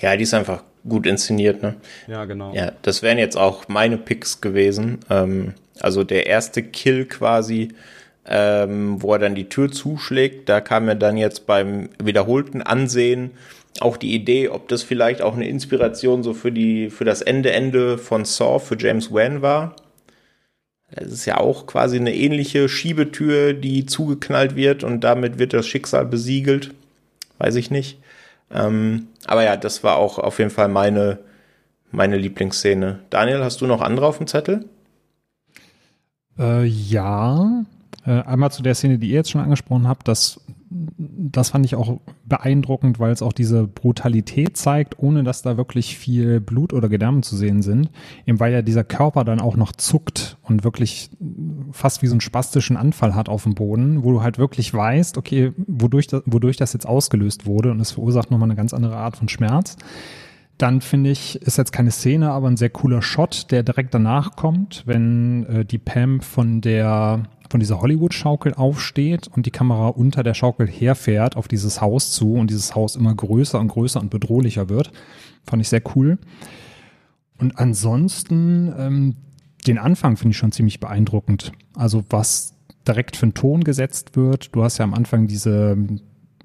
[0.00, 1.76] Ja, die ist einfach gut inszeniert, ne?
[2.08, 2.52] Ja, genau.
[2.52, 4.98] Ja, das wären jetzt auch meine Picks gewesen.
[5.08, 7.68] Ähm, also der erste Kill quasi,
[8.26, 13.32] ähm, wo er dann die Tür zuschlägt, da kam mir dann jetzt beim wiederholten Ansehen
[13.80, 17.52] auch die Idee, ob das vielleicht auch eine Inspiration so für die für das Ende
[17.52, 19.74] Ende von Saw für James Wan war.
[20.90, 25.66] Das ist ja auch quasi eine ähnliche Schiebetür, die zugeknallt wird und damit wird das
[25.66, 26.72] Schicksal besiegelt.
[27.38, 27.98] Weiß ich nicht.
[28.52, 31.18] Ähm, aber ja, das war auch auf jeden Fall meine,
[31.90, 33.00] meine Lieblingsszene.
[33.10, 34.66] Daniel, hast du noch andere auf dem Zettel?
[36.38, 37.64] Äh, ja.
[38.06, 41.74] Äh, einmal zu der Szene, die ihr jetzt schon angesprochen habt, das, das fand ich
[41.74, 46.88] auch beeindruckend, weil es auch diese Brutalität zeigt, ohne dass da wirklich viel Blut oder
[46.88, 47.90] Gedärme zu sehen sind.
[48.26, 51.10] Eben weil ja dieser Körper dann auch noch zuckt und wirklich
[51.72, 55.16] fast wie so einen spastischen Anfall hat auf dem Boden, wo du halt wirklich weißt,
[55.16, 58.96] okay, wodurch das, wodurch das jetzt ausgelöst wurde und es verursacht nochmal eine ganz andere
[58.96, 59.76] Art von Schmerz.
[60.58, 64.36] Dann finde ich, ist jetzt keine Szene, aber ein sehr cooler Shot, der direkt danach
[64.36, 70.22] kommt, wenn äh, die Pam von der von dieser Hollywood-Schaukel aufsteht und die Kamera unter
[70.22, 74.10] der Schaukel herfährt auf dieses Haus zu und dieses Haus immer größer und größer und
[74.10, 74.90] bedrohlicher wird.
[75.44, 76.18] Fand ich sehr cool.
[77.38, 79.16] Und ansonsten, ähm,
[79.66, 81.52] den Anfang finde ich schon ziemlich beeindruckend.
[81.74, 82.54] Also was
[82.88, 84.54] direkt für einen Ton gesetzt wird.
[84.54, 85.76] Du hast ja am Anfang diese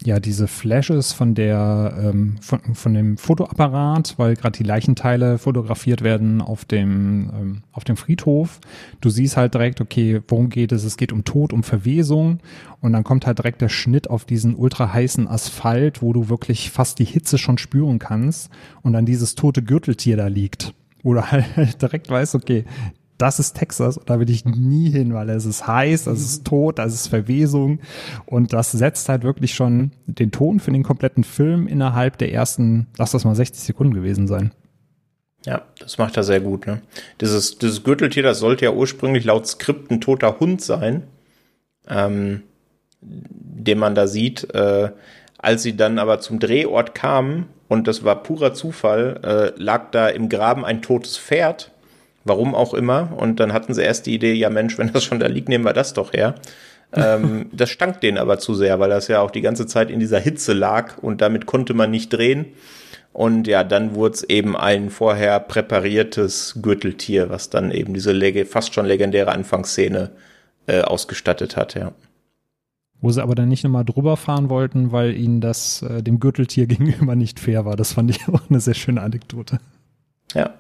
[0.04, 6.04] ja diese Flashes von der ähm, von, von dem Fotoapparat, weil gerade die Leichenteile fotografiert
[6.04, 8.60] werden auf dem ähm, auf dem Friedhof.
[9.02, 10.84] Du siehst halt direkt, okay, worum geht es?
[10.84, 12.40] Es geht um Tod, um Verwesung
[12.82, 16.72] und dann kommt halt direkt der Schnitt auf diesen ultra heißen Asphalt, wo du wirklich
[16.72, 18.50] fast die Hitze schon spüren kannst
[18.82, 20.74] und dann dieses tote Gürteltier da liegt
[21.04, 22.66] du halt direkt weißt, okay,
[23.20, 26.48] das ist Texas und da will ich nie hin, weil es ist heiß, es ist
[26.48, 27.80] tot, es ist Verwesung
[28.26, 32.88] und das setzt halt wirklich schon den Ton für den kompletten Film innerhalb der ersten,
[32.98, 34.52] lass das mal 60 Sekunden gewesen sein.
[35.46, 36.66] Ja, das macht er sehr gut.
[36.66, 36.82] Ne?
[37.22, 41.04] Dieses, dieses Gürteltier, das sollte ja ursprünglich laut Skript ein toter Hund sein,
[41.88, 42.44] ähm,
[43.02, 44.54] den man da sieht.
[44.54, 44.92] Äh,
[45.38, 50.10] als sie dann aber zum Drehort kamen, und das war purer Zufall, äh, lag da
[50.10, 51.72] im Graben ein totes Pferd
[52.26, 53.14] Warum auch immer.
[53.18, 55.66] Und dann hatten sie erst die Idee, ja Mensch, wenn das schon da liegt, nehmen
[55.66, 56.36] wir das doch her.
[56.94, 60.00] ähm, das stank denen aber zu sehr, weil das ja auch die ganze Zeit in
[60.00, 62.48] dieser Hitze lag und damit konnte man nicht drehen.
[63.12, 68.14] Und ja, dann wurde es eben ein vorher präpariertes Gürteltier, was dann eben diese
[68.46, 70.12] fast schon legendäre Anfangsszene
[70.68, 71.92] äh, ausgestattet hat, ja.
[73.02, 76.68] Wo sie aber dann nicht nochmal drüber fahren wollten, weil ihnen das äh, dem Gürteltier
[76.68, 77.76] gegenüber nicht fair war.
[77.76, 79.60] Das fand ich auch eine sehr schöne Anekdote.
[80.34, 80.54] Ja,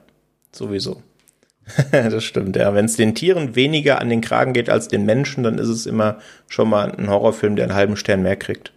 [0.51, 1.03] sowieso.
[1.91, 2.73] das stimmt, ja.
[2.73, 5.85] Wenn es den Tieren weniger an den Kragen geht als den Menschen, dann ist es
[5.85, 8.71] immer schon mal ein Horrorfilm, der einen halben Stern mehr kriegt.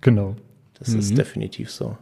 [0.00, 0.36] Genau.
[0.78, 1.00] Das mhm.
[1.00, 1.96] ist definitiv so.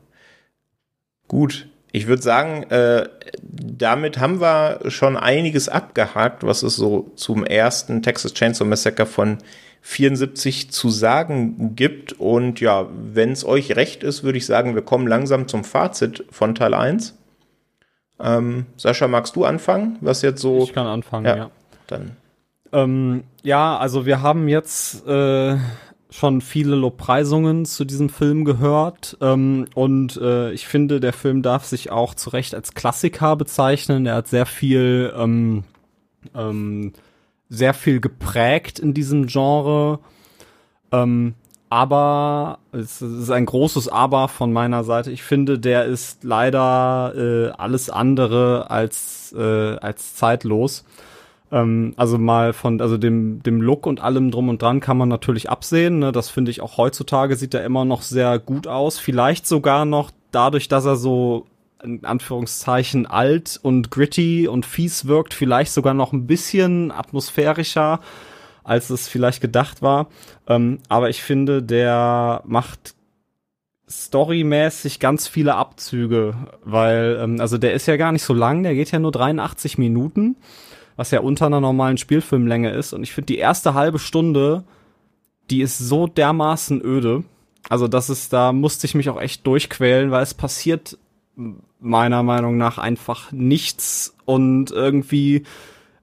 [1.29, 3.09] Gut, ich würde sagen, äh,
[3.43, 9.39] damit haben wir schon einiges abgehakt, was es so zum ersten Texas Chainsaw Massacre von
[9.81, 12.13] 74 zu sagen gibt.
[12.13, 16.25] Und ja, wenn es euch recht ist, würde ich sagen, wir kommen langsam zum Fazit
[16.31, 17.17] von Teil 1.
[18.19, 19.99] Ähm, Sascha, magst du anfangen?
[20.01, 20.63] Was jetzt so.
[20.63, 21.37] Ich kann anfangen, ja.
[21.37, 21.51] ja.
[21.87, 22.17] Dann.
[22.73, 25.57] Ähm, ja, also wir haben jetzt äh,
[26.11, 31.65] schon viele Lobpreisungen zu diesem Film gehört ähm, und äh, ich finde, der Film darf
[31.65, 34.07] sich auch zu Recht als Klassiker bezeichnen.
[34.07, 35.65] Er hat sehr viel, ähm,
[36.35, 36.93] ähm,
[37.49, 40.01] sehr viel geprägt in diesem Genre.
[40.91, 41.35] Ähm,
[41.69, 45.11] aber es ist ein großes Aber von meiner Seite.
[45.11, 50.85] Ich finde, der ist leider äh, alles andere als äh, als zeitlos.
[51.51, 55.09] Ähm, also mal von also dem dem Look und allem drum und dran kann man
[55.09, 55.99] natürlich absehen.
[55.99, 56.13] Ne?
[56.13, 58.99] Das finde ich auch heutzutage sieht er immer noch sehr gut aus.
[58.99, 61.47] Vielleicht sogar noch dadurch, dass er so
[61.83, 68.01] in Anführungszeichen alt und gritty und fies wirkt, vielleicht sogar noch ein bisschen atmosphärischer
[68.67, 70.09] als es vielleicht gedacht war.
[70.49, 72.95] Ähm, aber ich finde, der macht
[73.89, 78.75] storymäßig ganz viele Abzüge, weil, ähm, also der ist ja gar nicht so lang, der
[78.75, 80.37] geht ja nur 83 Minuten,
[80.97, 82.93] was ja unter einer normalen Spielfilmlänge ist.
[82.93, 84.65] Und ich finde, die erste halbe Stunde,
[85.49, 87.23] die ist so dermaßen öde.
[87.69, 90.99] Also das ist, da musste ich mich auch echt durchquälen, weil es passiert
[91.79, 95.45] meiner Meinung nach einfach nichts und irgendwie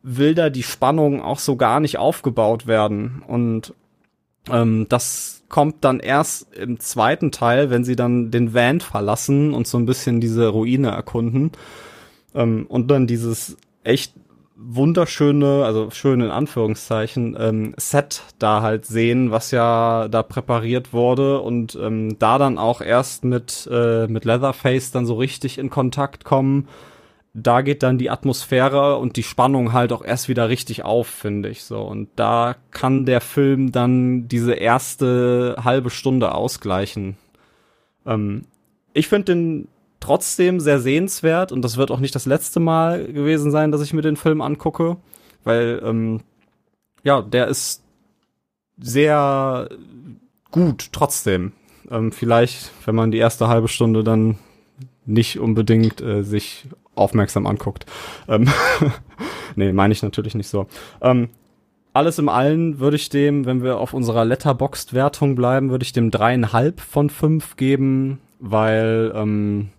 [0.04, 3.24] will da die Spannung auch so gar nicht aufgebaut werden.
[3.26, 3.74] Und
[4.52, 9.66] ähm, das kommt dann erst im zweiten Teil, wenn sie dann den Van verlassen und
[9.66, 11.52] so ein bisschen diese Ruine erkunden.
[12.36, 14.14] Ähm, und dann dieses echt
[14.56, 21.40] wunderschöne, also schön in Anführungszeichen, ähm, Set da halt sehen, was ja da präpariert wurde
[21.42, 26.24] und ähm, da dann auch erst mit, äh, mit Leatherface dann so richtig in Kontakt
[26.24, 26.68] kommen
[27.34, 31.50] da geht dann die Atmosphäre und die Spannung halt auch erst wieder richtig auf, finde
[31.50, 31.82] ich so.
[31.82, 37.18] Und da kann der Film dann diese erste halbe Stunde ausgleichen.
[38.06, 38.46] Ähm,
[38.94, 39.68] ich finde den
[40.00, 43.94] trotzdem sehr sehenswert und das wird auch nicht das letzte Mal gewesen sein, dass ich
[43.94, 44.98] mir den Film angucke,
[45.44, 46.22] weil ähm,
[47.04, 47.84] ja, der ist
[48.78, 49.70] sehr
[50.52, 51.54] gut trotzdem.
[51.90, 54.38] Ähm, vielleicht, wenn man die erste halbe Stunde dann
[55.06, 56.66] nicht unbedingt äh, sich
[56.96, 57.86] aufmerksam anguckt.
[58.28, 58.50] Ähm
[59.56, 60.68] nee, meine ich natürlich nicht so.
[61.02, 61.30] Ähm,
[61.94, 66.10] alles im Allen würde ich dem, wenn wir auf unserer Letterboxd-Wertung bleiben, würde ich dem
[66.10, 69.70] dreieinhalb von fünf geben, weil, ähm,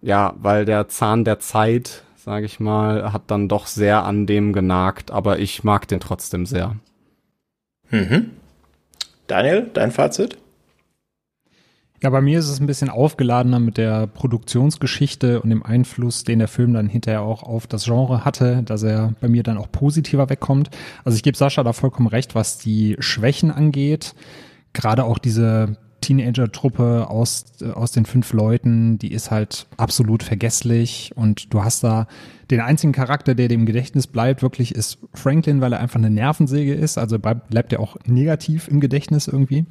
[0.00, 4.54] ja, weil der Zahn der Zeit, sage ich mal, hat dann doch sehr an dem
[4.54, 6.76] genagt, aber ich mag den trotzdem sehr.
[7.90, 8.30] Mhm.
[9.26, 10.38] Daniel, dein Fazit?
[12.02, 16.40] Ja, bei mir ist es ein bisschen aufgeladener mit der Produktionsgeschichte und dem Einfluss, den
[16.40, 19.70] der Film dann hinterher auch auf das Genre hatte, dass er bei mir dann auch
[19.70, 20.70] positiver wegkommt.
[21.04, 24.16] Also ich gebe Sascha da vollkommen recht, was die Schwächen angeht.
[24.72, 31.54] Gerade auch diese Teenager-Truppe aus, aus den fünf Leuten, die ist halt absolut vergesslich und
[31.54, 32.08] du hast da
[32.50, 36.74] den einzigen Charakter, der dem Gedächtnis bleibt, wirklich ist Franklin, weil er einfach eine Nervensäge
[36.74, 39.66] ist, also bleibt er auch negativ im Gedächtnis irgendwie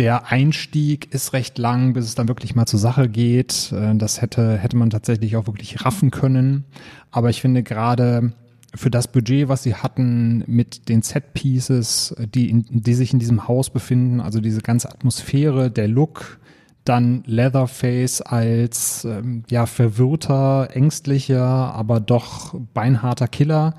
[0.00, 3.70] der Einstieg ist recht lang, bis es dann wirklich mal zur Sache geht.
[3.70, 6.64] Äh, das hätte, hätte man tatsächlich auch wirklich raffen können.
[7.10, 8.32] Aber ich finde gerade
[8.74, 13.46] für das Budget, was sie hatten, mit den Set-Pieces, die, in, die sich in diesem
[13.46, 16.38] Haus befinden, also diese ganze Atmosphäre, der Look,
[16.84, 23.74] dann Leatherface als ähm, ja verwirrter, ängstlicher, aber doch beinharter Killer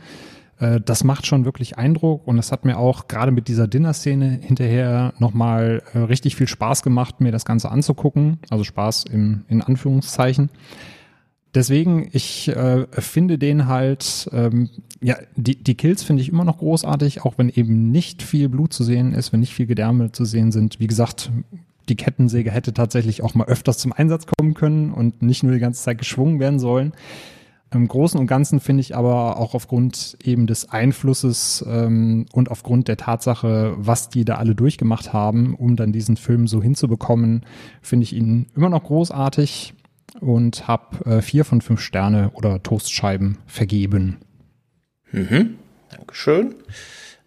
[0.61, 4.39] äh, das macht schon wirklich Eindruck und es hat mir auch gerade mit dieser Dinner-Szene
[4.41, 8.39] hinterher nochmal äh, richtig viel Spaß gemacht, mir das Ganze anzugucken.
[8.49, 10.49] Also Spaß im, in Anführungszeichen.
[11.53, 14.69] Deswegen, ich äh, finde den halt, ähm,
[15.01, 18.71] ja, die, die Kills finde ich immer noch großartig, auch wenn eben nicht viel Blut
[18.71, 20.79] zu sehen ist, wenn nicht viel Gedärme zu sehen sind.
[20.79, 21.29] Wie gesagt,
[21.89, 25.59] die Kettensäge hätte tatsächlich auch mal öfters zum Einsatz kommen können und nicht nur die
[25.59, 26.93] ganze Zeit geschwungen werden sollen.
[27.73, 32.89] Im Großen und Ganzen finde ich aber auch aufgrund eben des Einflusses ähm, und aufgrund
[32.89, 37.45] der Tatsache, was die da alle durchgemacht haben, um dann diesen Film so hinzubekommen,
[37.81, 39.73] finde ich ihn immer noch großartig
[40.19, 44.17] und habe äh, vier von fünf Sterne oder Toastscheiben vergeben.
[45.11, 45.55] Mhm.
[45.95, 46.55] Dankeschön.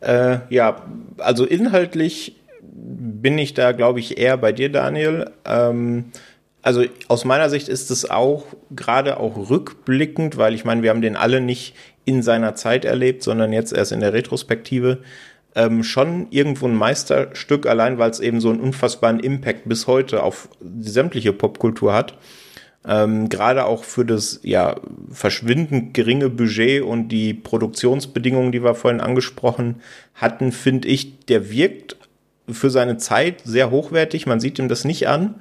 [0.01, 0.82] Äh, ja,
[1.16, 5.30] also inhaltlich bin ich da, glaube ich, eher bei dir, Daniel.
[5.47, 6.07] Ähm,
[6.64, 11.02] also aus meiner Sicht ist es auch gerade auch rückblickend, weil ich meine, wir haben
[11.02, 11.74] den alle nicht
[12.06, 15.00] in seiner Zeit erlebt, sondern jetzt erst in der Retrospektive.
[15.54, 20.22] Ähm, schon irgendwo ein Meisterstück, allein weil es eben so einen unfassbaren Impact bis heute
[20.22, 22.16] auf die sämtliche Popkultur hat.
[22.86, 24.76] Ähm, Gerade auch für das ja
[25.10, 29.82] verschwindend geringe Budget und die Produktionsbedingungen, die wir vorhin angesprochen
[30.14, 31.96] hatten, finde ich, der wirkt
[32.48, 34.26] für seine Zeit sehr hochwertig.
[34.26, 35.34] Man sieht ihm das nicht an.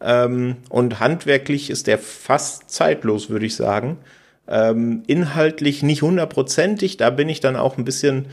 [0.00, 3.98] Ähm, und handwerklich ist der fast zeitlos, würde ich sagen.
[4.48, 6.96] Ähm, inhaltlich nicht hundertprozentig.
[6.96, 8.26] Da bin ich dann auch ein bisschen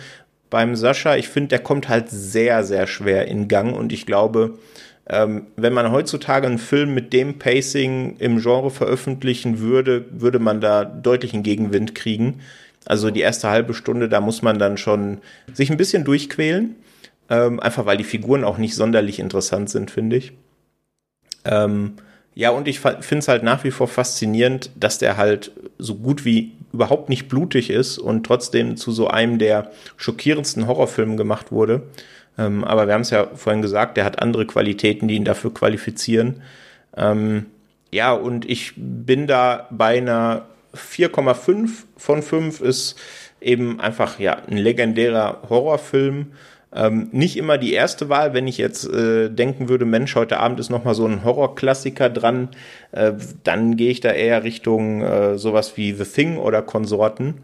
[0.50, 1.16] beim Sascha.
[1.16, 3.76] Ich finde, der kommt halt sehr, sehr schwer in Gang.
[3.76, 4.60] Und ich glaube,
[5.08, 10.62] ähm, wenn man heutzutage einen Film mit dem Pacing im Genre veröffentlichen würde, würde man
[10.62, 12.42] da deutlichen Gegenwind kriegen.
[12.86, 15.20] Also die erste halbe Stunde, da muss man dann schon
[15.54, 16.76] sich ein bisschen durchquälen.
[17.30, 20.34] Ähm, einfach weil die Figuren auch nicht sonderlich interessant sind, finde ich.
[21.46, 21.94] Ähm,
[22.36, 26.26] ja, und ich finde es halt nach wie vor faszinierend, dass der halt so gut
[26.26, 31.84] wie überhaupt nicht blutig ist und trotzdem zu so einem der schockierendsten Horrorfilme gemacht wurde.
[32.38, 35.54] Ähm, aber wir haben es ja vorhin gesagt, der hat andere Qualitäten, die ihn dafür
[35.54, 36.42] qualifizieren.
[36.98, 37.46] Ähm,
[37.92, 42.96] ja, und ich bin da bei einer 4,5 von 5 ist
[43.40, 46.32] eben einfach ja ein legendärer Horrorfilm.
[46.76, 50.60] Ähm, nicht immer die erste Wahl, wenn ich jetzt äh, denken würde, Mensch, heute Abend
[50.60, 52.50] ist noch mal so ein Horrorklassiker dran,
[52.92, 53.14] äh,
[53.44, 57.36] dann gehe ich da eher Richtung äh, sowas wie The Thing oder Konsorten.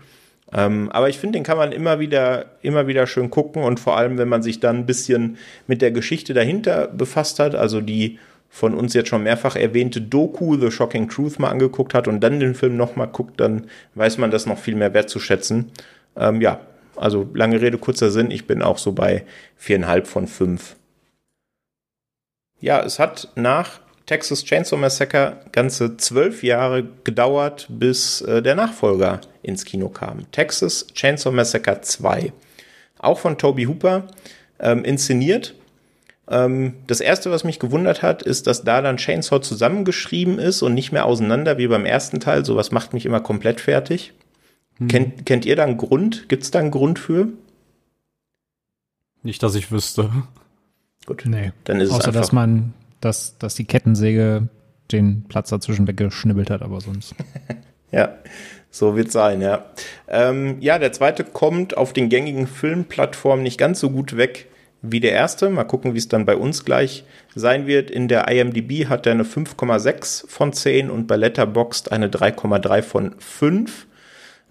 [0.51, 3.97] Ähm, aber ich finde, den kann man immer wieder, immer wieder schön gucken und vor
[3.97, 8.17] allem, wenn man sich dann ein bisschen mit der Geschichte dahinter befasst hat, also die
[8.49, 12.39] von uns jetzt schon mehrfach erwähnte Doku The Shocking Truth mal angeguckt hat und dann
[12.39, 15.71] den Film nochmal guckt, dann weiß man das noch viel mehr wertzuschätzen.
[16.17, 16.59] Ähm, ja,
[16.99, 19.25] also lange Rede, kurzer Sinn, ich bin auch so bei
[19.55, 20.75] viereinhalb von fünf.
[22.59, 29.21] Ja, es hat nach Texas Chainsaw Massacre ganze zwölf Jahre gedauert, bis äh, der Nachfolger
[29.43, 30.29] ins Kino kam.
[30.31, 32.33] Texas Chainsaw Massacre 2.
[32.97, 34.07] Auch von Toby Hooper
[34.59, 35.53] ähm, inszeniert.
[36.27, 40.73] Ähm, das erste, was mich gewundert hat, ist, dass da dann Chainsaw zusammengeschrieben ist und
[40.73, 42.43] nicht mehr auseinander wie beim ersten Teil.
[42.45, 44.13] Sowas macht mich immer komplett fertig.
[44.79, 44.87] Hm.
[44.87, 46.29] Kennt, kennt ihr da einen Grund?
[46.29, 47.29] Gibt es da einen Grund für?
[49.23, 50.09] Nicht, dass ich wüsste.
[51.05, 51.23] Gut.
[51.25, 51.51] Nee.
[51.65, 54.47] Dann ist Außer, es einfach dass man, dass, dass die Kettensäge
[54.91, 57.15] den Platz dazwischen weggeschnibbelt hat, aber sonst.
[57.91, 58.17] ja,
[58.71, 59.65] so wird sein, ja.
[60.07, 64.47] Ähm, ja, der zweite kommt auf den gängigen Filmplattformen nicht ganz so gut weg
[64.81, 65.49] wie der erste.
[65.49, 67.03] Mal gucken, wie es dann bei uns gleich
[67.35, 67.91] sein wird.
[67.91, 73.15] In der IMDb hat er eine 5,6 von 10 und bei Letterboxd eine 3,3 von
[73.19, 73.87] 5.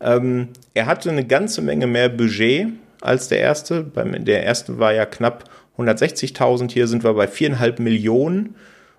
[0.01, 2.69] Ähm, er hatte eine ganze Menge mehr Budget
[3.01, 3.85] als der erste.
[3.85, 5.45] Der erste war ja knapp
[5.77, 6.71] 160.000.
[6.71, 8.55] Hier sind wir bei viereinhalb Millionen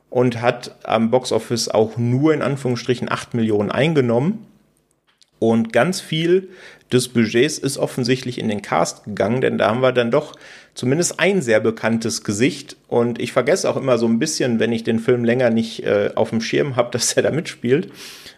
[0.10, 4.46] und hat am Boxoffice auch nur in Anführungsstrichen 8 Millionen eingenommen.
[5.40, 6.50] Und ganz viel
[6.92, 10.36] des Budgets ist offensichtlich in den Cast gegangen, denn da haben wir dann doch
[10.74, 12.76] zumindest ein sehr bekanntes Gesicht.
[12.88, 16.12] Und ich vergesse auch immer so ein bisschen, wenn ich den Film länger nicht äh,
[16.16, 17.92] auf dem Schirm habe, dass er da mitspielt.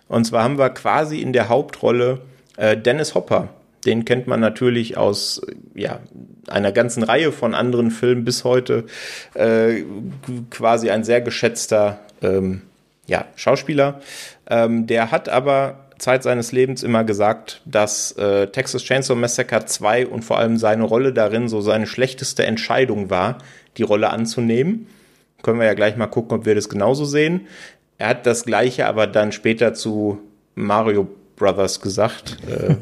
[0.07, 2.21] Und zwar haben wir quasi in der Hauptrolle
[2.57, 3.49] äh, Dennis Hopper,
[3.85, 5.41] den kennt man natürlich aus
[5.73, 5.99] ja,
[6.47, 8.85] einer ganzen Reihe von anderen Filmen bis heute.
[9.33, 9.83] Äh,
[10.49, 12.61] quasi ein sehr geschätzter ähm,
[13.07, 14.01] ja, Schauspieler.
[14.49, 20.07] Ähm, der hat aber Zeit seines Lebens immer gesagt, dass äh, Texas Chainsaw Massacre 2
[20.07, 23.37] und vor allem seine Rolle darin so seine schlechteste Entscheidung war,
[23.77, 24.87] die Rolle anzunehmen.
[25.43, 27.47] Können wir ja gleich mal gucken, ob wir das genauso sehen.
[27.97, 30.19] Er hat das gleiche aber dann später zu
[30.55, 31.07] Mario
[31.41, 32.37] Brothers gesagt.
[32.47, 32.75] Äh,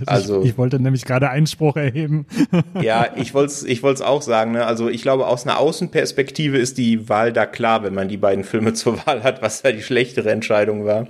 [0.06, 2.26] also ich, ich, wollte nämlich gerade Einspruch erheben.
[2.80, 4.52] ja, ich wollte es ich wollt's auch sagen.
[4.52, 4.64] Ne?
[4.64, 8.42] Also ich glaube, aus einer Außenperspektive ist die Wahl da klar, wenn man die beiden
[8.42, 11.08] Filme zur Wahl hat, was da die schlechtere Entscheidung war.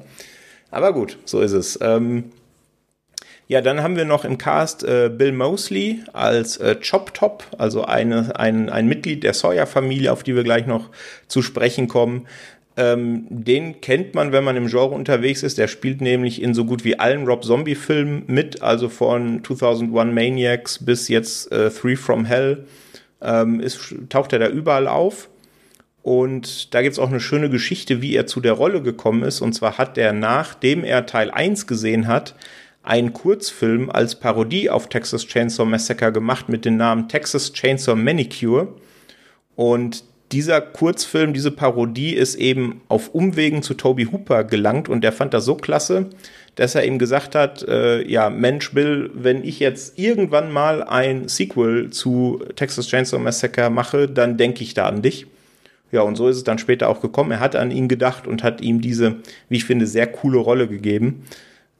[0.73, 1.79] Aber gut, so ist es.
[1.81, 2.33] Ähm,
[3.47, 7.85] ja, dann haben wir noch im Cast äh, Bill Mosley als äh, Chop Top, also
[7.85, 10.91] eine, ein, ein Mitglied der Sawyer-Familie, auf die wir gleich noch
[11.29, 12.27] zu sprechen kommen.
[12.79, 15.57] Ähm, den kennt man, wenn man im Genre unterwegs ist.
[15.57, 20.85] Der spielt nämlich in so gut wie allen Rob Zombie-Filmen mit, also von 2001 Maniacs
[20.85, 22.67] bis jetzt äh, Three from Hell.
[23.23, 25.31] Ähm, ist, taucht er da überall auf.
[26.03, 29.41] Und da gibt's auch eine schöne Geschichte, wie er zu der Rolle gekommen ist.
[29.41, 32.37] Und zwar hat er, nachdem er Teil 1 gesehen hat,
[32.83, 38.69] einen Kurzfilm als Parodie auf Texas Chainsaw Massacre gemacht mit dem Namen Texas Chainsaw Manicure.
[39.57, 45.13] Und dieser Kurzfilm, diese Parodie ist eben auf Umwegen zu Toby Hooper gelangt und der
[45.13, 46.11] fand das so klasse,
[46.57, 51.29] dass er ihm gesagt hat, äh, ja, Mensch, Bill, wenn ich jetzt irgendwann mal ein
[51.29, 55.27] Sequel zu Texas Chainsaw Massacre mache, dann denke ich da an dich.
[55.93, 57.31] Ja, und so ist es dann später auch gekommen.
[57.31, 59.17] Er hat an ihn gedacht und hat ihm diese,
[59.49, 61.25] wie ich finde, sehr coole Rolle gegeben.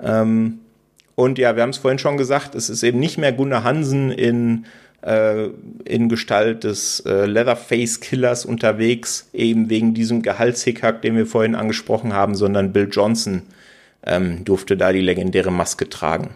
[0.01, 0.61] Ähm,
[1.17, 4.13] und ja, wir haben es vorhin schon gesagt, es ist eben nicht mehr Gunnar Hansen
[4.13, 4.67] in
[5.07, 5.51] äh,
[5.85, 12.35] in Gestalt des äh, Leatherface-Killers unterwegs, eben wegen diesem Gehaltshickhack, den wir vorhin angesprochen haben,
[12.35, 13.43] sondern Bill Johnson
[14.05, 16.35] ähm, durfte da die legendäre Maske tragen.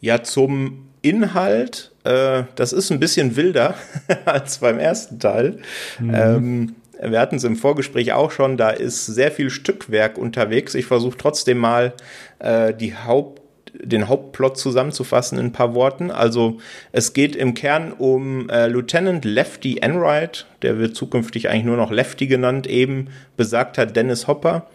[0.00, 3.74] Ja, zum Inhalt, äh, das ist ein bisschen wilder
[4.24, 5.58] als beim ersten Teil.
[6.00, 6.14] Mhm.
[6.14, 10.74] Ähm, wir hatten es im Vorgespräch auch schon, da ist sehr viel Stückwerk unterwegs.
[10.74, 11.92] Ich versuche trotzdem mal
[12.38, 13.42] äh, die Haupt
[13.82, 16.10] den Hauptplot zusammenzufassen in ein paar Worten.
[16.10, 16.58] Also
[16.92, 21.90] es geht im Kern um äh, Lieutenant Lefty Enright, der wird zukünftig eigentlich nur noch
[21.90, 24.66] Lefty genannt, eben besagter Dennis Hopper.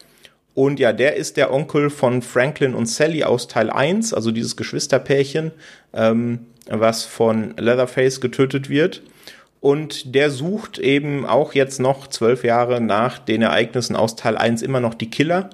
[0.53, 4.57] Und ja, der ist der Onkel von Franklin und Sally aus Teil 1, also dieses
[4.57, 5.51] Geschwisterpärchen,
[5.93, 6.39] ähm,
[6.69, 9.01] was von Leatherface getötet wird.
[9.61, 14.61] Und der sucht eben auch jetzt noch zwölf Jahre nach den Ereignissen aus Teil 1
[14.61, 15.51] immer noch die Killer,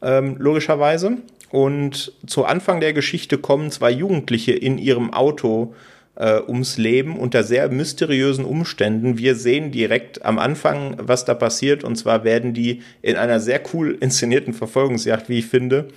[0.00, 1.18] ähm, logischerweise.
[1.52, 5.74] Und zu Anfang der Geschichte kommen zwei Jugendliche in ihrem Auto
[6.16, 9.18] äh, ums Leben unter sehr mysteriösen Umständen.
[9.18, 11.84] Wir sehen direkt am Anfang, was da passiert.
[11.84, 15.88] Und zwar werden die in einer sehr cool inszenierten Verfolgungsjagd, wie ich finde,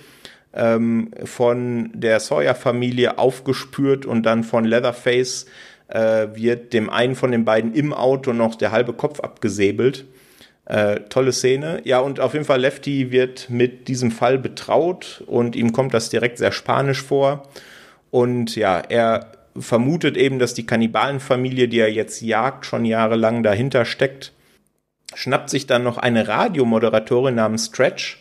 [0.52, 5.46] ähm, von der Sawyer-Familie aufgespürt und dann von Leatherface
[5.88, 10.04] äh, wird dem einen von den beiden im Auto noch der halbe Kopf abgesäbelt.
[10.66, 11.80] Äh, tolle Szene.
[11.84, 16.10] Ja, und auf jeden Fall Lefty wird mit diesem Fall betraut und ihm kommt das
[16.10, 17.44] direkt sehr spanisch vor.
[18.10, 23.84] Und ja, er vermutet eben, dass die Kannibalenfamilie, die er jetzt jagt, schon jahrelang dahinter
[23.84, 24.32] steckt.
[25.14, 28.20] Schnappt sich dann noch eine Radiomoderatorin namens Stretch,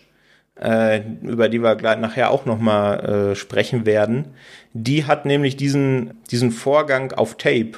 [0.61, 4.35] äh, über die wir gleich nachher auch nochmal äh, sprechen werden.
[4.73, 7.71] Die hat nämlich diesen, diesen Vorgang auf Tape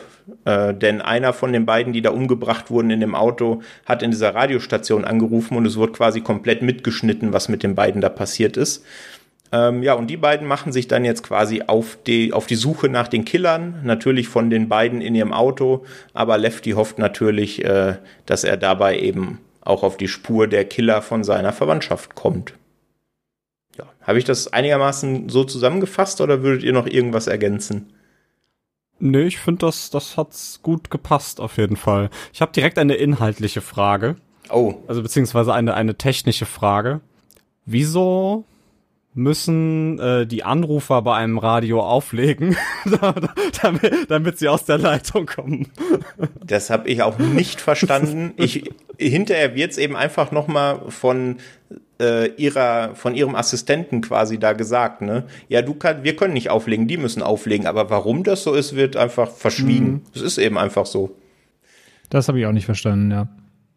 [0.45, 4.11] äh, denn einer von den beiden, die da umgebracht wurden in dem Auto, hat in
[4.11, 8.57] dieser Radiostation angerufen und es wurde quasi komplett mitgeschnitten, was mit den beiden da passiert
[8.57, 8.85] ist.
[9.51, 12.89] Ähm, ja, und die beiden machen sich dann jetzt quasi auf die, auf die Suche
[12.89, 17.95] nach den Killern, natürlich von den beiden in ihrem Auto, aber Lefty hofft natürlich, äh,
[18.25, 22.53] dass er dabei eben auch auf die Spur der Killer von seiner Verwandtschaft kommt.
[23.77, 27.93] Ja, habe ich das einigermaßen so zusammengefasst oder würdet ihr noch irgendwas ergänzen?
[28.99, 32.09] Nee, ich finde, das, das hat's gut gepasst auf jeden Fall.
[32.33, 34.15] Ich habe direkt eine inhaltliche Frage.
[34.49, 34.75] Oh.
[34.87, 37.01] Also beziehungsweise eine, eine technische Frage.
[37.65, 38.45] Wieso
[39.17, 42.55] müssen äh, die Anrufer bei einem Radio auflegen,
[43.61, 45.67] damit, damit sie aus der Leitung kommen.
[46.45, 48.33] Das habe ich auch nicht verstanden.
[48.37, 51.37] Ich, hinterher wird's eben einfach noch mal von
[51.99, 55.25] äh, ihrer, von ihrem Assistenten quasi da gesagt, ne?
[55.49, 58.75] Ja, du kannst, wir können nicht auflegen, die müssen auflegen, aber warum das so ist,
[58.75, 60.03] wird einfach verschwiegen.
[60.13, 60.27] Es mhm.
[60.27, 61.15] ist eben einfach so.
[62.09, 63.27] Das habe ich auch nicht verstanden, ja.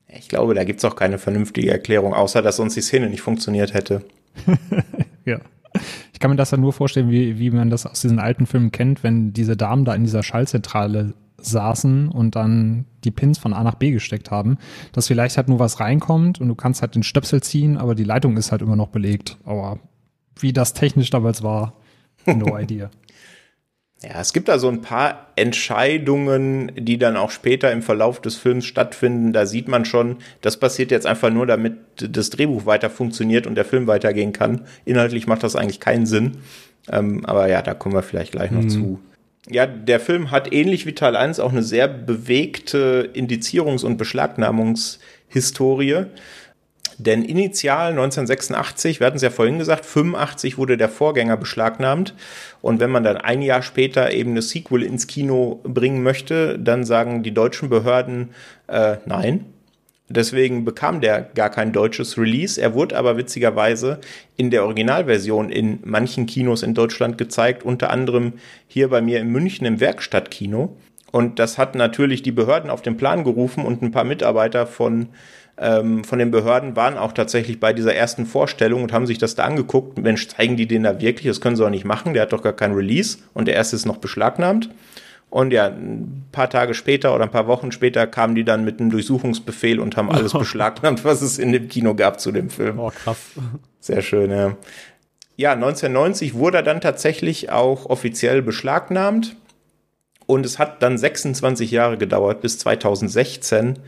[0.08, 3.74] Ich glaube, da gibt's auch keine vernünftige Erklärung, außer dass uns die Szene nicht funktioniert
[3.74, 4.02] hätte.
[5.24, 5.40] ja.
[6.12, 8.72] Ich kann mir das ja nur vorstellen, wie, wie man das aus diesen alten Filmen
[8.72, 11.14] kennt, wenn diese Damen da in dieser Schallzentrale
[11.44, 14.58] saßen und dann die Pins von A nach B gesteckt haben,
[14.92, 18.04] dass vielleicht halt nur was reinkommt und du kannst halt den Stöpsel ziehen, aber die
[18.04, 19.38] Leitung ist halt immer noch belegt.
[19.44, 19.78] Aber
[20.38, 21.74] wie das technisch damals war,
[22.26, 22.90] no idea.
[24.02, 28.36] Ja, es gibt da so ein paar Entscheidungen, die dann auch später im Verlauf des
[28.36, 29.34] Films stattfinden.
[29.34, 33.56] Da sieht man schon, das passiert jetzt einfach nur, damit das Drehbuch weiter funktioniert und
[33.56, 34.62] der Film weitergehen kann.
[34.86, 36.38] Inhaltlich macht das eigentlich keinen Sinn.
[36.90, 38.70] Ähm, aber ja, da kommen wir vielleicht gleich noch mhm.
[38.70, 39.00] zu.
[39.48, 46.04] Ja, der Film hat ähnlich wie Teil 1 auch eine sehr bewegte Indizierungs- und Beschlagnahmungshistorie.
[46.98, 52.14] Denn initial 1986, wir hatten es ja vorhin gesagt, 85 wurde der Vorgänger beschlagnahmt.
[52.60, 56.84] Und wenn man dann ein Jahr später eben eine Sequel ins Kino bringen möchte, dann
[56.84, 58.34] sagen die deutschen Behörden
[58.66, 59.46] äh, nein.
[60.12, 62.60] Deswegen bekam der gar kein deutsches Release.
[62.60, 64.00] Er wurde aber witzigerweise
[64.36, 68.32] in der Originalversion in manchen Kinos in Deutschland gezeigt, unter anderem
[68.66, 70.76] hier bei mir in München im Werkstattkino.
[71.12, 75.08] Und das hat natürlich die Behörden auf den Plan gerufen und ein paar Mitarbeiter von
[75.60, 79.34] ähm, von den Behörden waren auch tatsächlich bei dieser ersten Vorstellung und haben sich das
[79.34, 79.98] da angeguckt.
[79.98, 81.26] Mensch, zeigen die den da wirklich?
[81.26, 82.14] Das können sie auch nicht machen.
[82.14, 84.70] Der hat doch gar kein Release und der erste ist noch beschlagnahmt.
[85.30, 88.80] Und ja, ein paar Tage später oder ein paar Wochen später kamen die dann mit
[88.80, 92.80] einem Durchsuchungsbefehl und haben alles beschlagnahmt, was es in dem Kino gab zu dem Film.
[92.80, 93.18] Oh, krass.
[93.78, 94.56] Sehr schön, ja.
[95.36, 99.36] Ja, 1990 wurde er dann tatsächlich auch offiziell beschlagnahmt.
[100.26, 103.78] Und es hat dann 26 Jahre gedauert, bis 2016,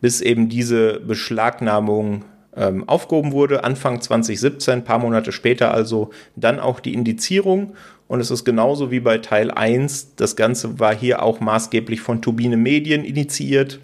[0.00, 2.24] bis eben diese Beschlagnahmung
[2.56, 3.62] ähm, aufgehoben wurde.
[3.64, 7.74] Anfang 2017, paar Monate später also, dann auch die Indizierung.
[8.12, 10.16] Und es ist genauso wie bei Teil 1.
[10.16, 13.80] Das Ganze war hier auch maßgeblich von Turbine Medien initiiert,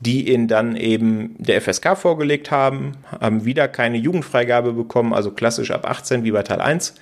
[0.00, 5.70] die ihn dann eben der FSK vorgelegt haben, haben wieder keine Jugendfreigabe bekommen, also klassisch
[5.70, 6.94] ab 18 wie bei Teil 1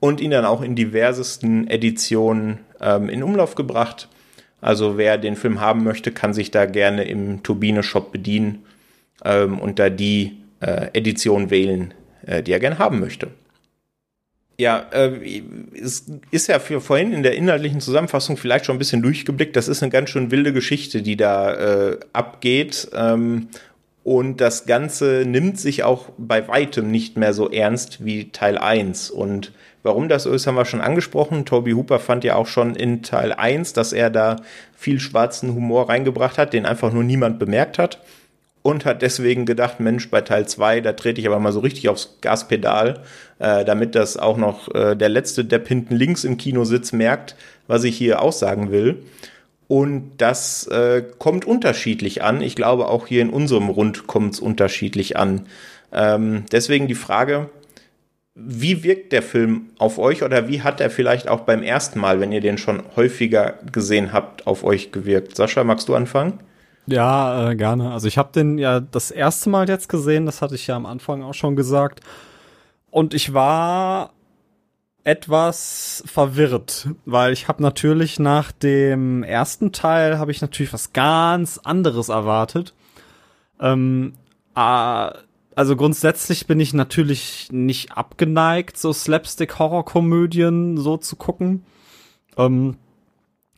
[0.00, 4.08] und ihn dann auch in diversesten Editionen ähm, in Umlauf gebracht.
[4.60, 8.64] Also wer den Film haben möchte, kann sich da gerne im Turbine-Shop bedienen
[9.24, 11.94] ähm, und da die äh, Edition wählen,
[12.26, 13.28] äh, die er gerne haben möchte.
[14.60, 15.42] Ja, äh,
[15.80, 19.54] es ist ja für vorhin in der inhaltlichen Zusammenfassung vielleicht schon ein bisschen durchgeblickt.
[19.54, 21.54] Das ist eine ganz schön wilde Geschichte, die da
[21.90, 22.88] äh, abgeht.
[22.92, 23.48] Ähm,
[24.02, 29.10] und das Ganze nimmt sich auch bei weitem nicht mehr so ernst wie Teil 1.
[29.10, 29.52] Und
[29.84, 31.44] warum das so ist, haben wir schon angesprochen.
[31.44, 34.36] Toby Hooper fand ja auch schon in Teil 1, dass er da
[34.76, 38.00] viel schwarzen Humor reingebracht hat, den einfach nur niemand bemerkt hat
[38.62, 41.88] und hat deswegen gedacht, Mensch, bei Teil 2, da trete ich aber mal so richtig
[41.88, 43.02] aufs Gaspedal,
[43.38, 47.36] äh, damit das auch noch äh, der letzte Depp hinten links im Kino sitzt, merkt,
[47.66, 49.02] was ich hier aussagen will.
[49.68, 52.40] Und das äh, kommt unterschiedlich an.
[52.40, 55.46] Ich glaube, auch hier in unserem Rund kommt es unterschiedlich an.
[55.92, 57.50] Ähm, deswegen die Frage,
[58.34, 62.20] wie wirkt der Film auf euch oder wie hat er vielleicht auch beim ersten Mal,
[62.20, 65.36] wenn ihr den schon häufiger gesehen habt, auf euch gewirkt?
[65.36, 66.38] Sascha, magst du anfangen?
[66.90, 67.92] Ja, äh, gerne.
[67.92, 70.86] Also ich habe den ja das erste Mal jetzt gesehen, das hatte ich ja am
[70.86, 72.00] Anfang auch schon gesagt.
[72.90, 74.12] Und ich war
[75.04, 81.58] etwas verwirrt, weil ich habe natürlich nach dem ersten Teil habe ich natürlich was ganz
[81.58, 82.74] anderes erwartet.
[83.60, 84.14] Ähm,
[84.54, 85.10] äh,
[85.54, 91.64] also grundsätzlich bin ich natürlich nicht abgeneigt, so Slapstick-Horrorkomödien so zu gucken.
[92.38, 92.76] Ähm,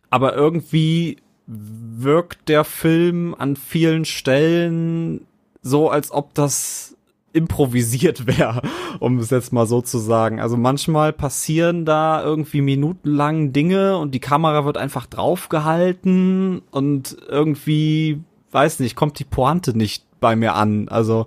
[0.08, 1.18] aber irgendwie
[1.50, 5.26] wirkt der Film an vielen Stellen
[5.62, 6.96] so, als ob das
[7.32, 8.62] improvisiert wäre,
[8.98, 10.40] um es jetzt mal so zu sagen.
[10.40, 18.20] Also manchmal passieren da irgendwie minutenlang Dinge und die Kamera wird einfach draufgehalten und irgendwie,
[18.52, 20.88] weiß nicht, kommt die Pointe nicht bei mir an.
[20.88, 21.26] Also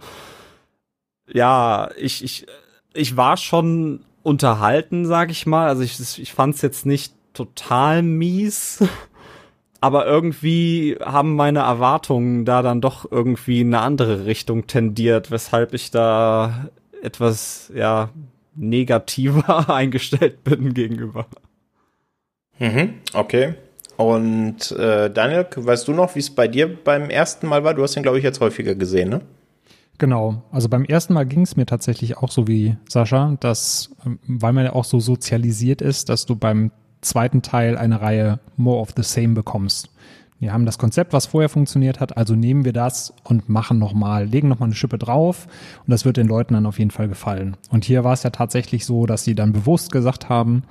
[1.32, 2.46] ja, ich, ich,
[2.94, 5.68] ich war schon unterhalten, sag ich mal.
[5.68, 8.84] Also ich, ich fand es jetzt nicht total mies
[9.84, 15.74] aber irgendwie haben meine Erwartungen da dann doch irgendwie in eine andere Richtung tendiert, weshalb
[15.74, 16.70] ich da
[17.02, 18.10] etwas, ja,
[18.56, 21.26] negativer eingestellt bin gegenüber.
[22.60, 23.56] Mhm, okay.
[23.98, 27.74] Und äh, Daniel, weißt du noch, wie es bei dir beim ersten Mal war?
[27.74, 29.20] Du hast ihn, glaube ich, jetzt häufiger gesehen, ne?
[29.98, 34.18] Genau, also beim ersten Mal ging es mir tatsächlich auch so wie Sascha, dass, ähm,
[34.28, 36.72] weil man ja auch so sozialisiert ist, dass du beim
[37.04, 39.89] zweiten Teil eine Reihe More of the Same bekommst.
[40.39, 44.26] Wir haben das Konzept, was vorher funktioniert hat, also nehmen wir das und machen nochmal,
[44.26, 45.47] legen nochmal eine Schippe drauf
[45.86, 47.56] und das wird den Leuten dann auf jeden Fall gefallen.
[47.70, 50.64] Und hier war es ja tatsächlich so, dass sie dann bewusst gesagt haben,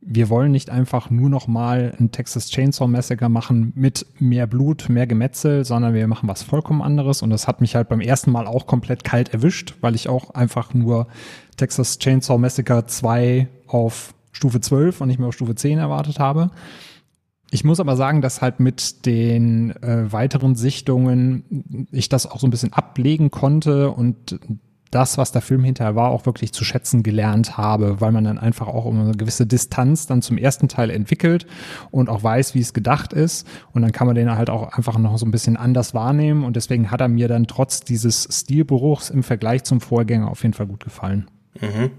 [0.00, 5.06] wir wollen nicht einfach nur nochmal ein Texas Chainsaw Massacre machen mit mehr Blut, mehr
[5.06, 7.22] Gemetzel, sondern wir machen was vollkommen anderes.
[7.22, 10.30] Und das hat mich halt beim ersten Mal auch komplett kalt erwischt, weil ich auch
[10.30, 11.06] einfach nur
[11.56, 16.50] Texas Chainsaw Massacre 2 auf Stufe 12 und nicht mehr auf Stufe 10 erwartet habe.
[17.50, 22.46] Ich muss aber sagen, dass halt mit den äh, weiteren Sichtungen ich das auch so
[22.46, 24.38] ein bisschen ablegen konnte und
[24.90, 28.38] das, was der Film hinterher war, auch wirklich zu schätzen gelernt habe, weil man dann
[28.38, 31.46] einfach auch eine gewisse Distanz dann zum ersten Teil entwickelt
[31.90, 33.46] und auch weiß, wie es gedacht ist.
[33.72, 36.44] Und dann kann man den halt auch einfach noch so ein bisschen anders wahrnehmen.
[36.44, 40.54] Und deswegen hat er mir dann trotz dieses Stilbruchs im Vergleich zum Vorgänger auf jeden
[40.54, 41.28] Fall gut gefallen.
[41.60, 41.90] Mhm.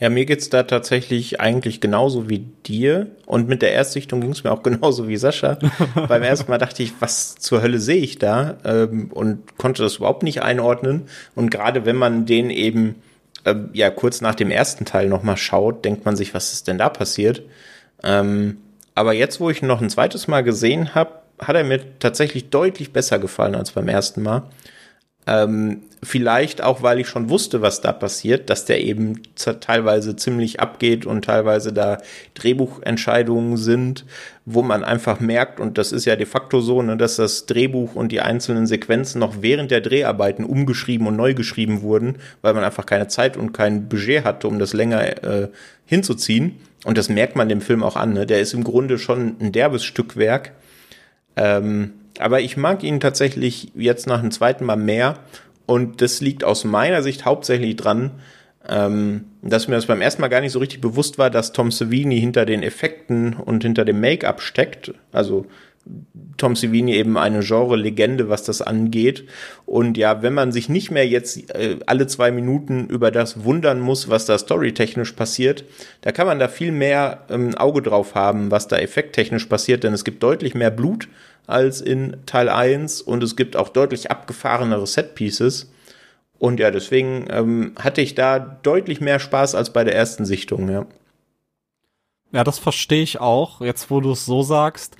[0.00, 3.08] Ja, mir geht's da tatsächlich eigentlich genauso wie dir.
[3.26, 5.58] Und mit der Erstsichtung ging's mir auch genauso wie Sascha.
[6.08, 8.58] Beim ersten Mal dachte ich, was zur Hölle sehe ich da?
[8.64, 11.08] Ähm, und konnte das überhaupt nicht einordnen.
[11.34, 12.96] Und gerade wenn man den eben
[13.44, 16.78] äh, ja kurz nach dem ersten Teil nochmal schaut, denkt man sich, was ist denn
[16.78, 17.42] da passiert?
[18.04, 18.58] Ähm,
[18.94, 22.50] aber jetzt, wo ich ihn noch ein zweites Mal gesehen habe, hat er mir tatsächlich
[22.50, 24.42] deutlich besser gefallen als beim ersten Mal.
[25.28, 29.20] Ähm, vielleicht auch, weil ich schon wusste, was da passiert, dass der eben
[29.60, 31.98] teilweise ziemlich abgeht und teilweise da
[32.32, 34.06] Drehbuchentscheidungen sind,
[34.46, 37.94] wo man einfach merkt, und das ist ja de facto so, ne, dass das Drehbuch
[37.94, 42.64] und die einzelnen Sequenzen noch während der Dreharbeiten umgeschrieben und neu geschrieben wurden, weil man
[42.64, 45.48] einfach keine Zeit und kein Budget hatte, um das länger äh,
[45.84, 46.54] hinzuziehen.
[46.84, 48.14] Und das merkt man dem Film auch an.
[48.14, 48.24] Ne?
[48.24, 50.52] Der ist im Grunde schon ein derbes Stückwerk.
[51.36, 55.18] Ähm, aber ich mag ihn tatsächlich jetzt nach dem zweiten Mal mehr.
[55.66, 58.12] Und das liegt aus meiner Sicht hauptsächlich dran,
[58.68, 61.70] ähm, dass mir das beim ersten Mal gar nicht so richtig bewusst war, dass Tom
[61.70, 64.94] Savini hinter den Effekten und hinter dem Make-up steckt.
[65.12, 65.46] Also
[66.36, 69.24] Tom Savini eben eine Genre-Legende, was das angeht.
[69.66, 73.80] Und ja, wenn man sich nicht mehr jetzt äh, alle zwei Minuten über das wundern
[73.80, 75.64] muss, was da storytechnisch passiert,
[76.00, 79.92] da kann man da viel mehr ähm, Auge drauf haben, was da effekttechnisch passiert, denn
[79.92, 81.08] es gibt deutlich mehr Blut
[81.46, 85.72] als in Teil 1 und es gibt auch deutlich abgefahrenere Setpieces.
[86.38, 90.68] Und ja, deswegen ähm, hatte ich da deutlich mehr Spaß als bei der ersten Sichtung,
[90.68, 90.86] ja.
[92.30, 94.96] Ja, das verstehe ich auch, jetzt wo du es so sagst.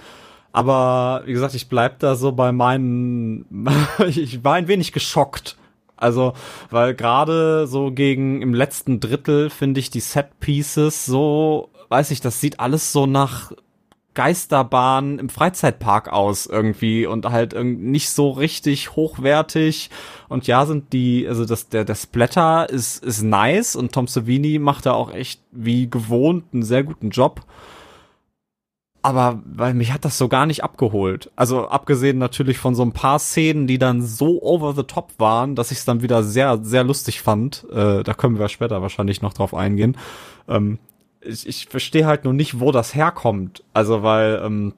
[0.53, 3.47] Aber wie gesagt, ich bleib da so bei meinen.
[4.07, 5.57] ich war ein wenig geschockt.
[5.97, 6.33] Also,
[6.71, 12.21] weil gerade so gegen im letzten Drittel finde ich die Set Pieces so, weiß ich,
[12.21, 13.53] das sieht alles so nach
[14.15, 19.91] Geisterbahn im Freizeitpark aus irgendwie und halt nicht so richtig hochwertig.
[20.29, 24.59] Und ja, sind die, also das, der, der Splatter ist, ist nice und Tom Savini
[24.59, 27.43] macht da auch echt wie gewohnt einen sehr guten Job
[29.09, 31.31] aber weil mich hat das so gar nicht abgeholt.
[31.35, 35.55] Also abgesehen natürlich von so ein paar Szenen, die dann so over the top waren,
[35.55, 37.65] dass ich es dann wieder sehr, sehr lustig fand.
[37.73, 39.97] Äh, da können wir später wahrscheinlich noch drauf eingehen.
[40.47, 40.79] Ähm,
[41.23, 43.65] ich ich verstehe halt nur nicht, wo das herkommt.
[43.73, 44.75] Also weil, ähm,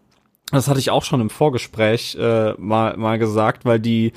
[0.53, 4.13] das hatte ich auch schon im Vorgespräch äh, mal, mal gesagt, weil die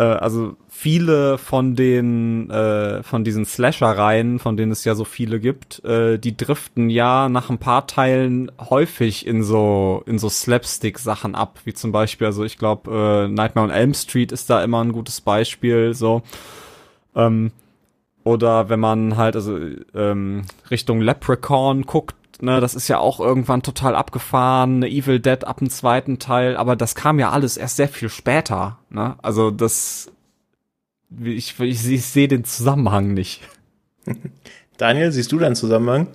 [0.00, 5.40] äh, also viele von den äh, von diesen Slasher-Reihen, von denen es ja so viele
[5.40, 11.34] gibt, äh, die driften ja nach ein paar Teilen häufig in so in so Slapstick-Sachen
[11.34, 14.82] ab, wie zum Beispiel, also ich glaube, äh, Nightmare on Elm Street ist da immer
[14.82, 16.22] ein gutes Beispiel, so.
[17.14, 17.52] Ähm,
[18.24, 19.58] oder wenn man halt also
[19.94, 25.58] ähm, Richtung Leprechaun guckt, ne, das ist ja auch irgendwann total abgefahren, Evil Dead ab
[25.58, 29.16] dem zweiten Teil, aber das kam ja alles erst sehr viel später, ne?
[29.22, 30.10] Also das
[31.18, 33.42] ich, ich, ich sehe den Zusammenhang nicht.
[34.76, 36.08] Daniel, siehst du deinen Zusammenhang?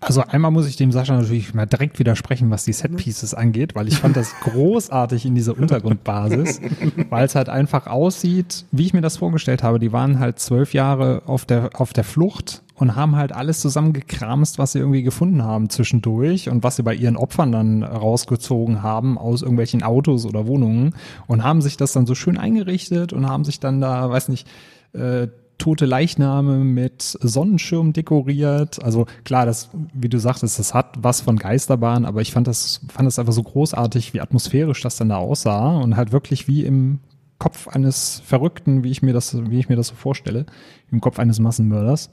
[0.00, 3.86] Also einmal muss ich dem Sascha natürlich mal direkt widersprechen, was die Setpieces angeht, weil
[3.86, 6.60] ich fand das großartig in dieser Untergrundbasis,
[7.08, 9.78] weil es halt einfach aussieht, wie ich mir das vorgestellt habe.
[9.78, 14.58] Die waren halt zwölf Jahre auf der, auf der Flucht und haben halt alles zusammengekramst,
[14.58, 19.18] was sie irgendwie gefunden haben zwischendurch und was sie bei ihren Opfern dann rausgezogen haben
[19.18, 20.96] aus irgendwelchen Autos oder Wohnungen
[21.28, 24.48] und haben sich das dann so schön eingerichtet und haben sich dann da, weiß nicht,
[24.94, 25.28] äh,
[25.58, 28.82] tote Leichname mit Sonnenschirm dekoriert.
[28.82, 32.80] Also klar, das, wie du sagtest, das hat was von Geisterbahn, aber ich fand das,
[32.92, 36.64] fand das einfach so großartig, wie atmosphärisch das dann da aussah und halt wirklich wie
[36.64, 36.98] im
[37.38, 40.46] Kopf eines Verrückten, wie ich mir das, wie ich mir das so vorstelle,
[40.90, 42.10] im Kopf eines Massenmörders.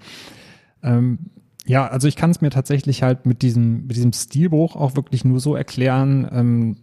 [0.83, 1.19] Ähm,
[1.65, 5.25] ja, also ich kann es mir tatsächlich halt mit diesem, mit diesem Stilbruch auch wirklich
[5.25, 6.77] nur so erklären, ähm,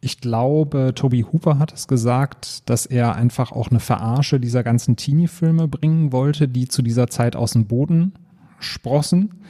[0.00, 4.96] ich glaube, Toby Hooper hat es gesagt, dass er einfach auch eine Verarsche dieser ganzen
[4.96, 8.14] Teenie-Filme bringen wollte, die zu dieser Zeit aus dem Boden
[8.58, 9.42] sprossen,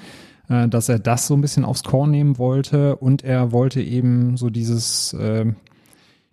[0.49, 4.37] äh, dass er das so ein bisschen aufs Korn nehmen wollte und er wollte eben
[4.37, 5.47] so dieses, äh,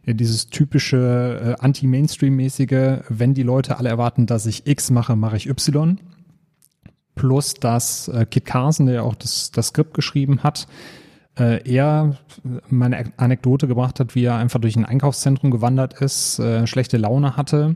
[0.06, 5.48] dieses typische äh, Anti-Mainstream-mäßige, wenn die Leute alle erwarten, dass ich X mache, mache ich
[5.48, 6.00] Y.
[7.18, 10.68] Plus, dass äh, Kit Carson, der ja auch das, das Skript geschrieben hat,
[11.38, 12.18] äh, er
[12.70, 17.38] meine Anekdote gebracht hat, wie er einfach durch ein Einkaufszentrum gewandert ist, äh, schlechte Laune
[17.38, 17.76] hatte.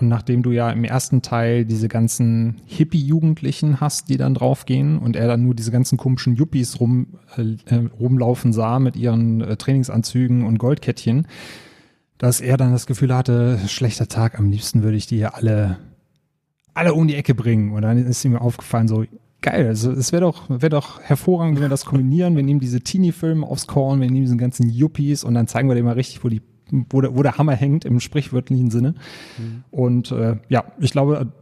[0.00, 5.14] Und nachdem du ja im ersten Teil diese ganzen Hippie-Jugendlichen hast, die dann draufgehen und
[5.14, 9.56] er dann nur diese ganzen komischen Yuppies rum, äh, äh, rumlaufen sah mit ihren äh,
[9.56, 11.26] Trainingsanzügen und Goldkettchen,
[12.16, 15.78] dass er dann das Gefühl hatte, schlechter Tag, am liebsten würde ich die hier alle,
[16.74, 17.72] alle um die Ecke bringen.
[17.72, 19.04] Und dann ist ihm aufgefallen, so,
[19.40, 19.66] geil.
[19.66, 22.36] Also es wäre doch, wäre doch hervorragend, wenn wir das kombinieren.
[22.36, 25.74] Wir nehmen diese Teenie-Filme aufs Korn, wir nehmen diesen ganzen Yuppies und dann zeigen wir
[25.74, 26.42] dir mal richtig, wo die
[26.88, 28.94] wo der, wo der Hammer hängt im sprichwörtlichen Sinne.
[29.38, 29.64] Mhm.
[29.72, 31.32] Und äh, ja, ich glaube,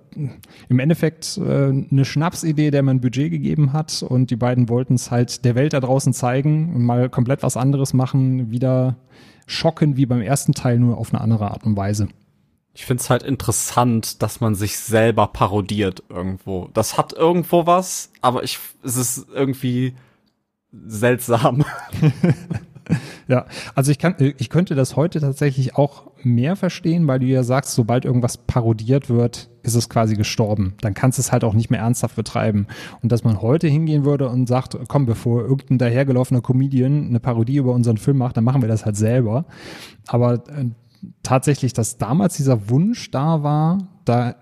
[0.68, 4.94] im Endeffekt äh, eine Schnapsidee, der man ein Budget gegeben hat und die beiden wollten
[4.94, 8.96] es halt der Welt da draußen zeigen und mal komplett was anderes machen, wieder
[9.46, 12.08] schocken wie beim ersten Teil, nur auf eine andere Art und Weise
[12.78, 16.68] ich finde es halt interessant, dass man sich selber parodiert irgendwo.
[16.74, 19.96] Das hat irgendwo was, aber ich, es ist irgendwie
[20.70, 21.64] seltsam.
[23.28, 27.42] ja, also ich kann, ich könnte das heute tatsächlich auch mehr verstehen, weil du ja
[27.42, 30.74] sagst, sobald irgendwas parodiert wird, ist es quasi gestorben.
[30.80, 32.68] Dann kannst du es halt auch nicht mehr ernsthaft betreiben.
[33.02, 37.56] Und dass man heute hingehen würde und sagt, komm, bevor irgendein dahergelaufener Comedian eine Parodie
[37.56, 39.46] über unseren Film macht, dann machen wir das halt selber.
[40.06, 40.66] Aber äh,
[41.22, 44.36] tatsächlich, dass damals dieser Wunsch da war, da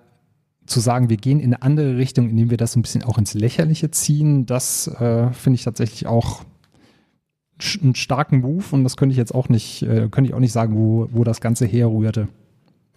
[0.67, 3.19] zu sagen, wir gehen in eine andere Richtung, indem wir das so ein bisschen auch
[3.19, 6.43] ins Lächerliche ziehen, das äh, finde ich tatsächlich auch
[7.83, 10.53] einen starken Move und das könnte ich jetzt auch nicht, äh, könnte ich auch nicht
[10.53, 12.29] sagen, wo, wo das Ganze herrührte.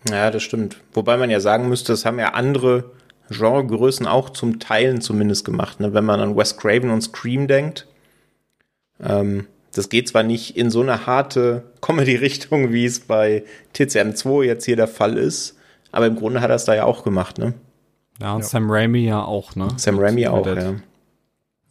[0.10, 0.82] Ja, das stimmt.
[0.94, 2.92] Wobei man ja sagen müsste, es haben ja andere
[3.30, 5.80] Genregrößen auch zum Teilen zumindest gemacht.
[5.80, 5.94] Ne?
[5.94, 7.88] Wenn man an Wes Craven und Scream denkt,
[9.02, 9.46] ähm,
[9.80, 14.76] das geht zwar nicht in so eine harte Comedy-Richtung, wie es bei TCM2 jetzt hier
[14.76, 15.56] der Fall ist,
[15.94, 17.54] aber im Grunde hat er es da ja auch gemacht, ne?
[18.20, 18.48] Ja, und ja.
[18.48, 19.70] Sam Raimi ja auch, ne?
[19.78, 20.76] Sam Raimi auch, ja.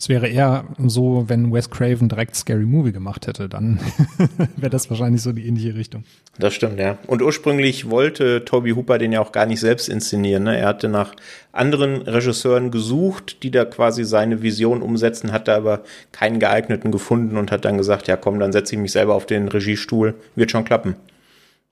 [0.00, 3.80] Es wäre eher so, wenn Wes Craven direkt Scary Movie gemacht hätte, dann
[4.56, 6.04] wäre das wahrscheinlich so die ähnliche Richtung.
[6.38, 6.98] Das stimmt, ja.
[7.08, 10.44] Und ursprünglich wollte Toby Hooper den ja auch gar nicht selbst inszenieren.
[10.44, 10.56] Ne?
[10.56, 11.16] Er hatte nach
[11.50, 17.36] anderen Regisseuren gesucht, die da quasi seine Vision umsetzen, hat da aber keinen geeigneten gefunden
[17.36, 20.52] und hat dann gesagt, ja komm, dann setze ich mich selber auf den Regiestuhl, wird
[20.52, 20.94] schon klappen.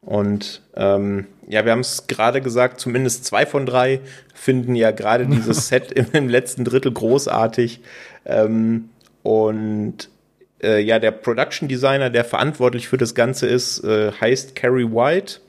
[0.07, 4.01] Und ähm, ja, wir haben es gerade gesagt, zumindest zwei von drei
[4.35, 7.81] finden ja gerade dieses Set im, im, letzten Drittel großartig.
[8.27, 8.91] Ähm,
[9.23, 10.09] und
[10.63, 15.41] äh, ja, der Production Designer, der verantwortlich für das Ganze ist, äh, heißt Carrie White.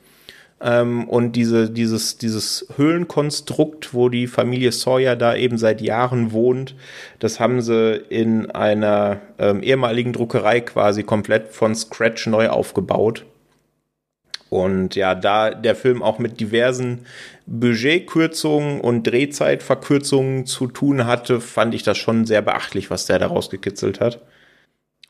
[0.60, 6.76] Ähm, und diese, dieses, dieses Höhlenkonstrukt, wo die Familie Sawyer da eben seit Jahren wohnt,
[7.20, 13.26] das haben sie in einer ähm, ehemaligen Druckerei quasi komplett von Scratch neu aufgebaut.
[14.50, 17.06] Und ja, da der Film auch mit diversen
[17.46, 23.28] Budgetkürzungen und Drehzeitverkürzungen zu tun hatte, fand ich das schon sehr beachtlich, was der da
[23.28, 24.22] rausgekitzelt hat.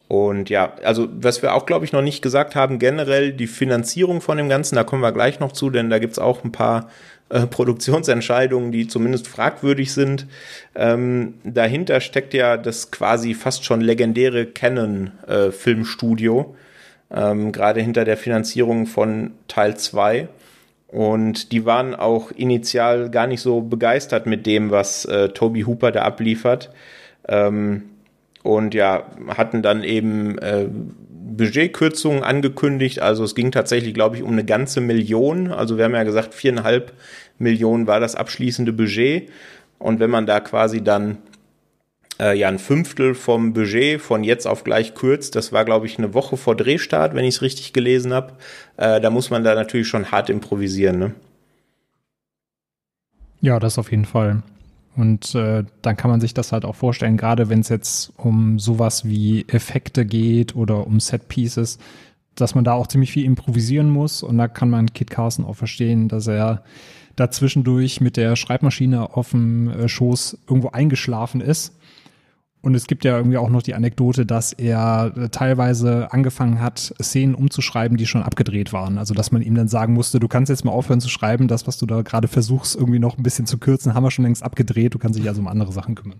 [0.08, 4.22] Und ja, also was wir auch, glaube ich, noch nicht gesagt haben, generell die Finanzierung
[4.22, 6.90] von dem Ganzen, da kommen wir gleich noch zu, denn da gibt's auch ein paar
[7.30, 10.28] äh, Produktionsentscheidungen, die zumindest fragwürdig sind.
[10.76, 16.40] Ähm, dahinter steckt ja das quasi fast schon legendäre Canon-Filmstudio.
[16.40, 16.54] Äh,
[17.12, 20.28] ähm, gerade hinter der Finanzierung von Teil 2.
[20.88, 25.92] Und die waren auch initial gar nicht so begeistert mit dem, was äh, Toby Hooper
[25.92, 26.72] da abliefert.
[27.28, 27.84] Ähm,
[28.44, 33.02] und ja, hatten dann eben äh, Budgetkürzungen angekündigt.
[33.02, 35.52] Also es ging tatsächlich, glaube ich, um eine ganze Million.
[35.52, 36.94] Also wir haben ja gesagt, viereinhalb
[37.38, 39.30] Millionen war das abschließende Budget.
[39.80, 41.18] Und wenn man da quasi dann
[42.19, 45.35] äh, ja ein Fünftel vom Budget von jetzt auf gleich kürzt.
[45.35, 48.34] Das war, glaube ich, eine Woche vor Drehstart, wenn ich es richtig gelesen habe.
[48.77, 50.99] Äh, da muss man da natürlich schon hart improvisieren.
[50.99, 51.14] Ne?
[53.41, 54.41] Ja, das auf jeden Fall.
[54.95, 58.57] Und äh, dann kann man sich das halt auch vorstellen, gerade wenn es jetzt um
[58.57, 61.77] sowas wie Effekte geht oder um Set Pieces,
[62.34, 64.23] dass man da auch ziemlich viel improvisieren muss.
[64.23, 66.64] Und da kann man Kit Carson auch verstehen, dass er
[67.15, 71.77] dazwischendurch mit der Schreibmaschine auf dem äh, Schoß irgendwo eingeschlafen ist
[72.62, 77.36] und es gibt ja irgendwie auch noch die Anekdote, dass er teilweise angefangen hat, Szenen
[77.36, 78.98] umzuschreiben, die schon abgedreht waren.
[78.98, 81.68] Also dass man ihm dann sagen musste, du kannst jetzt mal aufhören zu schreiben, das,
[81.68, 84.44] was du da gerade versuchst, irgendwie noch ein bisschen zu kürzen, haben wir schon längst
[84.44, 86.20] abgedreht, du kannst dich also um andere Sachen kümmern.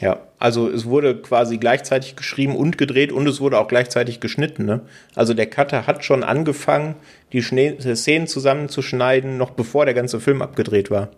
[0.00, 4.64] Ja, also es wurde quasi gleichzeitig geschrieben und gedreht und es wurde auch gleichzeitig geschnitten.
[4.64, 4.80] Ne?
[5.14, 6.96] Also der Cutter hat schon angefangen,
[7.32, 11.10] die Szenen zusammenzuschneiden, noch bevor der ganze Film abgedreht war.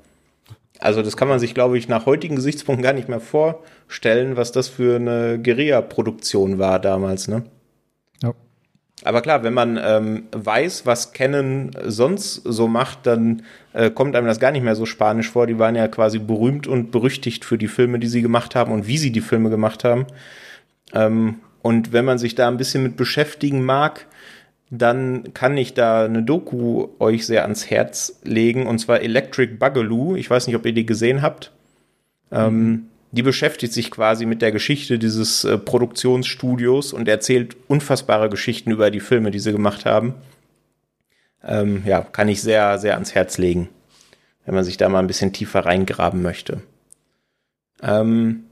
[0.79, 4.53] Also das kann man sich, glaube ich, nach heutigen Gesichtspunkten gar nicht mehr vorstellen, was
[4.53, 7.45] das für eine Guerilla-Produktion war damals, ne?
[8.23, 8.35] Ja.
[9.05, 13.43] Aber klar, wenn man ähm, weiß, was Canon sonst so macht, dann
[13.73, 15.47] äh, kommt einem das gar nicht mehr so spanisch vor.
[15.47, 18.87] Die waren ja quasi berühmt und berüchtigt für die Filme, die sie gemacht haben und
[18.87, 20.07] wie sie die Filme gemacht haben.
[20.93, 24.07] Ähm, und wenn man sich da ein bisschen mit beschäftigen mag,
[24.71, 30.17] dann kann ich da eine Doku euch sehr ans Herz legen, und zwar Electric Bugaloo.
[30.17, 31.53] Ich weiß nicht, ob ihr die gesehen habt.
[32.33, 38.73] Ähm, die beschäftigt sich quasi mit der Geschichte dieses äh, Produktionsstudios und erzählt unfassbare Geschichten
[38.73, 40.15] über die Filme, die sie gemacht haben.
[41.45, 43.69] Ähm, ja, kann ich sehr, sehr ans Herz legen,
[44.45, 46.61] wenn man sich da mal ein bisschen tiefer reingraben möchte.
[47.83, 48.46] Ähm,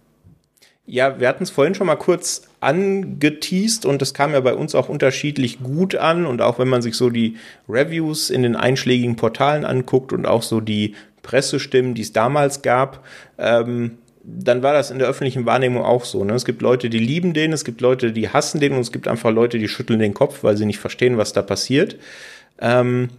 [0.87, 4.75] ja, wir hatten es vorhin schon mal kurz angeteased und das kam ja bei uns
[4.75, 7.37] auch unterschiedlich gut an und auch wenn man sich so die
[7.69, 13.05] Reviews in den einschlägigen Portalen anguckt und auch so die Pressestimmen, die es damals gab,
[13.39, 16.25] ähm, dann war das in der öffentlichen Wahrnehmung auch so.
[16.25, 16.35] Ne?
[16.35, 19.09] Es gibt Leute, die lieben den, es gibt Leute, die hassen den und es gibt
[19.09, 21.97] einfach Leute, die schütteln den Kopf, weil sie nicht verstehen, was da passiert.
[22.59, 23.11] Ähm,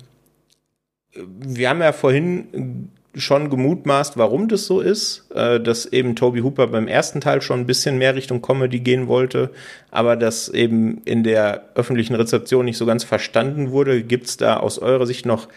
[1.14, 6.68] wir haben ja vorhin schon gemutmaßt, warum das so ist, äh, dass eben Toby Hooper
[6.68, 9.52] beim ersten Teil schon ein bisschen mehr Richtung Comedy gehen wollte,
[9.92, 14.04] aber das eben in der öffentlichen Rezeption nicht so ganz verstanden wurde.
[14.04, 15.48] Gibt es da aus eurer Sicht noch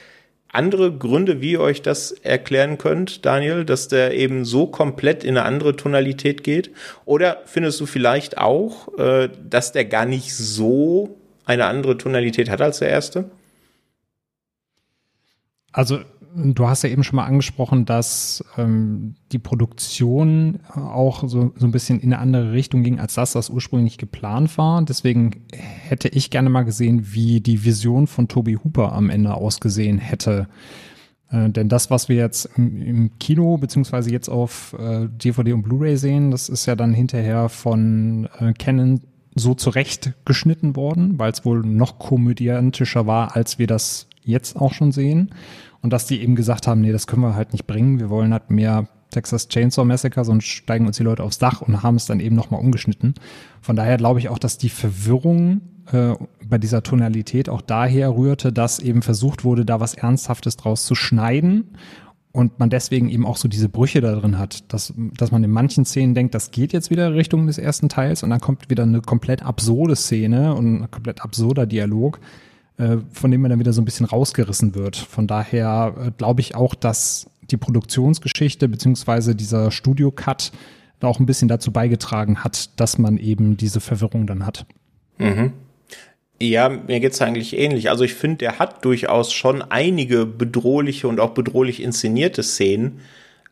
[0.50, 5.36] andere Gründe, wie ihr euch das erklären könnt, Daniel, dass der eben so komplett in
[5.36, 6.70] eine andere Tonalität geht?
[7.04, 12.62] Oder findest du vielleicht auch, äh, dass der gar nicht so eine andere Tonalität hat
[12.62, 13.30] als der erste?
[15.72, 16.00] Also
[16.34, 21.72] Du hast ja eben schon mal angesprochen, dass ähm, die Produktion auch so, so ein
[21.72, 24.82] bisschen in eine andere Richtung ging, als das, was ursprünglich geplant war.
[24.82, 29.98] Deswegen hätte ich gerne mal gesehen, wie die Vision von Toby Hooper am Ende ausgesehen
[29.98, 30.48] hätte.
[31.30, 35.62] Äh, denn das, was wir jetzt im, im Kino beziehungsweise jetzt auf äh, DVD und
[35.62, 39.00] Blu-ray sehen, das ist ja dann hinterher von äh, Canon
[39.34, 44.92] so zurechtgeschnitten worden, weil es wohl noch komödiantischer war, als wir das jetzt auch schon
[44.92, 45.30] sehen.
[45.80, 48.00] Und dass die eben gesagt haben, nee, das können wir halt nicht bringen.
[48.00, 51.82] Wir wollen halt mehr Texas Chainsaw Massacre, sonst steigen uns die Leute aufs Dach und
[51.82, 53.14] haben es dann eben nochmal umgeschnitten.
[53.60, 56.14] Von daher glaube ich auch, dass die Verwirrung äh,
[56.46, 60.94] bei dieser Tonalität auch daher rührte, dass eben versucht wurde, da was Ernsthaftes draus zu
[60.94, 61.70] schneiden
[62.32, 65.50] und man deswegen eben auch so diese Brüche da drin hat, dass, dass man in
[65.50, 68.82] manchen Szenen denkt, das geht jetzt wieder Richtung des ersten Teils und dann kommt wieder
[68.82, 72.20] eine komplett absurde Szene und ein komplett absurder Dialog,
[73.12, 74.96] von dem man dann wieder so ein bisschen rausgerissen wird.
[74.96, 80.52] Von daher äh, glaube ich auch, dass die Produktionsgeschichte beziehungsweise dieser Studio-Cut
[81.00, 84.66] auch ein bisschen dazu beigetragen hat, dass man eben diese Verwirrung dann hat.
[85.18, 85.52] Mhm.
[86.40, 87.90] Ja, mir geht's eigentlich ähnlich.
[87.90, 93.00] Also ich finde, der hat durchaus schon einige bedrohliche und auch bedrohlich inszenierte Szenen.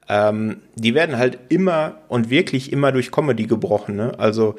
[0.08, 3.96] Ähm, die werden halt immer und wirklich immer durch Comedy gebrochen.
[3.96, 4.12] Ne?
[4.18, 4.54] Also.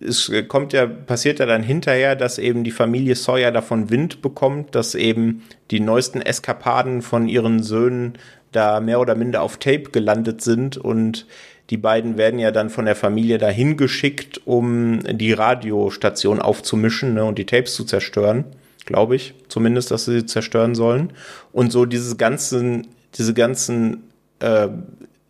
[0.00, 4.74] Es kommt ja, passiert ja dann hinterher, dass eben die Familie Sawyer davon Wind bekommt,
[4.74, 8.14] dass eben die neuesten Eskapaden von ihren Söhnen
[8.52, 11.26] da mehr oder minder auf Tape gelandet sind und
[11.70, 17.24] die beiden werden ja dann von der Familie dahin geschickt, um die Radiostation aufzumischen ne,
[17.24, 18.44] und die Tapes zu zerstören,
[18.86, 21.12] glaube ich, zumindest, dass sie sie zerstören sollen.
[21.52, 24.02] Und so diese ganzen, diese ganzen
[24.40, 24.68] äh,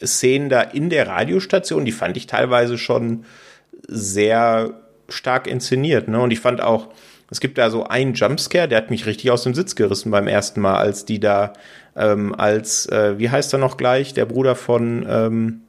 [0.02, 3.24] Szenen da in der Radiostation, die fand ich teilweise schon
[3.89, 6.09] sehr stark inszeniert.
[6.09, 6.20] Ne?
[6.20, 6.89] Und ich fand auch,
[7.31, 10.27] es gibt da so einen Jumpscare, der hat mich richtig aus dem Sitz gerissen beim
[10.27, 11.52] ersten Mal, als die da
[11.97, 15.61] ähm, als, äh, wie heißt er noch gleich, der Bruder von, ähm,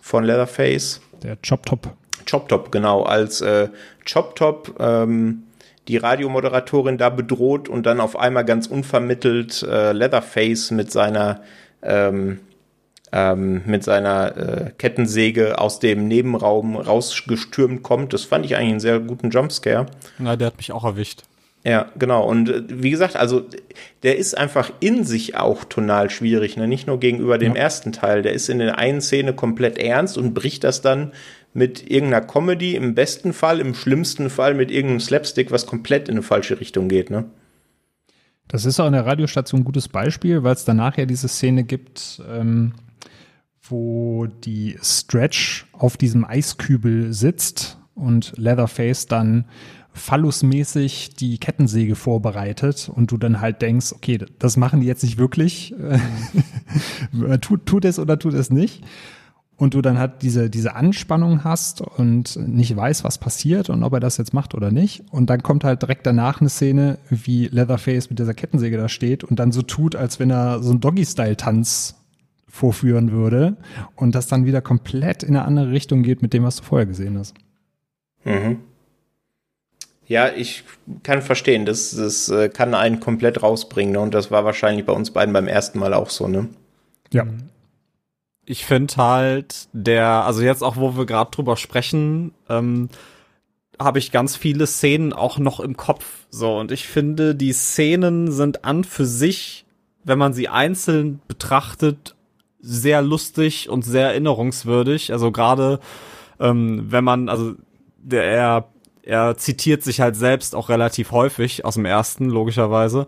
[0.00, 1.00] von Leatherface?
[1.22, 1.88] Der Chop Top.
[2.28, 3.68] Chop Top, genau, als äh,
[4.10, 5.44] Chop Top ähm,
[5.88, 11.42] die Radiomoderatorin da bedroht und dann auf einmal ganz unvermittelt äh, Leatherface mit seiner
[11.82, 12.40] ähm,
[13.12, 18.12] ähm, mit seiner äh, Kettensäge aus dem Nebenraum rausgestürmt kommt.
[18.12, 19.86] Das fand ich eigentlich einen sehr guten Jumpscare.
[20.18, 21.22] Na, der hat mich auch erwischt.
[21.64, 22.26] Ja, genau.
[22.26, 23.44] Und äh, wie gesagt, also
[24.02, 26.66] der ist einfach in sich auch tonal schwierig, ne?
[26.66, 27.62] nicht nur gegenüber dem ja.
[27.62, 28.22] ersten Teil.
[28.22, 31.12] Der ist in der einen Szene komplett ernst und bricht das dann
[31.52, 36.14] mit irgendeiner Comedy, im besten Fall, im schlimmsten Fall mit irgendeinem Slapstick, was komplett in
[36.14, 37.24] eine falsche Richtung geht, ne?
[38.46, 41.62] Das ist auch in der Radiostation ein gutes Beispiel, weil es danach ja diese Szene
[41.62, 42.72] gibt, ähm,
[43.70, 49.44] wo die Stretch auf diesem Eiskübel sitzt und Leatherface dann
[49.92, 55.18] phallusmäßig die Kettensäge vorbereitet und du dann halt denkst, okay, das machen die jetzt nicht
[55.18, 55.74] wirklich.
[57.12, 57.40] Mhm.
[57.40, 58.82] tut, tut es oder tut es nicht.
[59.56, 63.92] Und du dann halt diese, diese Anspannung hast und nicht weißt, was passiert und ob
[63.92, 65.04] er das jetzt macht oder nicht.
[65.10, 69.22] Und dann kommt halt direkt danach eine Szene, wie Leatherface mit dieser Kettensäge da steht
[69.22, 71.99] und dann so tut, als wenn er so einen Doggy-Style-Tanz
[72.50, 73.56] vorführen würde
[73.96, 76.86] und das dann wieder komplett in eine andere Richtung geht mit dem, was du vorher
[76.86, 77.34] gesehen hast.
[78.24, 78.58] Mhm.
[80.06, 80.64] Ja, ich
[81.04, 83.92] kann verstehen, das, das äh, kann einen komplett rausbringen.
[83.92, 84.00] Ne?
[84.00, 86.48] Und das war wahrscheinlich bei uns beiden beim ersten Mal auch so, ne?
[87.12, 87.24] Ja.
[88.44, 92.88] Ich finde halt, der, also jetzt auch, wo wir gerade drüber sprechen, ähm,
[93.78, 96.26] habe ich ganz viele Szenen auch noch im Kopf.
[96.28, 99.64] So, und ich finde, die Szenen sind an für sich,
[100.02, 102.16] wenn man sie einzeln betrachtet,
[102.62, 105.12] sehr lustig und sehr erinnerungswürdig.
[105.12, 105.80] Also gerade
[106.38, 107.54] ähm, wenn man, also
[108.02, 108.68] der er
[109.02, 113.06] er zitiert sich halt selbst auch relativ häufig aus dem ersten, logischerweise.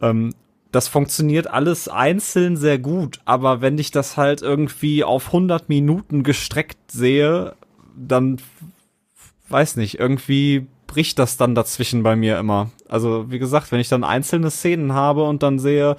[0.00, 0.34] Ähm,
[0.72, 6.22] das funktioniert alles einzeln sehr gut, aber wenn ich das halt irgendwie auf 100 Minuten
[6.22, 7.54] gestreckt sehe,
[7.96, 8.38] dann
[9.48, 12.70] weiß nicht, irgendwie bricht das dann dazwischen bei mir immer.
[12.88, 15.96] Also wie gesagt, wenn ich dann einzelne Szenen habe und dann sehe,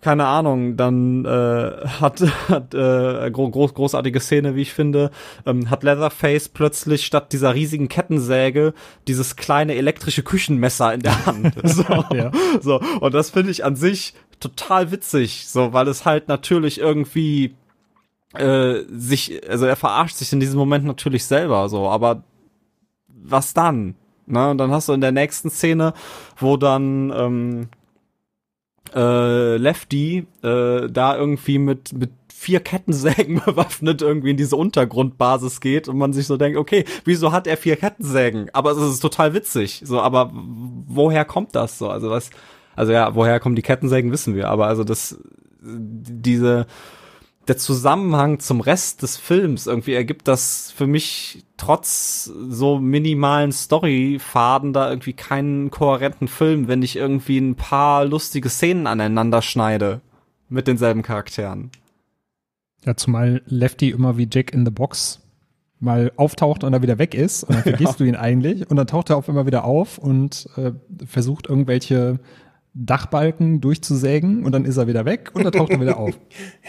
[0.00, 5.10] keine Ahnung, dann äh, hat, hat äh, groß, großartige Szene, wie ich finde,
[5.46, 8.74] ähm, hat Leatherface plötzlich statt dieser riesigen Kettensäge
[9.08, 11.54] dieses kleine elektrische Küchenmesser in der Hand.
[11.64, 11.82] so,
[12.14, 12.30] ja.
[12.60, 12.80] so.
[13.00, 17.56] Und das finde ich an sich total witzig, so, weil es halt natürlich irgendwie
[18.34, 22.22] äh, sich, also er verarscht sich in diesem Moment natürlich selber, so, aber
[23.08, 23.94] was dann?
[24.26, 24.50] Ne?
[24.50, 25.94] Und dann hast du in der nächsten Szene,
[26.36, 27.68] wo dann ähm,
[28.94, 35.88] äh, Lefty äh, da irgendwie mit, mit vier Kettensägen bewaffnet irgendwie in diese Untergrundbasis geht
[35.88, 38.50] und man sich so denkt, okay, wieso hat er vier Kettensägen?
[38.52, 39.82] Aber es ist total witzig.
[39.84, 41.88] So, aber woher kommt das so?
[41.88, 42.30] Also was,
[42.74, 44.48] also ja, woher kommen die Kettensägen, wissen wir.
[44.48, 45.18] Aber also das,
[45.60, 46.66] diese,
[47.48, 54.72] der Zusammenhang zum Rest des Films irgendwie ergibt das für mich trotz so minimalen Storyfaden
[54.72, 60.00] da irgendwie keinen kohärenten Film, wenn ich irgendwie ein paar lustige Szenen aneinander schneide
[60.48, 61.70] mit denselben Charakteren.
[62.84, 65.20] Ja, zumal Lefty immer wie Jack in the Box
[65.78, 67.98] mal auftaucht und dann wieder weg ist und dann vergisst ja.
[67.98, 70.72] du ihn eigentlich und dann taucht er auf immer wieder auf und äh,
[71.06, 72.18] versucht irgendwelche
[72.78, 76.14] Dachbalken durchzusägen und dann ist er wieder weg und dann taucht er wieder auf.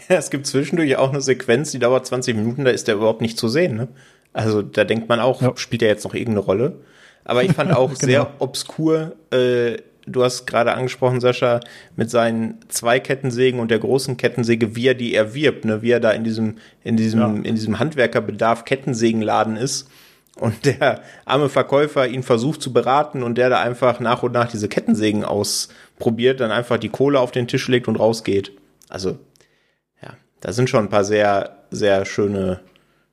[0.10, 3.22] ja, es gibt zwischendurch auch eine Sequenz, die dauert 20 Minuten, da ist er überhaupt
[3.22, 3.76] nicht zu sehen.
[3.76, 3.90] Ne?
[4.32, 5.52] Also da denkt man auch, ja.
[5.56, 6.80] spielt er jetzt noch irgendeine Rolle?
[7.26, 8.00] Aber ich fand auch genau.
[8.00, 11.60] sehr obskur, äh, du hast gerade angesprochen, Sascha,
[11.98, 15.82] mit seinen zwei Kettensägen und der großen Kettensäge, wie er die erwirbt, ne?
[15.82, 16.56] wie er da in diesem,
[16.86, 17.28] in diesem, ja.
[17.28, 19.90] in diesem Handwerkerbedarf Kettensägenladen ist
[20.40, 24.50] und der arme Verkäufer ihn versucht zu beraten und der da einfach nach und nach
[24.50, 28.52] diese Kettensägen ausprobiert, dann einfach die Kohle auf den Tisch legt und rausgeht.
[28.90, 29.20] Also,
[30.02, 32.62] ja, da sind schon ein paar sehr, sehr schöne,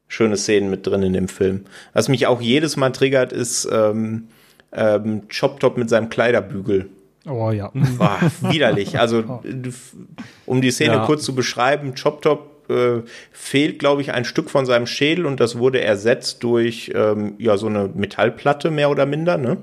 [0.08, 1.64] schöne Szenen mit drin in dem Film.
[1.92, 4.28] Was mich auch jedes Mal triggert, ist ähm,
[4.72, 6.90] ähm, Chop Top mit seinem Kleiderbügel.
[7.26, 7.70] Oh ja.
[7.72, 8.98] War widerlich.
[8.98, 9.40] Also,
[10.46, 11.06] um die Szene ja.
[11.06, 15.40] kurz zu beschreiben, Chop Top äh, fehlt, glaube ich, ein Stück von seinem Schädel und
[15.40, 19.36] das wurde ersetzt durch ähm, ja so eine Metallplatte mehr oder minder.
[19.36, 19.58] Ne?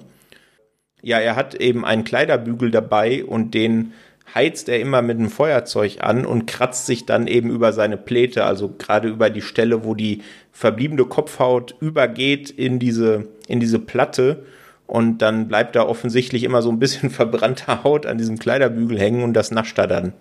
[1.02, 3.94] Ja, er hat eben einen Kleiderbügel dabei und den
[4.34, 8.46] heizt er immer mit einem Feuerzeug an und kratzt sich dann eben über seine Pläte,
[8.46, 10.22] also gerade über die Stelle, wo die
[10.52, 14.46] verbliebene Kopfhaut übergeht in diese, in diese Platte.
[14.88, 19.24] Und dann bleibt da offensichtlich immer so ein bisschen verbrannter Haut an diesem Kleiderbügel hängen
[19.24, 20.14] und das nascht er dann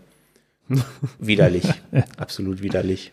[1.19, 1.65] widerlich.
[2.17, 3.13] Absolut widerlich.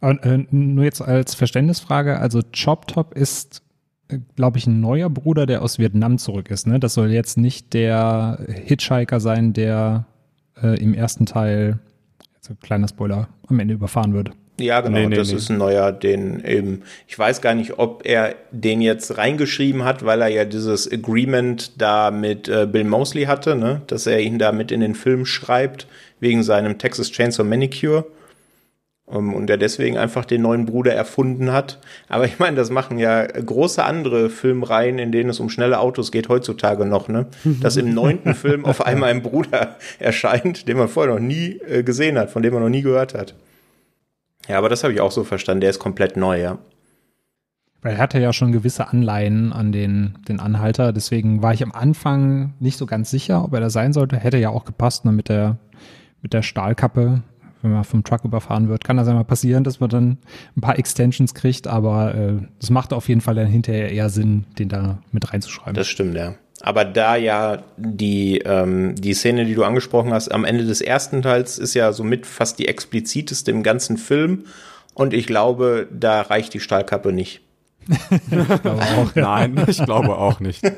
[0.00, 3.62] Und, äh, nur jetzt als Verständnisfrage, also Chop Top ist,
[4.08, 6.66] äh, glaube ich, ein neuer Bruder, der aus Vietnam zurück ist.
[6.66, 6.78] Ne?
[6.78, 10.06] Das soll jetzt nicht der Hitchhiker sein, der
[10.62, 11.78] äh, im ersten Teil,
[12.36, 14.30] also kleiner Spoiler, am Ende überfahren wird.
[14.58, 15.36] Ja, genau, nee, nee, das nee.
[15.36, 20.04] ist ein neuer, den eben, ich weiß gar nicht, ob er den jetzt reingeschrieben hat,
[20.04, 24.38] weil er ja dieses Agreement da mit äh, Bill Mosley hatte, ne, dass er ihn
[24.38, 25.86] da mit in den Film schreibt
[26.20, 28.06] wegen seinem Texas Chainsaw Manicure.
[29.08, 31.78] Um, und er deswegen einfach den neuen Bruder erfunden hat.
[32.08, 36.10] Aber ich meine, das machen ja große andere Filmreihen, in denen es um schnelle Autos
[36.10, 37.26] geht, heutzutage noch, ne?
[37.44, 41.84] Dass im neunten Film auf einmal ein Bruder erscheint, den man vorher noch nie äh,
[41.84, 43.36] gesehen hat, von dem man noch nie gehört hat.
[44.48, 46.58] Ja, aber das habe ich auch so verstanden, der ist komplett neu, ja.
[47.82, 51.70] Weil er hatte ja schon gewisse Anleihen an den, den Anhalter, deswegen war ich am
[51.70, 54.16] Anfang nicht so ganz sicher, ob er da sein sollte.
[54.16, 55.58] Hätte ja auch gepasst, ne, mit der
[56.26, 57.22] mit der Stahlkappe,
[57.62, 60.18] wenn man vom Truck überfahren wird, kann das einmal passieren, dass man dann
[60.56, 64.44] ein paar Extensions kriegt, aber äh, das macht auf jeden Fall dann hinterher eher Sinn,
[64.58, 65.74] den da mit reinzuschreiben.
[65.74, 66.34] Das stimmt, ja.
[66.62, 71.22] Aber da ja die, ähm, die Szene, die du angesprochen hast, am Ende des ersten
[71.22, 74.46] Teils ist ja somit fast die expliziteste im ganzen Film.
[74.94, 77.40] Und ich glaube, da reicht die Stahlkappe nicht.
[77.88, 79.14] ich auch.
[79.14, 80.60] Nein, ich glaube auch nicht.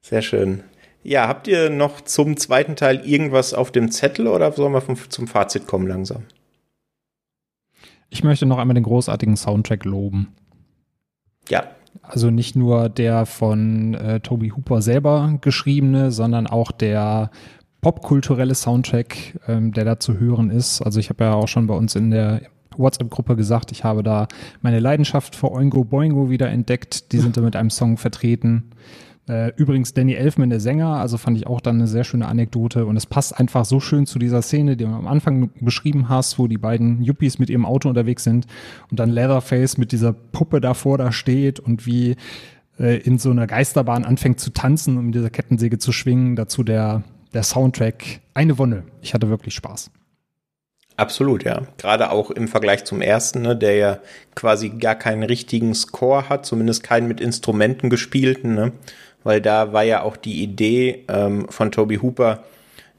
[0.00, 0.64] Sehr schön.
[1.02, 4.96] Ja, habt ihr noch zum zweiten Teil irgendwas auf dem Zettel oder sollen wir vom,
[5.08, 6.24] zum Fazit kommen langsam?
[8.10, 10.28] Ich möchte noch einmal den großartigen Soundtrack loben.
[11.48, 11.64] Ja.
[12.02, 17.30] Also nicht nur der von äh, Toby Hooper selber geschriebene, sondern auch der
[17.80, 20.82] popkulturelle Soundtrack, ähm, der da zu hören ist.
[20.82, 22.42] Also ich habe ja auch schon bei uns in der
[22.76, 24.28] WhatsApp-Gruppe gesagt, ich habe da
[24.62, 27.12] meine Leidenschaft für Oingo Boingo wieder entdeckt.
[27.12, 28.70] Die sind da mit einem Song vertreten.
[29.28, 32.86] Äh, übrigens Danny Elfman, der Sänger, also fand ich auch dann eine sehr schöne Anekdote
[32.86, 36.38] und es passt einfach so schön zu dieser Szene, die du am Anfang beschrieben hast,
[36.38, 38.46] wo die beiden Yuppies mit ihrem Auto unterwegs sind
[38.90, 42.16] und dann Leatherface mit dieser Puppe davor da steht und wie
[42.78, 46.36] äh, in so einer Geisterbahn anfängt zu tanzen, um diese Kettensäge zu schwingen.
[46.36, 47.02] Dazu der,
[47.34, 48.20] der Soundtrack.
[48.34, 48.84] Eine Wonne.
[49.02, 49.90] Ich hatte wirklich Spaß.
[50.96, 51.62] Absolut, ja.
[51.76, 53.98] Gerade auch im Vergleich zum ersten, ne, der ja
[54.34, 58.54] quasi gar keinen richtigen Score hat, zumindest keinen mit Instrumenten gespielten.
[58.54, 58.72] Ne?
[59.24, 62.44] Weil da war ja auch die Idee ähm, von Toby Hooper,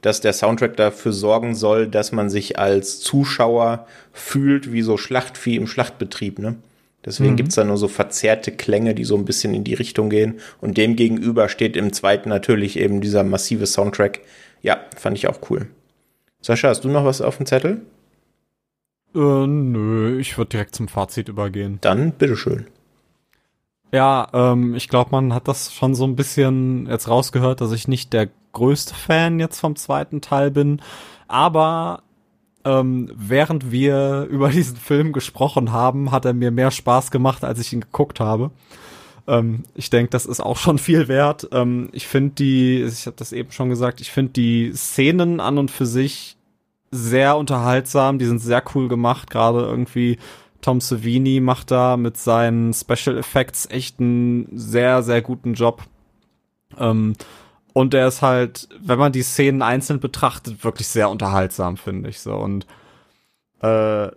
[0.02, 5.56] dass der Soundtrack dafür sorgen soll, dass man sich als Zuschauer fühlt wie so Schlachtvieh
[5.56, 6.38] im Schlachtbetrieb.
[6.38, 6.56] Ne?
[7.04, 7.36] Deswegen mhm.
[7.36, 10.40] gibt's da nur so verzerrte Klänge, die so ein bisschen in die Richtung gehen.
[10.60, 14.20] Und dem gegenüber steht im zweiten natürlich eben dieser massive Soundtrack.
[14.62, 15.66] Ja, fand ich auch cool.
[16.42, 17.82] Sascha, hast du noch was auf dem Zettel?
[19.14, 21.78] Äh, nö, ich würde direkt zum Fazit übergehen.
[21.80, 22.66] Dann bitteschön.
[23.92, 27.88] Ja, ähm, ich glaube, man hat das schon so ein bisschen jetzt rausgehört, dass ich
[27.88, 30.80] nicht der größte Fan jetzt vom zweiten Teil bin.
[31.28, 32.02] Aber
[32.64, 37.58] ähm, während wir über diesen Film gesprochen haben, hat er mir mehr Spaß gemacht, als
[37.58, 38.50] ich ihn geguckt habe.
[39.26, 41.48] Ähm, ich denke, das ist auch schon viel wert.
[41.52, 45.58] Ähm, ich finde die, ich habe das eben schon gesagt, ich finde die Szenen an
[45.58, 46.36] und für sich
[46.90, 50.18] sehr unterhaltsam, die sind sehr cool gemacht, gerade irgendwie
[50.60, 55.82] Tom Savini macht da mit seinen Special Effects echt einen sehr, sehr guten Job.
[56.78, 57.14] Ähm,
[57.72, 62.20] und der ist halt, wenn man die Szenen einzeln betrachtet, wirklich sehr unterhaltsam, finde ich
[62.20, 62.34] so.
[62.34, 62.66] Und
[63.62, 64.08] äh,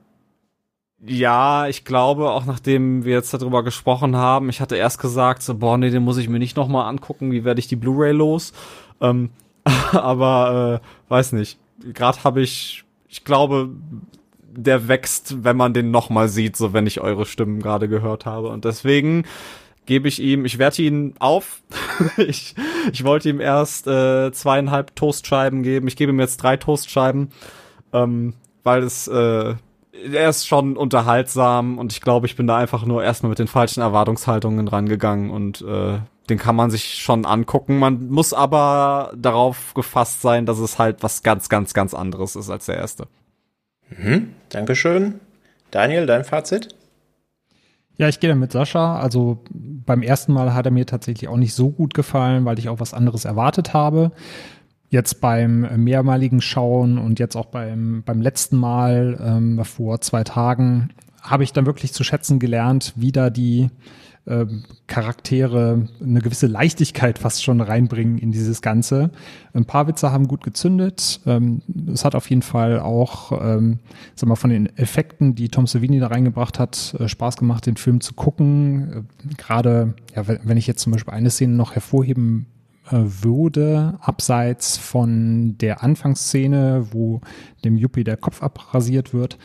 [1.06, 5.56] ja, ich glaube, auch nachdem wir jetzt darüber gesprochen haben, ich hatte erst gesagt, so,
[5.56, 8.53] boah, nee, den muss ich mir nicht nochmal angucken, wie werde ich die Blu-ray los?
[9.02, 9.30] Ähm,
[9.91, 11.60] aber äh, weiß nicht.
[11.94, 13.70] Gerade habe ich, ich glaube,
[14.56, 18.50] der wächst, wenn man den nochmal sieht, so wenn ich eure Stimmen gerade gehört habe.
[18.50, 19.26] Und deswegen
[19.86, 21.62] gebe ich ihm, ich werte ihn auf.
[22.18, 22.56] ich,
[22.92, 25.88] ich wollte ihm erst äh, zweieinhalb Toastscheiben geben.
[25.88, 27.30] Ich gebe ihm jetzt drei Toastscheiben,
[27.92, 29.56] ähm, weil es, äh,
[29.92, 33.48] er ist schon unterhaltsam und ich glaube, ich bin da einfach nur erstmal mit den
[33.48, 36.00] falschen Erwartungshaltungen rangegangen und äh,
[36.30, 37.80] den kann man sich schon angucken.
[37.80, 42.50] Man muss aber darauf gefasst sein, dass es halt was ganz, ganz, ganz anderes ist
[42.50, 43.08] als der erste.
[43.90, 45.20] Mhm, Dankeschön.
[45.72, 46.76] Daniel, dein Fazit?
[47.98, 49.00] Ja, ich gehe da mit Sascha.
[49.00, 52.70] Also beim ersten Mal hat er mir tatsächlich auch nicht so gut gefallen, weil ich
[52.70, 54.12] auch was anderes erwartet habe.
[54.90, 60.90] Jetzt beim mehrmaligen Schauen und jetzt auch beim, beim letzten Mal ähm, vor zwei Tagen
[61.22, 63.70] habe ich dann wirklich zu schätzen gelernt, wie da die
[64.26, 69.12] ähm, Charaktere eine gewisse Leichtigkeit fast schon reinbringen in dieses Ganze.
[69.54, 71.20] Ein paar Witze haben gut gezündet.
[71.26, 73.80] Ähm, es hat auf jeden Fall auch, ähm,
[74.16, 77.76] sag mal, von den Effekten, die Tom Savini da reingebracht hat, äh, Spaß gemacht, den
[77.76, 79.06] Film zu gucken.
[79.30, 82.45] Äh, Gerade, ja, wenn ich jetzt zum Beispiel eine Szene noch hervorheben
[82.91, 87.20] äh, würde, abseits von der Anfangsszene, wo
[87.64, 89.38] dem Yuppie der Kopf abrasiert wird,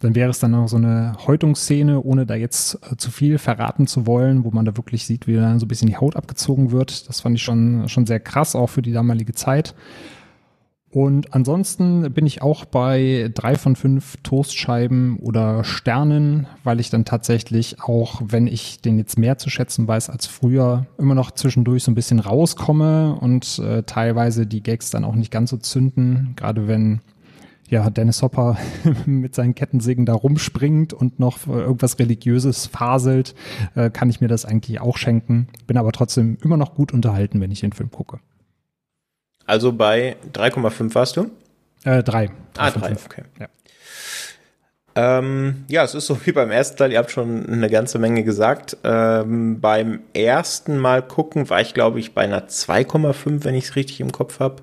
[0.00, 3.86] dann wäre es dann noch so eine Häutungsszene, ohne da jetzt äh, zu viel verraten
[3.86, 6.70] zu wollen, wo man da wirklich sieht, wie dann so ein bisschen die Haut abgezogen
[6.70, 7.08] wird.
[7.08, 9.74] Das fand ich schon, schon sehr krass, auch für die damalige Zeit.
[10.96, 17.04] Und ansonsten bin ich auch bei drei von fünf Toastscheiben oder Sternen, weil ich dann
[17.04, 21.82] tatsächlich auch, wenn ich den jetzt mehr zu schätzen weiß als früher, immer noch zwischendurch
[21.82, 26.32] so ein bisschen rauskomme und äh, teilweise die Gags dann auch nicht ganz so zünden,
[26.34, 27.00] gerade wenn
[27.68, 28.56] ja, Dennis Hopper
[29.06, 33.34] mit seinen Kettensägen da rumspringt und noch irgendwas Religiöses faselt,
[33.74, 35.48] äh, kann ich mir das eigentlich auch schenken.
[35.66, 38.20] Bin aber trotzdem immer noch gut unterhalten, wenn ich den Film gucke.
[39.46, 41.30] Also bei 3,5 warst du?
[41.84, 42.30] Äh, drei.
[42.56, 43.22] Ah, drei, okay.
[43.38, 43.48] Ja.
[44.96, 48.24] Ähm, ja, es ist so wie beim ersten Teil, ihr habt schon eine ganze Menge
[48.24, 48.78] gesagt.
[48.82, 53.76] Ähm, beim ersten Mal gucken war ich, glaube ich, bei einer 2,5, wenn ich es
[53.76, 54.62] richtig im Kopf habe.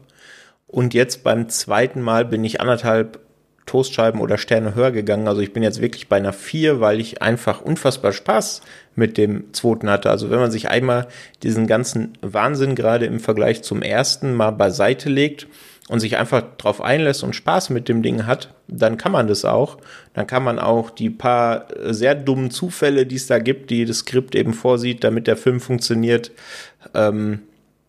[0.73, 3.19] Und jetzt beim zweiten Mal bin ich anderthalb
[3.67, 5.27] Toastscheiben oder Sterne höher gegangen.
[5.27, 8.63] Also ich bin jetzt wirklich bei einer 4, weil ich einfach unfassbar Spaß
[8.95, 10.09] mit dem zweiten hatte.
[10.09, 11.09] Also wenn man sich einmal
[11.43, 15.45] diesen ganzen Wahnsinn gerade im Vergleich zum ersten mal beiseite legt
[15.89, 19.45] und sich einfach drauf einlässt und Spaß mit dem Ding hat, dann kann man das
[19.45, 19.77] auch.
[20.15, 23.99] Dann kann man auch die paar sehr dummen Zufälle, die es da gibt, die das
[23.99, 26.31] Skript eben vorsieht, damit der Film funktioniert,
[26.95, 27.41] ähm,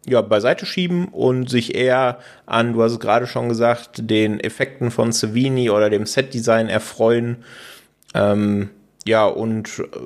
[0.06, 4.90] ja, beiseite schieben und sich eher an, du hast es gerade schon gesagt, den Effekten
[4.90, 7.38] von Savini oder dem Setdesign erfreuen.
[8.14, 8.70] Ähm,
[9.06, 9.98] ja, und äh,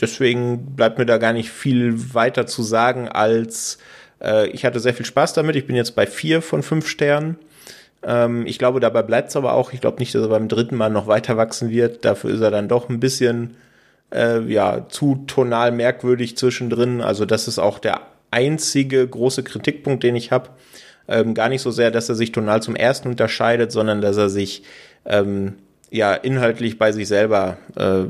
[0.00, 3.78] deswegen bleibt mir da gar nicht viel weiter zu sagen, als
[4.22, 5.56] äh, ich hatte sehr viel Spaß damit.
[5.56, 7.36] Ich bin jetzt bei vier von fünf Sternen.
[8.02, 9.72] Ähm, ich glaube, dabei bleibt es aber auch.
[9.72, 12.04] Ich glaube nicht, dass er beim dritten Mal noch weiter wachsen wird.
[12.04, 13.56] Dafür ist er dann doch ein bisschen
[14.12, 17.00] äh, ja, zu tonal merkwürdig zwischendrin.
[17.00, 18.00] Also das ist auch der
[18.30, 20.50] einzige große Kritikpunkt, den ich habe.
[21.08, 24.28] Ähm, gar nicht so sehr, dass er sich tonal zum ersten unterscheidet, sondern dass er
[24.28, 24.62] sich
[25.06, 25.54] ähm,
[25.90, 28.04] ja inhaltlich bei sich selber äh,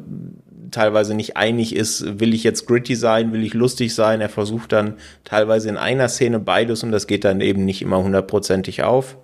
[0.70, 4.20] teilweise nicht einig ist, will ich jetzt gritty sein, will ich lustig sein.
[4.20, 8.03] Er versucht dann teilweise in einer Szene beides und das geht dann eben nicht immer
[8.03, 9.16] hundertprozentig auf.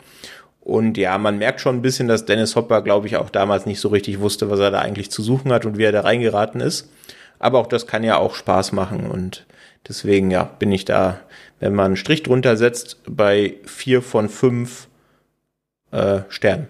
[0.60, 3.80] Und ja, man merkt schon ein bisschen, dass Dennis Hopper, glaube ich, auch damals nicht
[3.80, 6.62] so richtig wusste, was er da eigentlich zu suchen hat und wie er da reingeraten
[6.62, 6.90] ist.
[7.38, 9.44] Aber auch das kann ja auch Spaß machen und
[9.88, 11.20] Deswegen ja, bin ich da,
[11.60, 14.88] wenn man einen Strich drunter setzt, bei vier von fünf
[15.90, 16.68] äh, Sternen.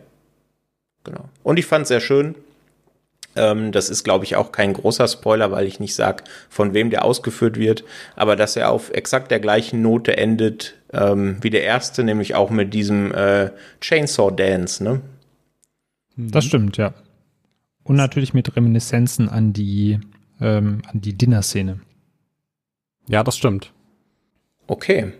[1.04, 1.28] Genau.
[1.42, 2.34] Und ich fand es sehr schön.
[3.36, 6.90] Ähm, das ist, glaube ich, auch kein großer Spoiler, weil ich nicht sage, von wem
[6.90, 7.84] der ausgeführt wird,
[8.16, 12.50] aber dass er auf exakt der gleichen Note endet ähm, wie der erste, nämlich auch
[12.50, 13.50] mit diesem äh,
[13.80, 15.00] Chainsaw Dance, ne?
[16.16, 16.94] Das stimmt, ja.
[17.82, 19.98] Und natürlich mit Reminiszenzen an die,
[20.40, 21.80] ähm, an die Dinner-Szene.
[23.06, 23.72] Ja, das stimmt.
[24.66, 25.12] Okay.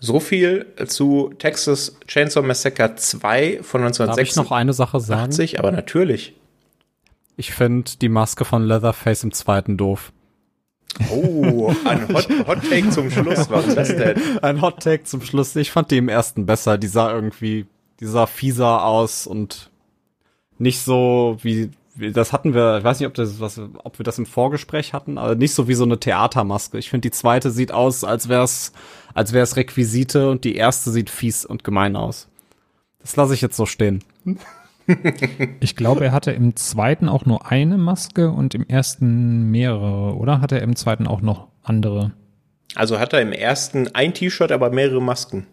[0.00, 4.06] So viel zu Texas Chainsaw Massacre 2 von 1986.
[4.06, 5.32] Darf ich noch eine Sache sagen?
[5.32, 6.34] 80, aber natürlich.
[7.36, 10.12] Ich finde die Maske von Leatherface im zweiten doof.
[11.10, 13.50] Oh, ein Hot, Hot Take zum Schluss.
[13.50, 14.20] Warum das denn?
[14.42, 15.56] Ein Hot Take zum Schluss.
[15.56, 16.78] Ich fand die im ersten besser.
[16.78, 17.66] Die sah irgendwie,
[17.98, 19.70] die sah fieser aus und
[20.58, 24.18] nicht so wie das hatten wir, ich weiß nicht, ob das was, ob wir das
[24.18, 26.78] im Vorgespräch hatten, aber nicht so wie so eine Theatermaske.
[26.78, 28.72] Ich finde die zweite sieht aus, als wär's,
[29.14, 32.28] als wär's Requisite und die erste sieht fies und gemein aus.
[33.00, 34.02] Das lasse ich jetzt so stehen.
[35.60, 40.40] Ich glaube, er hatte im zweiten auch nur eine Maske und im ersten mehrere, oder?
[40.40, 42.12] Hatte er im zweiten auch noch andere?
[42.74, 45.46] Also hat er im ersten ein T-Shirt, aber mehrere Masken.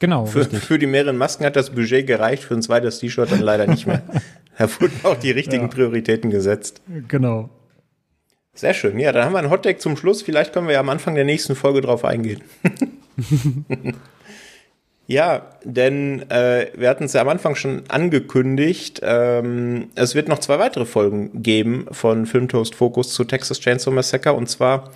[0.00, 0.26] Genau.
[0.26, 3.66] Für, für, die mehreren Masken hat das Budget gereicht, für ein zweites T-Shirt dann leider
[3.66, 4.02] nicht mehr.
[4.58, 5.68] da wurden auch die richtigen ja.
[5.68, 6.82] Prioritäten gesetzt.
[7.08, 7.50] Genau.
[8.54, 8.98] Sehr schön.
[9.00, 10.22] Ja, dann haben wir ein Hotdeck zum Schluss.
[10.22, 12.42] Vielleicht können wir ja am Anfang der nächsten Folge drauf eingehen.
[15.06, 19.00] Ja, denn äh, wir hatten es ja am Anfang schon angekündigt.
[19.02, 24.32] Ähm, es wird noch zwei weitere Folgen geben von Filmtoast Focus zu Texas Chainsaw Massacre.
[24.32, 24.92] Und zwar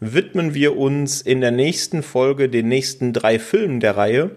[0.00, 4.32] widmen wir uns in der nächsten Folge den nächsten drei Filmen der Reihe.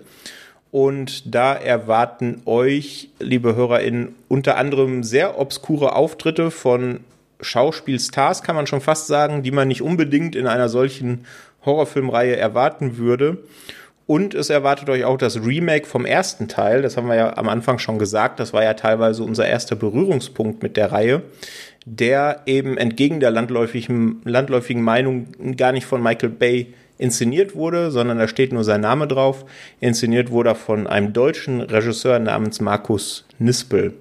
[0.76, 7.00] Und da erwarten euch, liebe HörerInnen, unter anderem sehr obskure Auftritte von
[7.40, 11.28] Schauspielstars, kann man schon fast sagen, die man nicht unbedingt in einer solchen
[11.64, 13.38] Horrorfilmreihe erwarten würde.
[14.06, 16.82] Und es erwartet euch auch das Remake vom ersten Teil.
[16.82, 18.42] Das haben wir ja am Anfang schon gesagt.
[18.42, 21.22] Das war ja teilweise unser erster Berührungspunkt mit der Reihe,
[21.86, 28.18] der eben entgegen der landläufigen, landläufigen Meinung gar nicht von Michael Bay inszeniert wurde, sondern
[28.18, 29.46] da steht nur sein Name drauf.
[29.80, 33.94] Inszeniert wurde er von einem deutschen Regisseur namens Markus Nispel.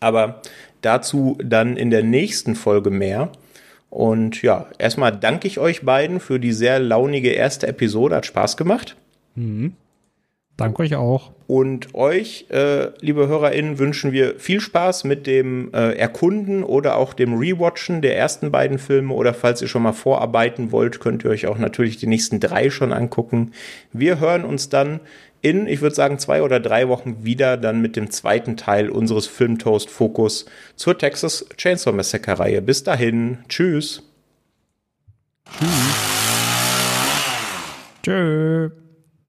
[0.00, 0.40] Aber
[0.80, 3.30] dazu dann in der nächsten Folge mehr.
[3.90, 8.16] Und ja, erstmal danke ich euch beiden für die sehr launige erste Episode.
[8.16, 8.96] Hat Spaß gemacht.
[9.34, 9.74] Mhm.
[10.60, 11.30] Danke euch auch.
[11.46, 17.14] Und euch, äh, liebe HörerInnen, wünschen wir viel Spaß mit dem äh, Erkunden oder auch
[17.14, 19.14] dem Rewatchen der ersten beiden Filme.
[19.14, 22.68] Oder falls ihr schon mal vorarbeiten wollt, könnt ihr euch auch natürlich die nächsten drei
[22.68, 23.52] schon angucken.
[23.94, 25.00] Wir hören uns dann
[25.40, 29.26] in, ich würde sagen, zwei oder drei Wochen wieder dann mit dem zweiten Teil unseres
[29.26, 30.44] Filmtoast-Fokus
[30.76, 32.60] zur Texas Chainsaw Massacre-Reihe.
[32.60, 34.02] Bis dahin, tschüss.
[35.58, 35.70] Tschüss.
[38.02, 38.79] Tschö.